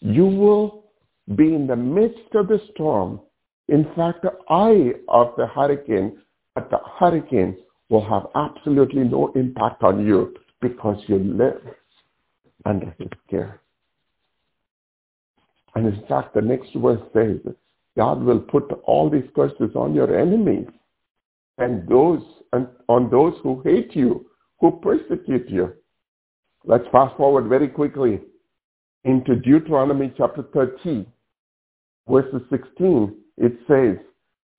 You 0.00 0.26
will 0.26 0.84
be 1.36 1.54
in 1.54 1.66
the 1.66 1.76
midst 1.76 2.34
of 2.34 2.48
the 2.48 2.60
storm. 2.72 3.20
In 3.68 3.84
fact, 3.94 4.22
the 4.22 4.32
eye 4.48 4.92
of 5.08 5.34
the 5.36 5.46
hurricane, 5.46 6.18
but 6.54 6.70
the 6.70 6.80
hurricane 6.98 7.56
will 7.90 8.08
have 8.08 8.28
absolutely 8.34 9.02
no 9.02 9.32
impact 9.34 9.82
on 9.82 10.06
you 10.06 10.34
because 10.62 11.02
you 11.08 11.18
live 11.18 11.60
under 12.64 12.94
his 12.98 13.08
care. 13.28 13.60
And 15.74 15.86
in 15.86 16.02
fact, 16.08 16.34
the 16.34 16.40
next 16.40 16.70
verse 16.74 17.00
says, 17.12 17.38
God 17.96 18.22
will 18.22 18.40
put 18.40 18.70
all 18.84 19.10
these 19.10 19.28
curses 19.34 19.74
on 19.74 19.94
your 19.94 20.16
enemies 20.18 20.68
and 21.58 21.86
those 21.88 22.22
and 22.52 22.66
on 22.88 23.10
those 23.10 23.34
who 23.42 23.60
hate 23.62 23.94
you, 23.94 24.26
who 24.60 24.80
persecute 24.80 25.48
you. 25.48 25.72
Let's 26.64 26.84
fast 26.90 27.16
forward 27.16 27.48
very 27.48 27.68
quickly 27.68 28.20
into 29.04 29.36
Deuteronomy 29.36 30.12
chapter 30.16 30.44
13, 30.52 31.06
verses 32.08 32.42
16. 32.50 33.16
It 33.38 33.52
says, 33.68 34.04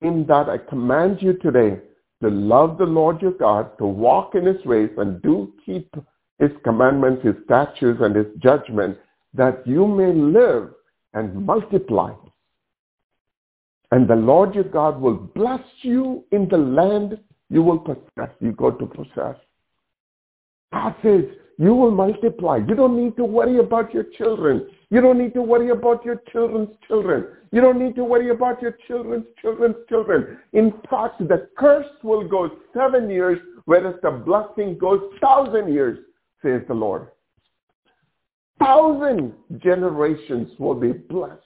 In 0.01 0.25
that 0.27 0.49
I 0.49 0.57
command 0.57 1.21
you 1.21 1.34
today 1.34 1.79
to 2.22 2.30
love 2.30 2.78
the 2.78 2.86
Lord 2.86 3.22
your 3.22 3.32
God, 3.32 3.78
to 3.78 3.86
walk 3.86 4.36
in 4.36 4.45
his 4.45 4.63
ways, 4.65 4.89
and 4.97 5.22
do 5.22 5.53
keep 5.65 5.93
his 6.39 6.51
commandments, 6.63 7.24
his 7.24 7.36
statutes, 7.45 7.99
and 8.01 8.15
his 8.15 8.28
judgment, 8.39 8.97
that 9.34 9.65
you 9.65 9.88
may 9.88 10.13
live 10.13 10.69
and 11.13 11.45
multiply. 11.45 12.13
And 13.91 14.07
the 14.07 14.15
Lord 14.15 14.55
your 14.55 14.63
God 14.63 15.01
will 15.01 15.15
bless 15.15 15.61
you 15.82 16.24
in 16.32 16.47
the 16.47 16.57
land 16.57 17.19
you 17.49 17.61
will 17.61 17.80
possess, 17.80 18.30
you 18.39 18.53
go 18.53 18.72
to 18.72 18.86
possess. 18.86 19.36
God 20.72 20.95
says, 21.03 21.26
you 21.62 21.76
will 21.76 21.91
multiply. 21.91 22.57
You 22.57 22.74
don't 22.74 22.97
need 22.99 23.16
to 23.18 23.24
worry 23.24 23.59
about 23.59 23.93
your 23.93 24.05
children. 24.18 24.68
You 24.89 24.99
don't 24.99 25.20
need 25.20 25.36
to 25.36 25.43
worry 25.43 25.70
about 25.70 26.03
your 26.03 26.20
children's 26.32 26.76
children. 26.88 27.28
You 27.51 27.62
don't 27.62 27.78
need 27.78 27.95
to 27.97 28.03
worry 28.03 28.32
about 28.32 28.64
your 28.64 28.76
children's 28.88 29.28
children's 29.39 29.76
children. 29.88 30.39
In 30.53 30.74
fact, 30.89 31.20
the 31.20 31.49
curse 31.55 31.86
will 32.01 32.28
go 32.28 32.49
seven 32.74 33.12
years, 33.12 33.38
whereas 33.66 33.93
the 34.01 34.09
blessing 34.09 34.76
goes 34.80 35.01
thousand 35.22 35.72
years, 35.72 35.99
says 36.41 36.64
the 36.68 36.74
Lord. 36.74 37.09
Thousand 38.57 39.32
generations 39.59 40.49
will 40.57 40.74
be 40.74 40.93
blessed. 40.93 41.43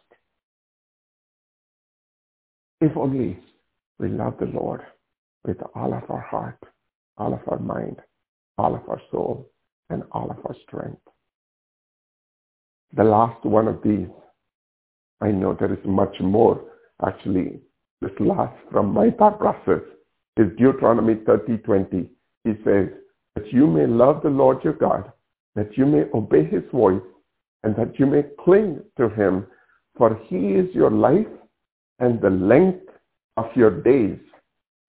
If 2.79 2.95
only 2.95 3.37
we 3.99 4.07
love 4.07 4.35
the 4.39 4.45
Lord 4.45 4.79
with 5.43 5.57
all 5.75 5.93
of 5.93 6.09
our 6.09 6.21
heart, 6.21 6.63
all 7.17 7.33
of 7.33 7.41
our 7.49 7.59
mind, 7.59 7.97
all 8.57 8.75
of 8.75 8.87
our 8.87 9.01
soul, 9.11 9.49
and 9.89 10.03
all 10.11 10.29
of 10.29 10.37
our 10.45 10.55
strength. 10.67 11.01
The 12.95 13.03
last 13.03 13.43
one 13.45 13.67
of 13.67 13.81
these, 13.83 14.07
I 15.21 15.31
know 15.31 15.55
there 15.59 15.73
is 15.73 15.85
much 15.85 16.15
more. 16.19 16.61
Actually, 17.05 17.59
this 18.01 18.11
last 18.19 18.57
from 18.71 18.93
my 18.93 19.11
thought 19.11 19.39
process 19.39 19.81
is 20.37 20.47
Deuteronomy 20.57 21.15
30:20. 21.15 22.09
He 22.43 22.53
says, 22.63 22.89
that 23.35 23.51
you 23.51 23.67
may 23.67 23.85
love 23.85 24.21
the 24.23 24.29
Lord 24.29 24.63
your 24.63 24.73
God, 24.73 25.11
that 25.55 25.77
you 25.77 25.85
may 25.85 26.05
obey 26.13 26.45
his 26.45 26.63
voice, 26.71 27.01
and 27.63 27.75
that 27.75 27.99
you 27.99 28.05
may 28.05 28.23
cling 28.43 28.79
to 28.97 29.09
him, 29.09 29.45
for 29.97 30.19
he 30.27 30.53
is 30.53 30.73
your 30.73 30.91
life 30.91 31.27
and 31.99 32.21
the 32.21 32.29
length 32.29 32.87
of 33.37 33.45
your 33.55 33.81
days, 33.81 34.19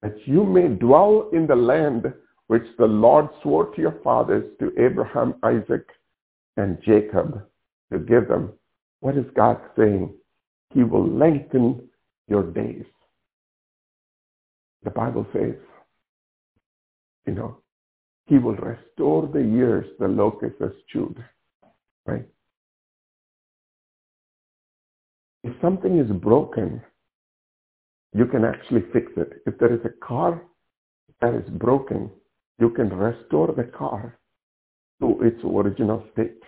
that 0.02 0.16
you 0.26 0.44
may 0.44 0.68
dwell 0.68 1.28
in 1.32 1.46
the 1.46 1.56
land 1.56 2.12
which 2.48 2.64
the 2.78 2.86
Lord 2.86 3.28
swore 3.42 3.74
to 3.74 3.80
your 3.80 3.98
fathers, 4.04 4.44
to 4.60 4.72
Abraham, 4.78 5.34
Isaac, 5.42 5.86
and 6.56 6.78
Jacob, 6.82 7.44
to 7.92 7.98
give 7.98 8.28
them. 8.28 8.52
What 9.00 9.16
is 9.16 9.26
God 9.34 9.60
saying? 9.76 10.14
He 10.72 10.84
will 10.84 11.08
lengthen 11.08 11.88
your 12.28 12.44
days. 12.44 12.84
The 14.84 14.90
Bible 14.90 15.26
says, 15.32 15.54
you 17.26 17.34
know, 17.34 17.58
he 18.26 18.38
will 18.38 18.56
restore 18.56 19.26
the 19.26 19.42
years 19.42 19.86
the 19.98 20.08
locust 20.08 20.56
has 20.60 20.72
chewed. 20.92 21.22
Right? 22.06 22.26
If 25.42 25.52
something 25.60 25.98
is 25.98 26.10
broken, 26.10 26.82
you 28.14 28.26
can 28.26 28.44
actually 28.44 28.82
fix 28.92 29.12
it. 29.16 29.42
If 29.46 29.58
there 29.58 29.72
is 29.72 29.80
a 29.84 30.06
car 30.06 30.42
that 31.20 31.34
is 31.34 31.48
broken, 31.50 32.10
you 32.58 32.70
can 32.70 32.88
restore 32.88 33.52
the 33.52 33.64
car 33.64 34.18
to 35.00 35.20
its 35.20 35.42
original 35.44 36.04
state. 36.12 36.42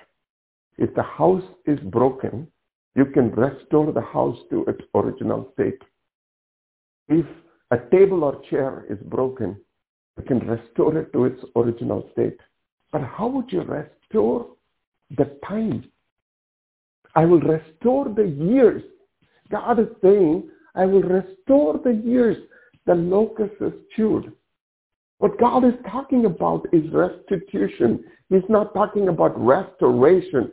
If 0.78 0.94
the 0.94 1.02
house 1.02 1.44
is 1.66 1.78
broken, 1.80 2.48
you 2.94 3.06
can 3.06 3.30
restore 3.32 3.92
the 3.92 4.00
house 4.00 4.38
to 4.50 4.64
its 4.66 4.80
original 4.94 5.50
state. 5.54 5.82
If 7.08 7.26
a 7.70 7.78
table 7.90 8.24
or 8.24 8.40
chair 8.48 8.86
is 8.88 8.98
broken, 9.04 9.56
you 10.16 10.24
can 10.24 10.38
restore 10.40 10.96
it 10.98 11.12
to 11.12 11.26
its 11.26 11.44
original 11.54 12.08
state. 12.12 12.38
But 12.92 13.02
how 13.02 13.28
would 13.28 13.52
you 13.52 13.62
restore 13.62 14.46
the 15.16 15.38
time? 15.46 15.84
I 17.14 17.24
will 17.24 17.40
restore 17.40 18.08
the 18.08 18.26
years. 18.26 18.82
God 19.50 19.78
is 19.78 19.88
saying, 20.02 20.48
I 20.74 20.86
will 20.86 21.02
restore 21.02 21.80
the 21.82 21.92
years 21.92 22.36
the 22.86 22.94
locust 22.94 23.54
has 23.60 23.72
chewed. 23.94 24.32
What 25.18 25.38
God 25.38 25.64
is 25.64 25.74
talking 25.90 26.26
about 26.26 26.66
is 26.72 26.90
restitution. 26.92 28.04
He's 28.28 28.48
not 28.48 28.72
talking 28.72 29.08
about 29.08 29.38
restoration. 29.38 30.52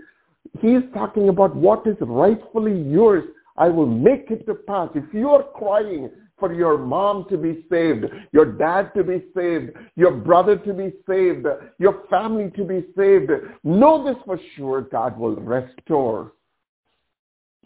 He's 0.60 0.82
talking 0.94 1.30
about 1.30 1.56
what 1.56 1.86
is 1.86 1.98
rightfully 2.02 2.82
yours. 2.82 3.24
I 3.58 3.70
will 3.70 3.86
make 3.86 4.32
it 4.32 4.46
to 4.48 4.56
pass. 4.56 4.90
If 4.96 5.14
you 5.14 5.30
are 5.30 5.44
crying 5.44 6.10
for 6.40 6.52
your 6.52 6.78
mom 6.78 7.26
to 7.30 7.38
be 7.38 7.66
saved, 7.70 8.06
your 8.32 8.46
dad 8.46 8.92
to 8.96 9.04
be 9.04 9.24
saved, 9.36 9.72
your 9.96 10.12
brother 10.12 10.58
to 10.58 10.74
be 10.74 10.94
saved, 11.08 11.46
your 11.78 12.04
family 12.10 12.52
to 12.58 12.64
be 12.64 12.86
saved, 12.98 13.32
know 13.64 14.04
this 14.04 14.22
for 14.26 14.40
sure, 14.56 14.82
God 14.82 15.18
will 15.18 15.36
restore 15.36 16.34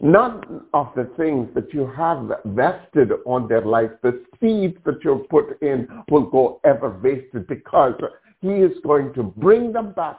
None 0.00 0.62
of 0.72 0.88
the 0.96 1.10
things 1.18 1.48
that 1.54 1.74
you 1.74 1.86
have 1.86 2.30
vested 2.46 3.12
on 3.26 3.48
their 3.48 3.64
life, 3.64 3.90
the 4.02 4.24
seeds 4.40 4.78
that 4.86 5.04
you've 5.04 5.28
put 5.28 5.60
in 5.60 5.86
will 6.10 6.24
go 6.24 6.58
ever 6.64 6.98
wasted 7.02 7.46
because 7.46 7.94
he 8.40 8.48
is 8.48 8.72
going 8.82 9.12
to 9.12 9.22
bring 9.22 9.72
them 9.72 9.92
back 9.92 10.18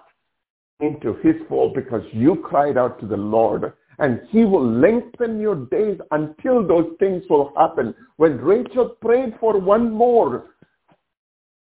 into 0.81 1.15
his 1.23 1.35
fold 1.49 1.73
because 1.73 2.03
you 2.11 2.35
cried 2.35 2.77
out 2.77 2.99
to 2.99 3.07
the 3.07 3.17
Lord 3.17 3.73
and 3.97 4.21
he 4.29 4.45
will 4.45 4.65
lengthen 4.65 5.39
your 5.39 5.55
days 5.55 5.99
until 6.11 6.67
those 6.67 6.91
things 6.99 7.23
will 7.29 7.51
happen. 7.57 7.93
When 8.17 8.37
Rachel 8.37 8.89
prayed 9.01 9.35
for 9.39 9.59
one 9.59 9.91
more 9.91 10.55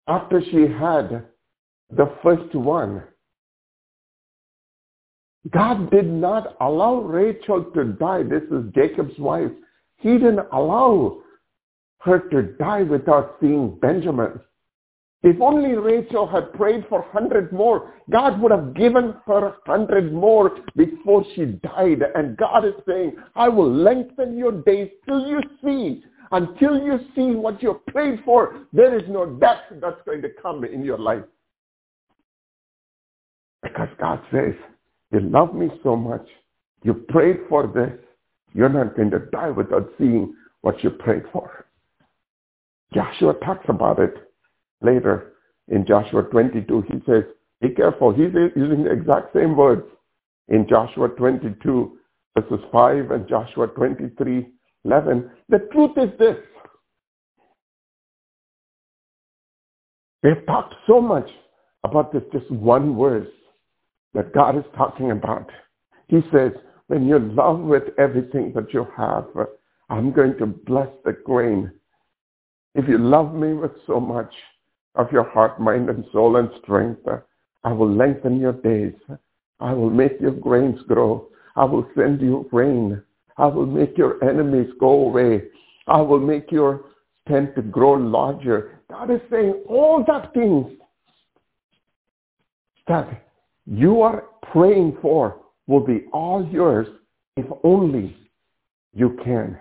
after 0.07 0.41
she 0.41 0.61
had 0.61 1.25
the 1.89 2.13
first 2.23 2.53
one, 2.55 3.03
God 5.51 5.91
did 5.91 6.11
not 6.11 6.55
allow 6.61 6.95
Rachel 6.95 7.63
to 7.75 7.83
die. 7.93 8.23
This 8.23 8.43
is 8.51 8.73
Jacob's 8.73 9.17
wife. 9.19 9.51
He 9.97 10.13
didn't 10.13 10.47
allow 10.51 11.19
her 11.99 12.19
to 12.29 12.41
die 12.57 12.83
without 12.83 13.37
seeing 13.39 13.77
Benjamin. 13.79 14.39
If 15.23 15.41
only 15.41 15.75
Rachel 15.75 16.27
had 16.27 16.53
prayed 16.53 16.85
for 16.87 17.01
100 17.01 17.51
more, 17.51 17.93
God 18.09 18.39
would 18.39 18.51
have 18.51 18.75
given 18.75 19.15
her 19.25 19.55
100 19.65 20.13
more 20.13 20.57
before 20.75 21.25
she 21.35 21.45
died. 21.45 22.03
And 22.15 22.37
God 22.37 22.65
is 22.65 22.75
saying, 22.87 23.13
I 23.35 23.49
will 23.49 23.71
lengthen 23.71 24.37
your 24.37 24.51
days 24.51 24.89
till 25.05 25.27
you 25.27 25.41
see. 25.63 26.03
Until 26.31 26.77
you 26.77 26.99
see 27.15 27.31
what 27.31 27.63
you 27.63 27.81
prayed 27.87 28.19
for, 28.25 28.65
there 28.73 28.97
is 28.97 29.03
no 29.07 29.25
death 29.25 29.61
that's 29.81 30.01
going 30.05 30.21
to 30.21 30.29
come 30.41 30.63
in 30.63 30.83
your 30.83 30.99
life. 30.99 31.23
Because 33.63 33.89
God 33.99 34.21
says, 34.31 34.53
you 35.11 35.19
love 35.21 35.53
me 35.53 35.69
so 35.83 35.95
much. 35.95 36.25
You 36.83 36.93
prayed 36.93 37.37
for 37.49 37.67
this. 37.67 37.97
You're 38.53 38.69
not 38.69 38.95
going 38.95 39.11
to 39.11 39.19
die 39.31 39.49
without 39.49 39.89
seeing 39.97 40.33
what 40.61 40.83
you 40.83 40.89
prayed 40.89 41.23
for. 41.31 41.65
Joshua 42.93 43.33
talks 43.45 43.65
about 43.67 43.99
it 43.99 44.13
later 44.81 45.33
in 45.67 45.85
Joshua 45.85 46.23
22. 46.23 46.83
He 46.87 47.01
says, 47.05 47.23
be 47.61 47.69
careful. 47.69 48.13
He's 48.13 48.33
using 48.55 48.83
the 48.83 48.91
exact 48.91 49.33
same 49.33 49.55
words 49.55 49.83
in 50.47 50.67
Joshua 50.69 51.09
22, 51.09 51.97
verses 52.37 52.65
5 52.71 53.11
and 53.11 53.27
Joshua 53.27 53.67
23, 53.67 54.47
11. 54.85 55.31
The 55.49 55.59
truth 55.71 55.91
is 55.97 56.17
this. 56.19 56.37
They've 60.23 60.45
talked 60.45 60.75
so 60.87 61.01
much 61.01 61.29
about 61.83 62.11
this 62.11 62.23
just 62.31 62.49
one 62.51 62.97
verse 62.97 63.27
that 64.17 64.33
God 64.33 64.57
is 64.57 64.63
talking 64.75 65.11
about. 65.11 65.47
He 66.07 66.21
says, 66.33 66.51
when 66.87 67.05
you 67.05 67.19
love 67.19 67.59
with 67.59 67.83
everything 67.99 68.51
that 68.55 68.73
you 68.73 68.87
have, 68.97 69.27
I'm 69.91 70.11
going 70.11 70.35
to 70.39 70.47
bless 70.47 70.87
the 71.05 71.11
grain. 71.13 71.71
If 72.73 72.89
you 72.89 72.97
love 72.97 73.35
me 73.35 73.53
with 73.53 73.73
so 73.85 73.99
much 73.99 74.33
of 74.95 75.11
your 75.11 75.29
heart, 75.29 75.61
mind, 75.61 75.91
and 75.91 76.03
soul 76.11 76.37
and 76.37 76.49
strength, 76.63 77.07
I 77.63 77.71
will 77.71 77.93
lengthen 77.93 78.39
your 78.39 78.53
days. 78.53 78.95
I 79.59 79.73
will 79.73 79.91
make 79.91 80.19
your 80.19 80.31
grains 80.31 80.81
grow. 80.87 81.27
I 81.55 81.65
will 81.65 81.87
send 81.95 82.19
you 82.19 82.49
rain. 82.51 82.99
I 83.37 83.45
will 83.45 83.67
make 83.67 83.99
your 83.99 84.23
enemies 84.27 84.71
go 84.79 84.89
away. 84.89 85.43
I 85.85 86.01
will 86.01 86.19
make 86.19 86.51
your 86.51 86.85
tent 87.27 87.53
to 87.53 87.61
grow 87.61 87.93
larger. 87.93 88.79
God 88.89 89.11
is 89.11 89.21
saying 89.29 89.63
all 89.69 90.03
that 90.07 90.33
things 90.33 90.71
that 92.87 93.26
you 93.69 94.01
are 94.01 94.23
praying 94.51 94.97
for 95.01 95.41
will 95.67 95.85
be 95.85 96.05
all 96.13 96.47
yours 96.51 96.87
if 97.35 97.45
only 97.63 98.15
you 98.93 99.19
can 99.23 99.57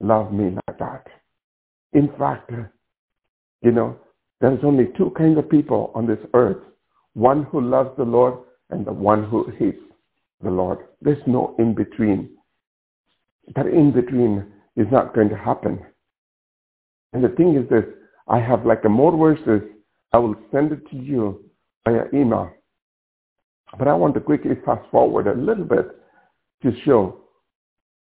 love 0.00 0.32
me 0.32 0.56
like 0.66 0.78
that. 0.78 1.06
In 1.92 2.08
fact, 2.18 2.50
you 3.62 3.70
know, 3.70 3.96
there's 4.40 4.64
only 4.64 4.88
two 4.96 5.12
kinds 5.16 5.38
of 5.38 5.48
people 5.48 5.92
on 5.94 6.06
this 6.06 6.18
earth. 6.32 6.62
One 7.12 7.44
who 7.44 7.60
loves 7.60 7.90
the 7.96 8.04
Lord 8.04 8.34
and 8.70 8.84
the 8.84 8.92
one 8.92 9.24
who 9.24 9.50
hates 9.58 9.78
the 10.42 10.50
Lord. 10.50 10.78
There's 11.00 11.22
no 11.26 11.54
in-between. 11.58 12.30
That 13.54 13.66
in-between 13.66 14.44
is 14.76 14.86
not 14.90 15.14
going 15.14 15.28
to 15.28 15.36
happen. 15.36 15.84
And 17.12 17.22
the 17.22 17.28
thing 17.28 17.56
is 17.56 17.68
this, 17.68 17.84
I 18.26 18.40
have 18.40 18.66
like 18.66 18.84
a 18.84 18.88
more 18.88 19.16
verses. 19.16 19.68
I 20.12 20.18
will 20.18 20.34
send 20.50 20.72
it 20.72 20.88
to 20.90 20.96
you 20.96 21.44
via 21.86 22.06
email. 22.12 22.50
But 23.78 23.88
I 23.88 23.94
want 23.94 24.14
to 24.14 24.20
quickly 24.20 24.52
fast 24.64 24.88
forward 24.90 25.26
a 25.26 25.34
little 25.34 25.64
bit 25.64 25.86
to 26.62 26.72
show 26.84 27.20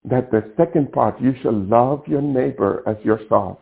that 0.04 0.30
the 0.30 0.52
second 0.56 0.92
part, 0.92 1.20
you 1.20 1.34
shall 1.42 1.58
love 1.58 2.02
your 2.06 2.22
neighbor 2.22 2.82
as 2.86 2.96
yourself. 3.04 3.58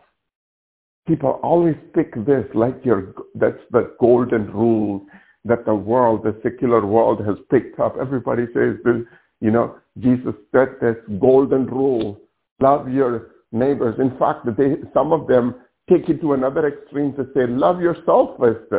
People 1.07 1.39
always 1.43 1.75
pick 1.93 2.13
this 2.25 2.45
like 2.53 2.83
your, 2.83 3.13
that's 3.35 3.59
the 3.71 3.95
golden 3.99 4.51
rule 4.51 5.05
that 5.45 5.65
the 5.65 5.75
world, 5.75 6.23
the 6.23 6.39
secular 6.41 6.85
world 6.85 7.25
has 7.25 7.35
picked 7.51 7.79
up. 7.79 7.95
Everybody 7.99 8.45
says 8.53 8.77
this, 8.83 9.03
you 9.41 9.51
know, 9.51 9.75
Jesus 9.99 10.33
said 10.51 10.75
this 10.81 10.95
golden 11.19 11.65
rule, 11.65 12.19
love 12.61 12.89
your 12.89 13.31
neighbors. 13.51 13.95
In 13.99 14.17
fact, 14.17 14.45
they, 14.57 14.75
some 14.93 15.11
of 15.11 15.27
them 15.27 15.55
take 15.89 16.07
it 16.09 16.21
to 16.21 16.33
another 16.33 16.67
extreme 16.67 17.13
to 17.15 17.25
say, 17.33 17.47
love 17.47 17.81
yourself 17.81 18.37
first. 18.39 18.71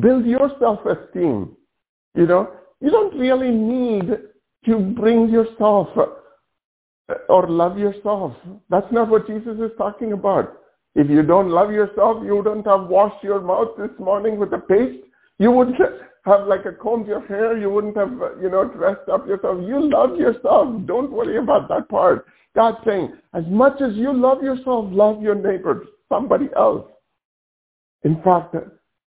Build 0.00 0.26
your 0.26 0.50
self-esteem. 0.58 1.56
You 2.14 2.26
know, 2.26 2.52
you 2.80 2.90
don't 2.90 3.16
really 3.18 3.50
need 3.50 4.10
to 4.66 4.78
bring 4.78 5.28
yourself 5.28 5.88
uh, 5.96 7.14
or 7.28 7.48
love 7.48 7.78
yourself. 7.78 8.34
That's 8.70 8.90
not 8.92 9.08
what 9.08 9.26
Jesus 9.26 9.58
is 9.58 9.70
talking 9.76 10.12
about. 10.12 10.60
If 10.94 11.10
you 11.10 11.22
don't 11.22 11.50
love 11.50 11.72
yourself, 11.72 12.22
you 12.24 12.36
wouldn't 12.36 12.66
have 12.66 12.86
washed 12.86 13.22
your 13.24 13.40
mouth 13.40 13.76
this 13.76 13.90
morning 13.98 14.38
with 14.38 14.52
a 14.52 14.58
paste. 14.58 15.04
You 15.38 15.50
wouldn't 15.50 15.76
have 16.24 16.46
like 16.46 16.64
a 16.66 16.72
combed 16.72 17.08
your 17.08 17.26
hair. 17.26 17.58
You 17.58 17.70
wouldn't 17.70 17.96
have, 17.96 18.12
uh, 18.22 18.36
you 18.40 18.48
know, 18.48 18.64
dressed 18.64 19.08
up 19.12 19.26
yourself. 19.26 19.58
You 19.66 19.90
love 19.90 20.16
yourself. 20.16 20.86
Don't 20.86 21.10
worry 21.10 21.38
about 21.38 21.68
that 21.68 21.88
part. 21.88 22.26
God's 22.54 22.78
saying, 22.86 23.12
as 23.32 23.42
much 23.48 23.80
as 23.80 23.94
you 23.94 24.12
love 24.12 24.42
yourself, 24.42 24.86
love 24.90 25.20
your 25.20 25.34
neighbor, 25.34 25.84
somebody 26.08 26.48
else. 26.56 26.86
In 28.04 28.22
fact, 28.22 28.54
uh, 28.54 28.60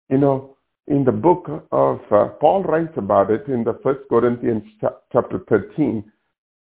you 0.10 0.18
know, 0.18 0.55
in 0.88 1.04
the 1.04 1.12
book 1.12 1.68
of, 1.72 2.00
uh, 2.12 2.28
Paul 2.40 2.64
writes 2.64 2.94
about 2.96 3.32
it 3.32 3.48
in 3.48 3.64
the 3.64 3.80
First 3.82 4.02
Corinthians 4.10 4.64
chapter 5.12 5.40
13, 5.50 6.04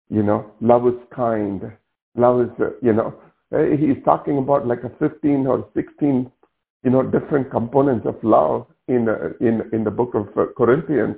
you 0.10 0.24
know, 0.24 0.52
love 0.62 0.88
is 0.88 1.00
kind. 1.14 1.72
Love 2.16 2.42
is, 2.42 2.50
uh, 2.60 2.70
you 2.82 2.94
know, 2.94 3.16
uh, 3.54 3.64
he's 3.78 4.04
talking 4.06 4.38
about 4.38 4.68
like 4.68 4.84
a 4.84 4.92
15 5.00 5.48
or 5.48 5.68
16, 5.74 6.32
you 6.84 6.90
know, 6.90 7.04
different 7.04 7.50
components 7.50 8.06
of 8.06 8.16
love 8.24 8.68
in, 8.88 9.10
uh, 9.10 9.30
in, 9.40 9.64
in 9.74 9.84
the 9.84 9.92
book 9.92 10.14
of 10.14 10.28
uh, 10.38 10.46
Corinthians. 10.56 11.16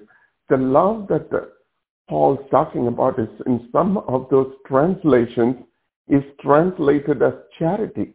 The 0.49 0.57
love 0.57 1.07
that 1.09 1.27
uh, 1.33 1.45
Paul's 2.09 2.39
talking 2.51 2.87
about 2.87 3.19
is 3.19 3.29
in 3.45 3.67
some 3.71 3.97
of 3.97 4.27
those 4.29 4.53
translations 4.65 5.55
is 6.07 6.23
translated 6.41 7.21
as 7.21 7.33
charity. 7.57 8.13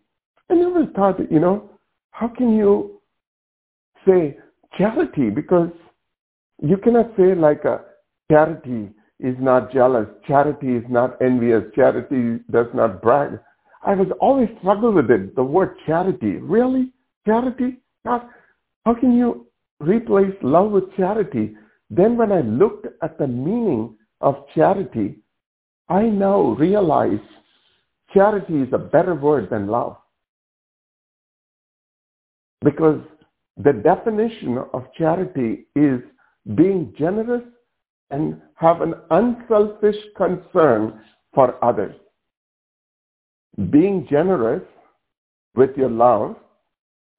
And 0.48 0.60
I 0.60 0.62
never 0.62 0.86
thought, 0.92 1.30
you 1.30 1.40
know, 1.40 1.70
how 2.10 2.28
can 2.28 2.56
you 2.56 3.00
say 4.06 4.38
charity? 4.76 5.30
Because 5.30 5.70
you 6.60 6.76
cannot 6.76 7.12
say 7.16 7.34
like 7.34 7.64
a 7.64 7.82
charity 8.30 8.90
is 9.20 9.36
not 9.40 9.72
jealous, 9.72 10.06
charity 10.26 10.76
is 10.76 10.84
not 10.88 11.20
envious, 11.22 11.62
charity 11.74 12.42
does 12.50 12.66
not 12.74 13.00
brag. 13.02 13.38
I 13.84 13.94
was 13.94 14.08
always 14.20 14.48
struggle 14.58 14.92
with 14.92 15.10
it, 15.10 15.34
the 15.36 15.42
word 15.42 15.76
charity. 15.86 16.36
Really? 16.36 16.92
Charity? 17.26 17.78
How 18.04 18.94
can 18.98 19.16
you 19.16 19.46
replace 19.80 20.34
love 20.42 20.72
with 20.72 20.94
charity? 20.96 21.56
Then 21.90 22.16
when 22.16 22.32
I 22.32 22.40
looked 22.40 22.86
at 23.02 23.18
the 23.18 23.26
meaning 23.26 23.96
of 24.20 24.44
charity, 24.54 25.18
I 25.88 26.02
now 26.02 26.40
realize 26.58 27.20
charity 28.12 28.62
is 28.62 28.68
a 28.72 28.78
better 28.78 29.14
word 29.14 29.48
than 29.50 29.68
love. 29.68 29.96
Because 32.64 33.00
the 33.62 33.72
definition 33.72 34.58
of 34.72 34.86
charity 34.96 35.66
is 35.74 36.00
being 36.54 36.94
generous 36.96 37.42
and 38.10 38.40
have 38.54 38.80
an 38.80 38.94
unselfish 39.10 39.96
concern 40.16 41.00
for 41.34 41.62
others. 41.62 41.94
Being 43.70 44.06
generous 44.08 44.62
with 45.56 45.76
your 45.76 45.90
love 45.90 46.36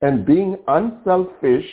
and 0.01 0.25
being 0.25 0.57
unselfish, 0.67 1.65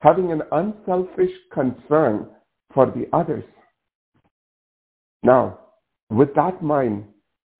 having 0.00 0.32
an 0.32 0.42
unselfish 0.50 1.30
concern 1.52 2.26
for 2.74 2.86
the 2.86 3.06
others. 3.12 3.44
Now, 5.22 5.60
with 6.10 6.34
that 6.34 6.60
mind, 6.62 7.04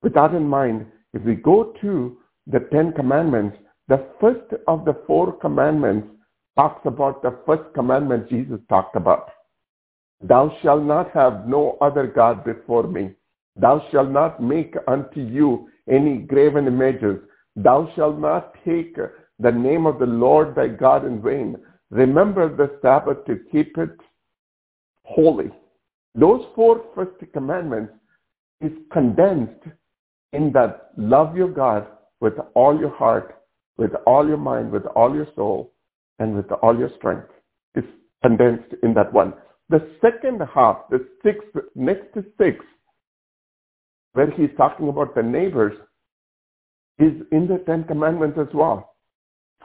with 0.03 0.14
that 0.14 0.35
in 0.35 0.45
mind, 0.45 0.87
if 1.14 1.22
we 1.22 1.37
go 1.37 1.72
to 1.81 2.16
the 2.49 2.61
Ten 2.72 2.93
Commandments, 2.93 3.57
the 3.89 4.05
first 4.20 4.53
of 4.66 4.85
the 4.85 4.97
four 5.07 5.33
commandments 5.33 6.09
talks 6.57 6.85
about 6.87 7.23
the 7.23 7.39
first 7.47 7.73
commandment 7.75 8.29
Jesus 8.29 8.59
talked 8.69 8.97
about. 8.97 9.31
Thou 10.23 10.57
shalt 10.63 10.83
not 10.83 11.11
have 11.13 11.47
no 11.47 11.77
other 11.81 12.07
God 12.07 12.45
before 12.45 12.87
me. 12.87 13.11
Thou 13.57 13.87
shalt 13.91 14.11
not 14.11 14.43
make 14.43 14.75
unto 14.89 15.21
you 15.21 15.69
any 15.89 16.19
graven 16.19 16.67
images. 16.67 17.19
Thou 17.55 17.91
shalt 17.95 18.19
not 18.19 18.55
take 18.65 18.97
the 19.39 19.53
name 19.53 19.87
of 19.87 19.99
the 19.99 20.07
Lord 20.07 20.55
thy 20.55 20.69
God 20.69 21.05
in 21.05 21.23
vain. 21.23 21.57
Remember 21.91 22.55
the 22.55 22.79
Sabbath 22.83 23.25
to 23.27 23.41
keep 23.53 23.77
it 23.79 23.91
holy. 25.05 25.51
Those 26.15 26.45
four 26.55 26.85
first 26.95 27.13
commandments 27.33 27.93
is 28.61 28.73
condensed 28.93 29.65
in 30.33 30.53
that 30.53 30.91
love 30.97 31.37
your 31.37 31.51
God 31.51 31.87
with 32.21 32.35
all 32.55 32.79
your 32.79 32.91
heart, 32.91 33.43
with 33.77 33.93
all 34.07 34.27
your 34.27 34.39
mind, 34.39 34.73
with 34.73 34.87
all 34.87 35.15
your 35.15 35.29
soul, 35.37 35.73
and 36.19 36.35
with 36.35 36.51
all 36.62 36.79
your 36.79 36.91
strength. 36.97 37.29
is 37.75 37.85
condensed 38.23 38.75
in 38.83 38.95
that 38.95 39.12
one. 39.12 39.35
The 39.69 39.91
second 40.01 40.41
half, 40.55 40.89
the 40.91 41.07
sixth, 41.23 41.49
next 41.75 42.14
to 42.14 42.25
six, 42.39 42.64
where 44.12 44.31
he's 44.31 44.51
talking 44.57 44.89
about 44.89 45.14
the 45.14 45.23
neighbors, 45.23 45.77
is 46.99 47.12
in 47.33 47.47
the 47.47 47.62
Ten 47.67 47.85
Commandments 47.85 48.39
as 48.41 48.53
well. 48.55 48.95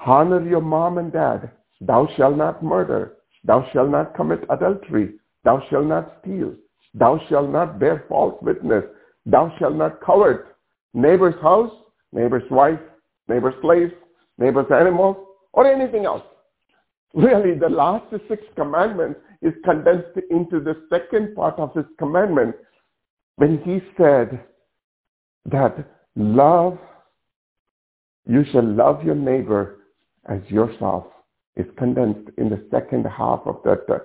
Honor 0.06 0.46
your 0.48 0.62
mom 0.62 0.98
and 0.98 1.14
dad. 1.14 1.52
Thou 1.80 2.08
shalt 2.18 2.36
not 2.36 2.64
murder. 2.64 3.18
Thou 3.44 3.68
shalt 3.72 3.90
not 3.90 4.16
commit 4.16 4.44
adultery. 4.50 5.14
Thou 5.44 5.64
shalt 5.70 5.86
not 5.86 6.18
steal. 6.22 6.56
Thou 6.94 7.20
shalt 7.30 7.50
not 7.50 7.80
bear 7.80 8.06
false 8.10 8.36
witness. 8.42 8.84
Thou 9.26 9.54
shalt 9.58 9.76
not 9.76 10.02
covet 10.02 10.42
neighbor's 10.94 11.40
house, 11.42 11.72
neighbor's 12.12 12.50
wife, 12.52 12.80
neighbor's 13.28 13.54
slave, 13.62 13.92
neighbor's 14.38 14.72
animals, 14.72 15.18
or 15.54 15.66
anything 15.66 16.06
else. 16.06 16.24
Really, 17.14 17.58
the 17.58 17.70
last 17.70 18.06
six 18.30 18.44
commandments 18.56 19.20
is 19.42 19.54
condensed 19.66 20.18
into 20.30 20.60
the 20.60 20.76
second 20.90 21.36
part 21.36 21.60
of 21.60 21.74
his 21.76 21.86
commandment 21.98 22.56
when 23.36 23.58
he 23.60 23.82
said 23.98 24.44
that 25.46 25.76
love, 26.16 26.78
you 28.26 28.46
shall 28.52 28.64
love 28.64 29.04
your 29.04 29.16
neighbor 29.16 29.80
as 30.30 30.40
yourself 30.48 31.06
is 31.56 31.66
condensed 31.78 32.30
in 32.38 32.50
the 32.50 32.66
second 32.72 33.06
half 33.06 33.42
of 33.46 33.58
that 33.66 33.84
uh, 33.90 34.00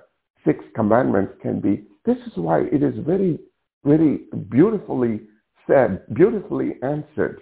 six 0.45 0.63
commandments 0.75 1.33
can 1.41 1.59
be. 1.59 1.83
This 2.05 2.17
is 2.25 2.33
why 2.35 2.61
it 2.61 2.83
is 2.83 2.95
very, 3.05 3.39
very 3.85 4.21
beautifully 4.49 5.21
said, 5.67 6.01
beautifully 6.13 6.75
answered. 6.81 7.41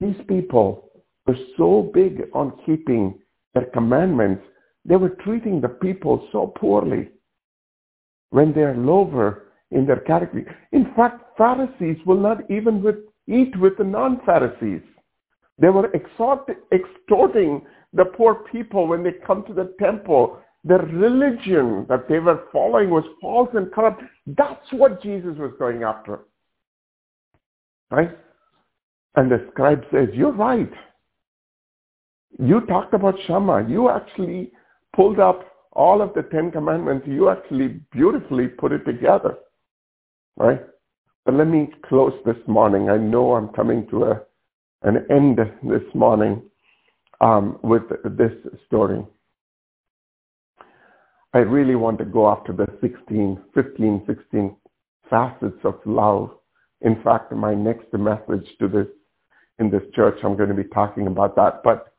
These 0.00 0.20
people 0.28 0.90
were 1.26 1.36
so 1.56 1.90
big 1.92 2.22
on 2.32 2.58
keeping 2.64 3.18
their 3.54 3.66
commandments 3.66 4.42
they 4.86 4.96
were 4.96 5.16
treating 5.24 5.60
the 5.60 5.68
people 5.68 6.28
so 6.30 6.46
poorly 6.56 7.08
when 8.30 8.52
they're 8.52 8.76
lower 8.76 9.48
in 9.72 9.84
their 9.84 10.00
category. 10.00 10.46
In 10.72 10.92
fact, 10.94 11.36
Pharisees 11.36 11.98
will 12.06 12.20
not 12.20 12.48
even 12.50 12.82
with, 12.82 12.96
eat 13.26 13.58
with 13.58 13.76
the 13.78 13.84
non-Pharisees. 13.84 14.82
They 15.58 15.68
were 15.70 15.90
exhort, 15.92 16.48
extorting 16.72 17.62
the 17.92 18.04
poor 18.04 18.46
people 18.52 18.86
when 18.86 19.02
they 19.02 19.12
come 19.26 19.44
to 19.46 19.52
the 19.52 19.74
temple. 19.80 20.38
The 20.64 20.78
religion 20.78 21.86
that 21.88 22.08
they 22.08 22.18
were 22.18 22.44
following 22.52 22.90
was 22.90 23.04
false 23.20 23.48
and 23.54 23.72
corrupt. 23.72 24.02
That's 24.26 24.72
what 24.72 25.02
Jesus 25.02 25.36
was 25.38 25.52
going 25.58 25.82
after. 25.82 26.20
Right? 27.90 28.16
And 29.16 29.30
the 29.30 29.48
scribe 29.50 29.84
says, 29.90 30.08
you're 30.12 30.32
right. 30.32 30.72
You 32.38 32.60
talked 32.66 32.92
about 32.94 33.14
Shema. 33.26 33.66
You 33.66 33.88
actually 33.88 34.52
pulled 34.96 35.20
up 35.20 35.44
all 35.72 36.00
of 36.00 36.14
the 36.14 36.22
Ten 36.22 36.50
Commandments, 36.50 37.06
you 37.06 37.28
actually 37.28 37.80
beautifully 37.92 38.48
put 38.48 38.72
it 38.72 38.84
together, 38.86 39.36
right? 40.36 40.62
But 41.26 41.34
let 41.34 41.48
me 41.48 41.68
close 41.86 42.14
this 42.24 42.36
morning. 42.46 42.88
I 42.88 42.96
know 42.96 43.34
I'm 43.34 43.48
coming 43.48 43.86
to 43.90 44.04
a, 44.04 44.20
an 44.82 45.06
end 45.10 45.38
this 45.38 45.82
morning 45.94 46.42
um, 47.20 47.58
with 47.62 47.82
this 48.16 48.32
story. 48.66 49.04
I 51.34 51.38
really 51.38 51.74
want 51.74 51.98
to 51.98 52.06
go 52.06 52.30
after 52.30 52.54
the 52.54 52.66
16, 52.80 53.38
15, 53.54 54.04
16 54.06 54.56
facets 55.10 55.60
of 55.64 55.74
love. 55.84 56.30
In 56.80 57.02
fact, 57.02 57.32
my 57.32 57.54
next 57.54 57.92
message 57.92 58.48
to 58.60 58.68
this 58.68 58.86
in 59.58 59.70
this 59.70 59.82
church, 59.94 60.18
I'm 60.22 60.36
going 60.36 60.48
to 60.48 60.54
be 60.54 60.64
talking 60.64 61.06
about 61.06 61.36
that. 61.36 61.62
But 61.62 61.92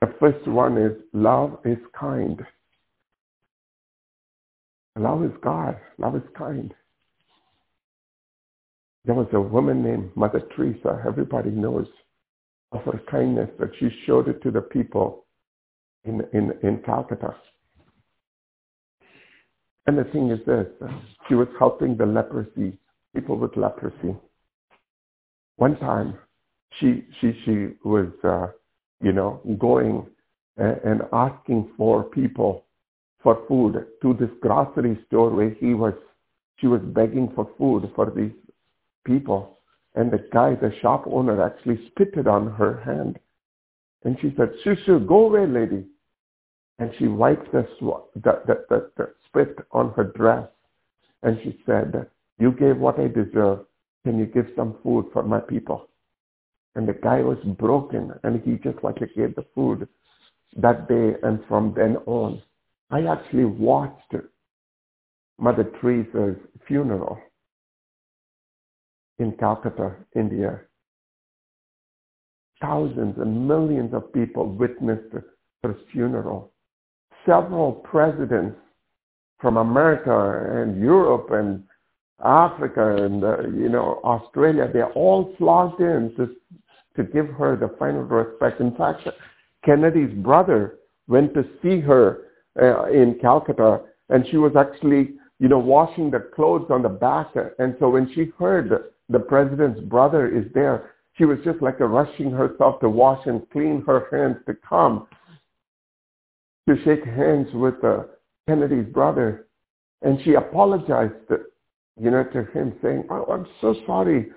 the 0.00 0.14
first 0.20 0.46
one 0.46 0.78
is 0.78 0.92
love 1.12 1.58
is 1.64 1.78
kind. 1.98 2.40
Love 4.96 5.24
is 5.24 5.32
God. 5.42 5.78
Love 5.98 6.16
is 6.16 6.22
kind. 6.36 6.74
There 9.04 9.14
was 9.14 9.28
a 9.32 9.40
woman 9.40 9.82
named 9.82 10.10
Mother 10.16 10.42
Teresa. 10.54 11.02
Everybody 11.06 11.50
knows 11.50 11.86
of 12.72 12.82
her 12.82 13.00
kindness 13.10 13.48
that 13.58 13.70
she 13.78 13.88
showed 14.06 14.28
it 14.28 14.42
to 14.42 14.50
the 14.50 14.60
people 14.60 15.24
in, 16.04 16.22
in, 16.32 16.52
in 16.62 16.82
Calcutta. 16.84 17.34
And 19.86 19.96
the 19.96 20.04
thing 20.04 20.30
is 20.30 20.38
this, 20.44 20.66
she 21.28 21.34
was 21.34 21.48
helping 21.58 21.96
the 21.96 22.04
leprosy, 22.04 22.76
people 23.14 23.38
with 23.38 23.56
leprosy. 23.56 24.14
One 25.56 25.78
time, 25.78 26.18
she, 26.78 27.06
she, 27.20 27.32
she 27.44 27.68
was, 27.84 28.08
uh, 28.22 28.48
you 29.00 29.12
know, 29.12 29.40
going 29.58 30.06
and, 30.56 31.02
asking 31.12 31.70
for 31.76 32.02
people 32.02 32.64
for 33.22 33.44
food 33.46 33.86
to 34.02 34.14
this 34.14 34.30
grocery 34.40 34.98
store 35.06 35.30
where 35.30 35.50
he 35.50 35.74
was, 35.74 35.94
she 36.56 36.66
was 36.66 36.80
begging 36.82 37.30
for 37.34 37.48
food 37.56 37.90
for 37.94 38.12
these 38.14 38.32
people. 39.04 39.58
And 39.94 40.10
the 40.10 40.24
guy, 40.32 40.54
the 40.54 40.72
shop 40.80 41.04
owner, 41.06 41.42
actually 41.42 41.86
spitted 41.88 42.26
on 42.26 42.52
her 42.52 42.80
hand. 42.80 43.18
And 44.04 44.16
she 44.20 44.34
said, 44.36 44.52
shoo, 44.62 45.00
go 45.00 45.26
away, 45.26 45.46
lady. 45.46 45.84
And 46.78 46.92
she 46.98 47.08
wiped 47.08 47.50
the, 47.52 47.66
the, 48.14 48.42
the, 48.46 48.64
the, 48.68 48.90
the 48.96 49.14
spit 49.26 49.56
on 49.72 49.92
her 49.94 50.04
dress. 50.04 50.48
And 51.22 51.38
she 51.42 51.58
said, 51.66 52.06
you 52.38 52.52
gave 52.52 52.76
what 52.76 53.00
I 53.00 53.08
deserve. 53.08 53.60
Can 54.04 54.18
you 54.18 54.26
give 54.26 54.46
some 54.54 54.76
food 54.82 55.06
for 55.12 55.24
my 55.24 55.40
people? 55.40 55.87
And 56.78 56.86
the 56.86 56.92
guy 56.92 57.22
was 57.22 57.38
broken 57.58 58.12
and 58.22 58.40
he 58.44 58.52
just 58.62 58.84
like 58.84 59.00
gave 59.16 59.34
the 59.34 59.44
food 59.52 59.88
that 60.56 60.88
day 60.88 61.14
and 61.24 61.40
from 61.48 61.74
then 61.76 61.96
on. 62.06 62.40
I 62.92 63.02
actually 63.02 63.46
watched 63.46 64.14
Mother 65.40 65.64
Teresa's 65.80 66.36
funeral 66.68 67.18
in 69.18 69.32
Calcutta, 69.32 69.96
India. 70.14 70.60
Thousands 72.60 73.16
and 73.18 73.48
millions 73.48 73.92
of 73.92 74.12
people 74.12 74.46
witnessed 74.46 75.16
her 75.64 75.76
funeral. 75.90 76.52
Several 77.26 77.72
presidents 77.72 78.56
from 79.40 79.56
America 79.56 80.62
and 80.62 80.80
Europe 80.80 81.30
and 81.32 81.64
Africa 82.24 83.04
and 83.04 83.24
uh, 83.24 83.48
you 83.48 83.68
know 83.68 84.00
Australia, 84.04 84.70
they 84.72 84.82
all 84.82 85.34
flocked 85.38 85.80
in 85.80 86.14
to 86.16 86.36
to 86.98 87.04
give 87.04 87.28
her 87.28 87.56
the 87.56 87.74
final 87.78 88.02
respect. 88.02 88.60
In 88.60 88.74
fact, 88.74 89.08
Kennedy's 89.64 90.12
brother 90.18 90.78
went 91.06 91.32
to 91.34 91.44
see 91.62 91.80
her 91.80 92.26
uh, 92.60 92.84
in 92.90 93.18
Calcutta, 93.20 93.80
and 94.10 94.26
she 94.30 94.36
was 94.36 94.52
actually 94.56 95.14
you 95.38 95.48
know 95.48 95.58
washing 95.58 96.10
the 96.10 96.20
clothes 96.34 96.66
on 96.68 96.82
the 96.82 96.88
back. 96.88 97.28
And 97.58 97.74
so 97.80 97.88
when 97.88 98.12
she 98.14 98.32
heard 98.38 98.92
the 99.08 99.18
president's 99.18 99.80
brother 99.80 100.28
is 100.28 100.44
there. 100.54 100.90
She 101.16 101.24
was 101.24 101.38
just 101.44 101.62
like 101.62 101.80
rushing 101.80 102.30
herself 102.30 102.80
to 102.80 102.88
wash 102.88 103.26
and 103.26 103.48
clean 103.50 103.82
her 103.86 104.06
hands 104.12 104.36
to 104.46 104.54
come 104.68 105.06
to 106.68 106.76
shake 106.84 107.04
hands 107.04 107.48
with 107.54 107.82
uh, 107.82 108.02
Kennedy's 108.46 108.86
brother. 108.92 109.46
And 110.02 110.20
she 110.24 110.34
apologized, 110.34 111.14
you 112.00 112.10
know, 112.10 112.24
to 112.24 112.44
him 112.52 112.74
saying, 112.82 113.04
oh, 113.10 113.24
I'm 113.24 113.46
so 113.60 113.74
sorry 113.86 114.28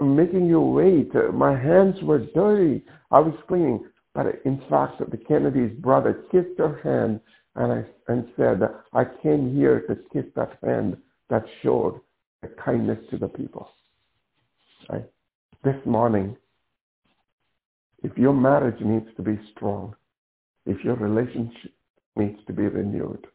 making 0.00 0.46
you 0.46 0.60
wait. 0.60 1.12
My 1.34 1.58
hands 1.58 1.96
were 2.02 2.26
dirty. 2.34 2.82
I 3.10 3.20
was 3.20 3.34
cleaning. 3.46 3.84
But 4.14 4.26
in 4.44 4.62
fact, 4.70 4.98
the 5.10 5.16
Kennedy's 5.16 5.76
brother 5.78 6.24
kissed 6.32 6.58
her 6.58 6.80
hand 6.82 7.20
and, 7.54 7.72
I, 7.72 8.12
and 8.12 8.26
said, 8.36 8.60
I 8.92 9.04
came 9.22 9.54
here 9.54 9.80
to 9.88 9.96
kiss 10.12 10.24
that 10.36 10.58
hand 10.62 10.96
that 11.28 11.44
showed 11.62 12.00
the 12.42 12.48
kindness 12.64 12.98
to 13.10 13.18
the 13.18 13.28
people. 13.28 13.68
Right? 14.88 15.04
This 15.64 15.76
morning, 15.84 16.36
if 18.02 18.16
your 18.16 18.32
marriage 18.32 18.80
needs 18.80 19.08
to 19.16 19.22
be 19.22 19.38
strong, 19.54 19.94
if 20.64 20.82
your 20.84 20.96
relationship 20.96 21.72
needs 22.14 22.38
to 22.46 22.52
be 22.52 22.62
renewed, 22.62 23.26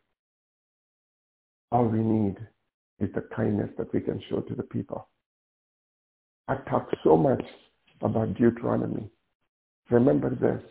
all 1.72 1.86
we 1.86 2.00
need 2.00 2.38
is 3.00 3.10
the 3.14 3.28
kindness 3.36 3.70
that 3.78 3.94
we 3.94 4.02
can 4.02 4.22
show 4.30 4.42
to 4.42 4.56
the 4.56 4.64
people. 4.64 5.08
I 6.48 6.56
talk 6.70 6.89
so 7.04 7.16
much 7.16 7.44
about 8.02 8.34
Deuteronomy. 8.36 9.10
Remember 9.89 10.30
this. 10.30 10.62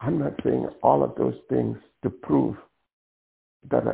I'm 0.00 0.18
not 0.18 0.32
saying 0.42 0.68
all 0.82 1.02
of 1.04 1.14
those 1.16 1.36
things 1.48 1.76
to 2.02 2.10
prove 2.10 2.56
that 3.70 3.84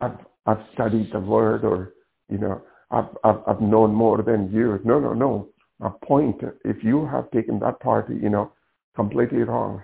I've, 0.00 0.18
I've 0.46 0.64
studied 0.74 1.12
the 1.12 1.20
word 1.20 1.64
or, 1.64 1.94
you 2.28 2.38
know, 2.38 2.62
I've, 2.90 3.08
I've, 3.24 3.40
I've 3.46 3.60
known 3.60 3.94
more 3.94 4.22
than 4.22 4.50
you. 4.52 4.78
No, 4.84 5.00
no, 5.00 5.12
no. 5.12 5.48
My 5.78 5.90
point, 6.04 6.40
if 6.64 6.82
you 6.84 7.06
have 7.06 7.30
taken 7.30 7.58
that 7.60 7.80
part, 7.80 8.08
you 8.10 8.28
know, 8.28 8.52
completely 8.94 9.42
wrong, 9.42 9.82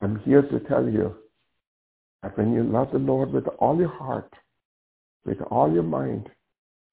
I'm 0.00 0.18
here 0.20 0.42
to 0.42 0.60
tell 0.60 0.88
you 0.88 1.14
that 2.22 2.36
when 2.36 2.52
you 2.52 2.62
love 2.62 2.90
the 2.92 2.98
Lord 2.98 3.32
with 3.32 3.46
all 3.58 3.78
your 3.78 3.88
heart, 3.88 4.32
with 5.24 5.40
all 5.50 5.72
your 5.72 5.82
mind, 5.82 6.28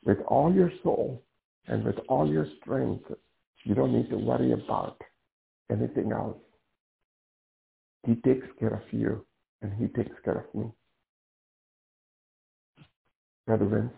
with 0.06 0.20
all 0.28 0.54
your 0.54 0.72
soul, 0.84 1.22
and 1.68 1.84
with 1.84 1.98
all 2.08 2.30
your 2.30 2.48
strength, 2.62 3.06
you 3.64 3.76
don't 3.76 3.94
need 3.94 4.10
to 4.10 4.18
worry 4.18 4.52
about 4.52 5.02
anything 5.72 6.12
else. 6.12 6.38
He 8.06 8.16
takes 8.16 8.46
care 8.60 8.74
of 8.74 8.82
you, 8.92 9.26
and 9.62 9.74
he 9.74 9.88
takes 9.88 10.16
care 10.26 10.40
of 10.40 10.56
me. 10.56 10.70
Brother 13.48 13.66
Vince. 13.66 13.92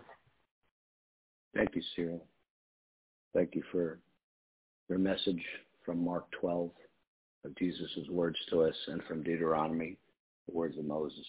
Thank 1.56 1.76
you, 1.76 1.82
Cyril. 1.96 2.24
Thank 3.34 3.56
you 3.56 3.64
for 3.72 4.00
your 4.90 5.00
message 5.00 5.42
from 5.86 6.04
Mark 6.04 6.26
12 6.40 6.70
of 7.46 7.56
Jesus' 7.56 8.10
words 8.10 8.38
to 8.50 8.62
us 8.62 8.76
and 8.88 9.02
from 9.04 9.24
Deuteronomy, 9.24 9.98
the 10.48 10.56
words 10.56 10.78
of 10.78 10.86
Moses. 10.86 11.26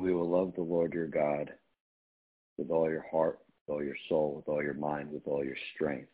We 0.00 0.14
will 0.14 0.30
love 0.30 0.54
the 0.54 0.62
Lord 0.62 0.94
your 0.94 1.08
God 1.08 1.52
with 2.56 2.70
all 2.70 2.88
your 2.88 3.04
heart, 3.12 3.40
with 3.66 3.74
all 3.74 3.84
your 3.84 3.96
soul, 4.08 4.34
with 4.36 4.48
all 4.48 4.62
your 4.62 4.74
mind, 4.74 5.12
with 5.12 5.26
all 5.26 5.44
your 5.44 5.56
strength. 5.74 6.08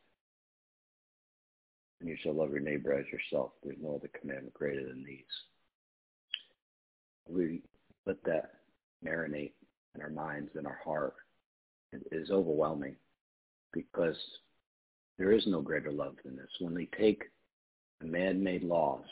And 2.00 2.08
you 2.08 2.16
shall 2.20 2.34
love 2.34 2.50
your 2.50 2.60
neighbor 2.60 2.92
as 2.92 3.06
yourself. 3.06 3.52
There's 3.62 3.78
no 3.80 3.94
other 3.94 4.10
commandment 4.20 4.54
greater 4.54 4.84
than 4.84 5.04
these. 5.04 5.24
We 7.28 7.62
let 8.06 8.22
that 8.24 8.54
marinate 9.04 9.52
in 9.94 10.02
our 10.02 10.10
minds 10.10 10.50
and 10.56 10.66
our 10.66 10.80
heart 10.84 11.14
is 12.10 12.30
overwhelming 12.30 12.96
because 13.72 14.16
there 15.16 15.30
is 15.30 15.46
no 15.46 15.62
greater 15.62 15.92
love 15.92 16.16
than 16.24 16.36
this. 16.36 16.50
When 16.58 16.74
they 16.74 16.88
take 16.98 17.22
the 18.00 18.08
man-made 18.08 18.64
laws 18.64 19.04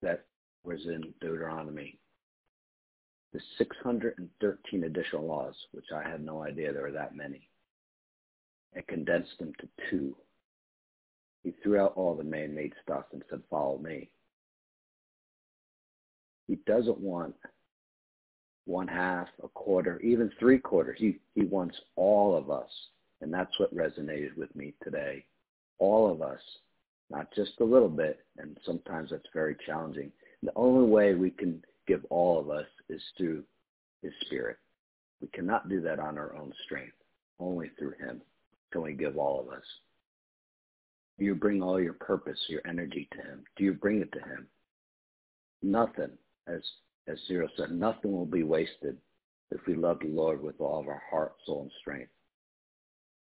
that 0.00 0.24
was 0.64 0.80
in 0.86 1.12
Deuteronomy, 1.20 1.98
the 3.32 3.40
613 3.58 4.84
additional 4.84 5.26
laws, 5.26 5.54
which 5.72 5.86
I 5.94 6.08
had 6.08 6.24
no 6.24 6.42
idea 6.42 6.72
there 6.72 6.82
were 6.82 6.92
that 6.92 7.14
many, 7.14 7.48
and 8.74 8.86
condensed 8.86 9.38
them 9.38 9.52
to 9.60 9.68
two. 9.88 10.16
He 11.42 11.54
threw 11.62 11.78
out 11.78 11.94
all 11.96 12.14
the 12.14 12.24
man-made 12.24 12.74
stuff 12.82 13.04
and 13.12 13.22
said, 13.30 13.40
follow 13.48 13.78
me. 13.78 14.10
He 16.48 16.56
doesn't 16.66 16.98
want 16.98 17.34
one 18.66 18.88
half, 18.88 19.28
a 19.42 19.48
quarter, 19.48 20.00
even 20.00 20.30
three 20.38 20.58
quarters. 20.58 20.98
He, 20.98 21.18
he 21.34 21.44
wants 21.44 21.76
all 21.96 22.36
of 22.36 22.50
us. 22.50 22.70
And 23.20 23.32
that's 23.32 23.58
what 23.58 23.74
resonated 23.74 24.36
with 24.36 24.54
me 24.56 24.74
today. 24.82 25.24
All 25.78 26.10
of 26.10 26.22
us, 26.22 26.40
not 27.10 27.32
just 27.34 27.52
a 27.60 27.64
little 27.64 27.88
bit. 27.88 28.20
And 28.38 28.56
sometimes 28.66 29.10
that's 29.10 29.22
very 29.32 29.56
challenging. 29.64 30.10
The 30.42 30.52
only 30.56 30.88
way 30.88 31.14
we 31.14 31.30
can 31.30 31.62
give 31.90 32.06
all 32.08 32.38
of 32.38 32.50
us 32.50 32.66
is 32.88 33.02
through 33.16 33.42
his 34.00 34.12
spirit. 34.26 34.58
We 35.20 35.26
cannot 35.28 35.68
do 35.68 35.80
that 35.80 35.98
on 35.98 36.18
our 36.18 36.36
own 36.36 36.52
strength. 36.64 36.94
Only 37.40 37.70
through 37.76 37.94
him 37.98 38.22
can 38.72 38.82
we 38.82 38.92
give 38.92 39.18
all 39.18 39.40
of 39.40 39.48
us. 39.48 39.64
Do 41.18 41.24
you 41.24 41.34
bring 41.34 41.60
all 41.62 41.80
your 41.80 41.94
purpose, 41.94 42.38
your 42.48 42.62
energy 42.64 43.08
to 43.12 43.18
him? 43.18 43.44
Do 43.56 43.64
you 43.64 43.72
bring 43.72 44.00
it 44.00 44.12
to 44.12 44.20
him? 44.20 44.46
Nothing, 45.62 46.12
as 46.46 46.62
as 47.08 47.18
Cyril 47.26 47.48
said, 47.56 47.72
nothing 47.72 48.12
will 48.12 48.26
be 48.26 48.44
wasted 48.44 48.96
if 49.50 49.60
we 49.66 49.74
love 49.74 49.98
the 50.00 50.06
Lord 50.06 50.40
with 50.40 50.60
all 50.60 50.78
of 50.78 50.86
our 50.86 51.02
heart, 51.10 51.32
soul, 51.44 51.62
and 51.62 51.72
strength. 51.80 52.12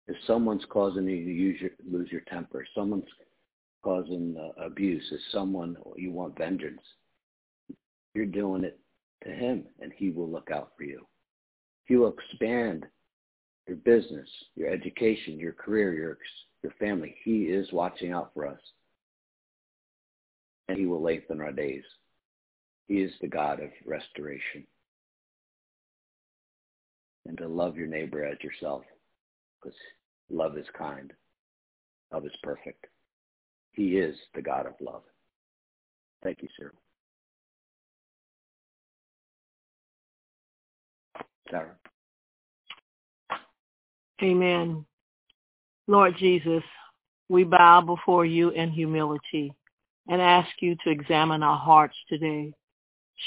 If 0.07 0.15
someone's 0.25 0.65
causing 0.69 1.07
you 1.07 1.23
to 1.25 1.31
your, 1.31 1.69
lose 1.87 2.11
your 2.11 2.21
temper, 2.21 2.65
someone's 2.73 3.05
causing 3.83 4.35
uh, 4.35 4.65
abuse, 4.65 5.07
if 5.11 5.19
someone 5.31 5.77
you 5.95 6.11
want 6.11 6.37
vengeance, 6.37 6.81
you're 8.17 8.25
doing 8.25 8.63
it 8.63 8.79
to 9.23 9.29
him, 9.29 9.65
and 9.79 9.93
he 9.95 10.09
will 10.09 10.27
look 10.27 10.49
out 10.51 10.71
for 10.75 10.83
you. 10.83 11.05
He 11.85 11.95
will 11.95 12.13
expand 12.17 12.87
your 13.67 13.77
business, 13.77 14.27
your 14.55 14.69
education, 14.69 15.39
your 15.39 15.53
career, 15.53 15.93
your 15.93 16.17
your 16.63 16.73
family. 16.79 17.15
He 17.23 17.43
is 17.43 17.71
watching 17.71 18.11
out 18.11 18.31
for 18.33 18.47
us, 18.47 18.59
and 20.67 20.77
he 20.79 20.87
will 20.87 21.01
lengthen 21.01 21.39
our 21.39 21.51
days. 21.51 21.83
He 22.87 22.95
is 22.95 23.11
the 23.21 23.27
God 23.27 23.59
of 23.59 23.69
restoration. 23.85 24.65
And 27.27 27.37
to 27.37 27.47
love 27.47 27.77
your 27.77 27.87
neighbor 27.87 28.25
as 28.25 28.37
yourself, 28.41 28.83
because 29.61 29.77
love 30.31 30.57
is 30.57 30.65
kind, 30.75 31.13
love 32.11 32.25
is 32.25 32.31
perfect. 32.41 32.87
He 33.73 33.97
is 33.97 34.15
the 34.33 34.41
God 34.41 34.65
of 34.65 34.73
love. 34.81 35.03
Thank 36.23 36.41
you, 36.41 36.47
sir. 36.57 36.71
Sarah. 41.49 41.75
Amen. 44.21 44.85
Lord 45.87 46.15
Jesus, 46.17 46.63
we 47.29 47.43
bow 47.43 47.81
before 47.81 48.25
you 48.25 48.49
in 48.49 48.71
humility 48.71 49.53
and 50.09 50.21
ask 50.21 50.49
you 50.59 50.75
to 50.83 50.89
examine 50.89 51.43
our 51.43 51.57
hearts 51.57 51.95
today. 52.09 52.53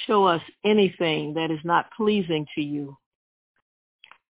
Show 0.07 0.25
us 0.25 0.43
anything 0.65 1.35
that 1.35 1.51
is 1.51 1.61
not 1.65 1.91
pleasing 1.97 2.47
to 2.55 2.63
you. 2.63 2.97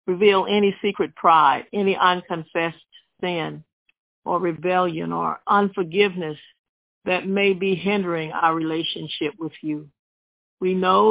Reveal 0.06 0.46
any 0.48 0.74
secret 0.82 1.14
pride, 1.14 1.64
any 1.72 1.96
unconfessed 1.96 2.76
sin 3.20 3.62
or 4.24 4.40
rebellion 4.40 5.12
or 5.12 5.40
unforgiveness 5.46 6.38
that 7.04 7.26
may 7.26 7.52
be 7.52 7.74
hindering 7.74 8.32
our 8.32 8.54
relationship 8.54 9.34
with 9.38 9.52
you. 9.62 9.88
We 10.60 10.74
know 10.74 11.00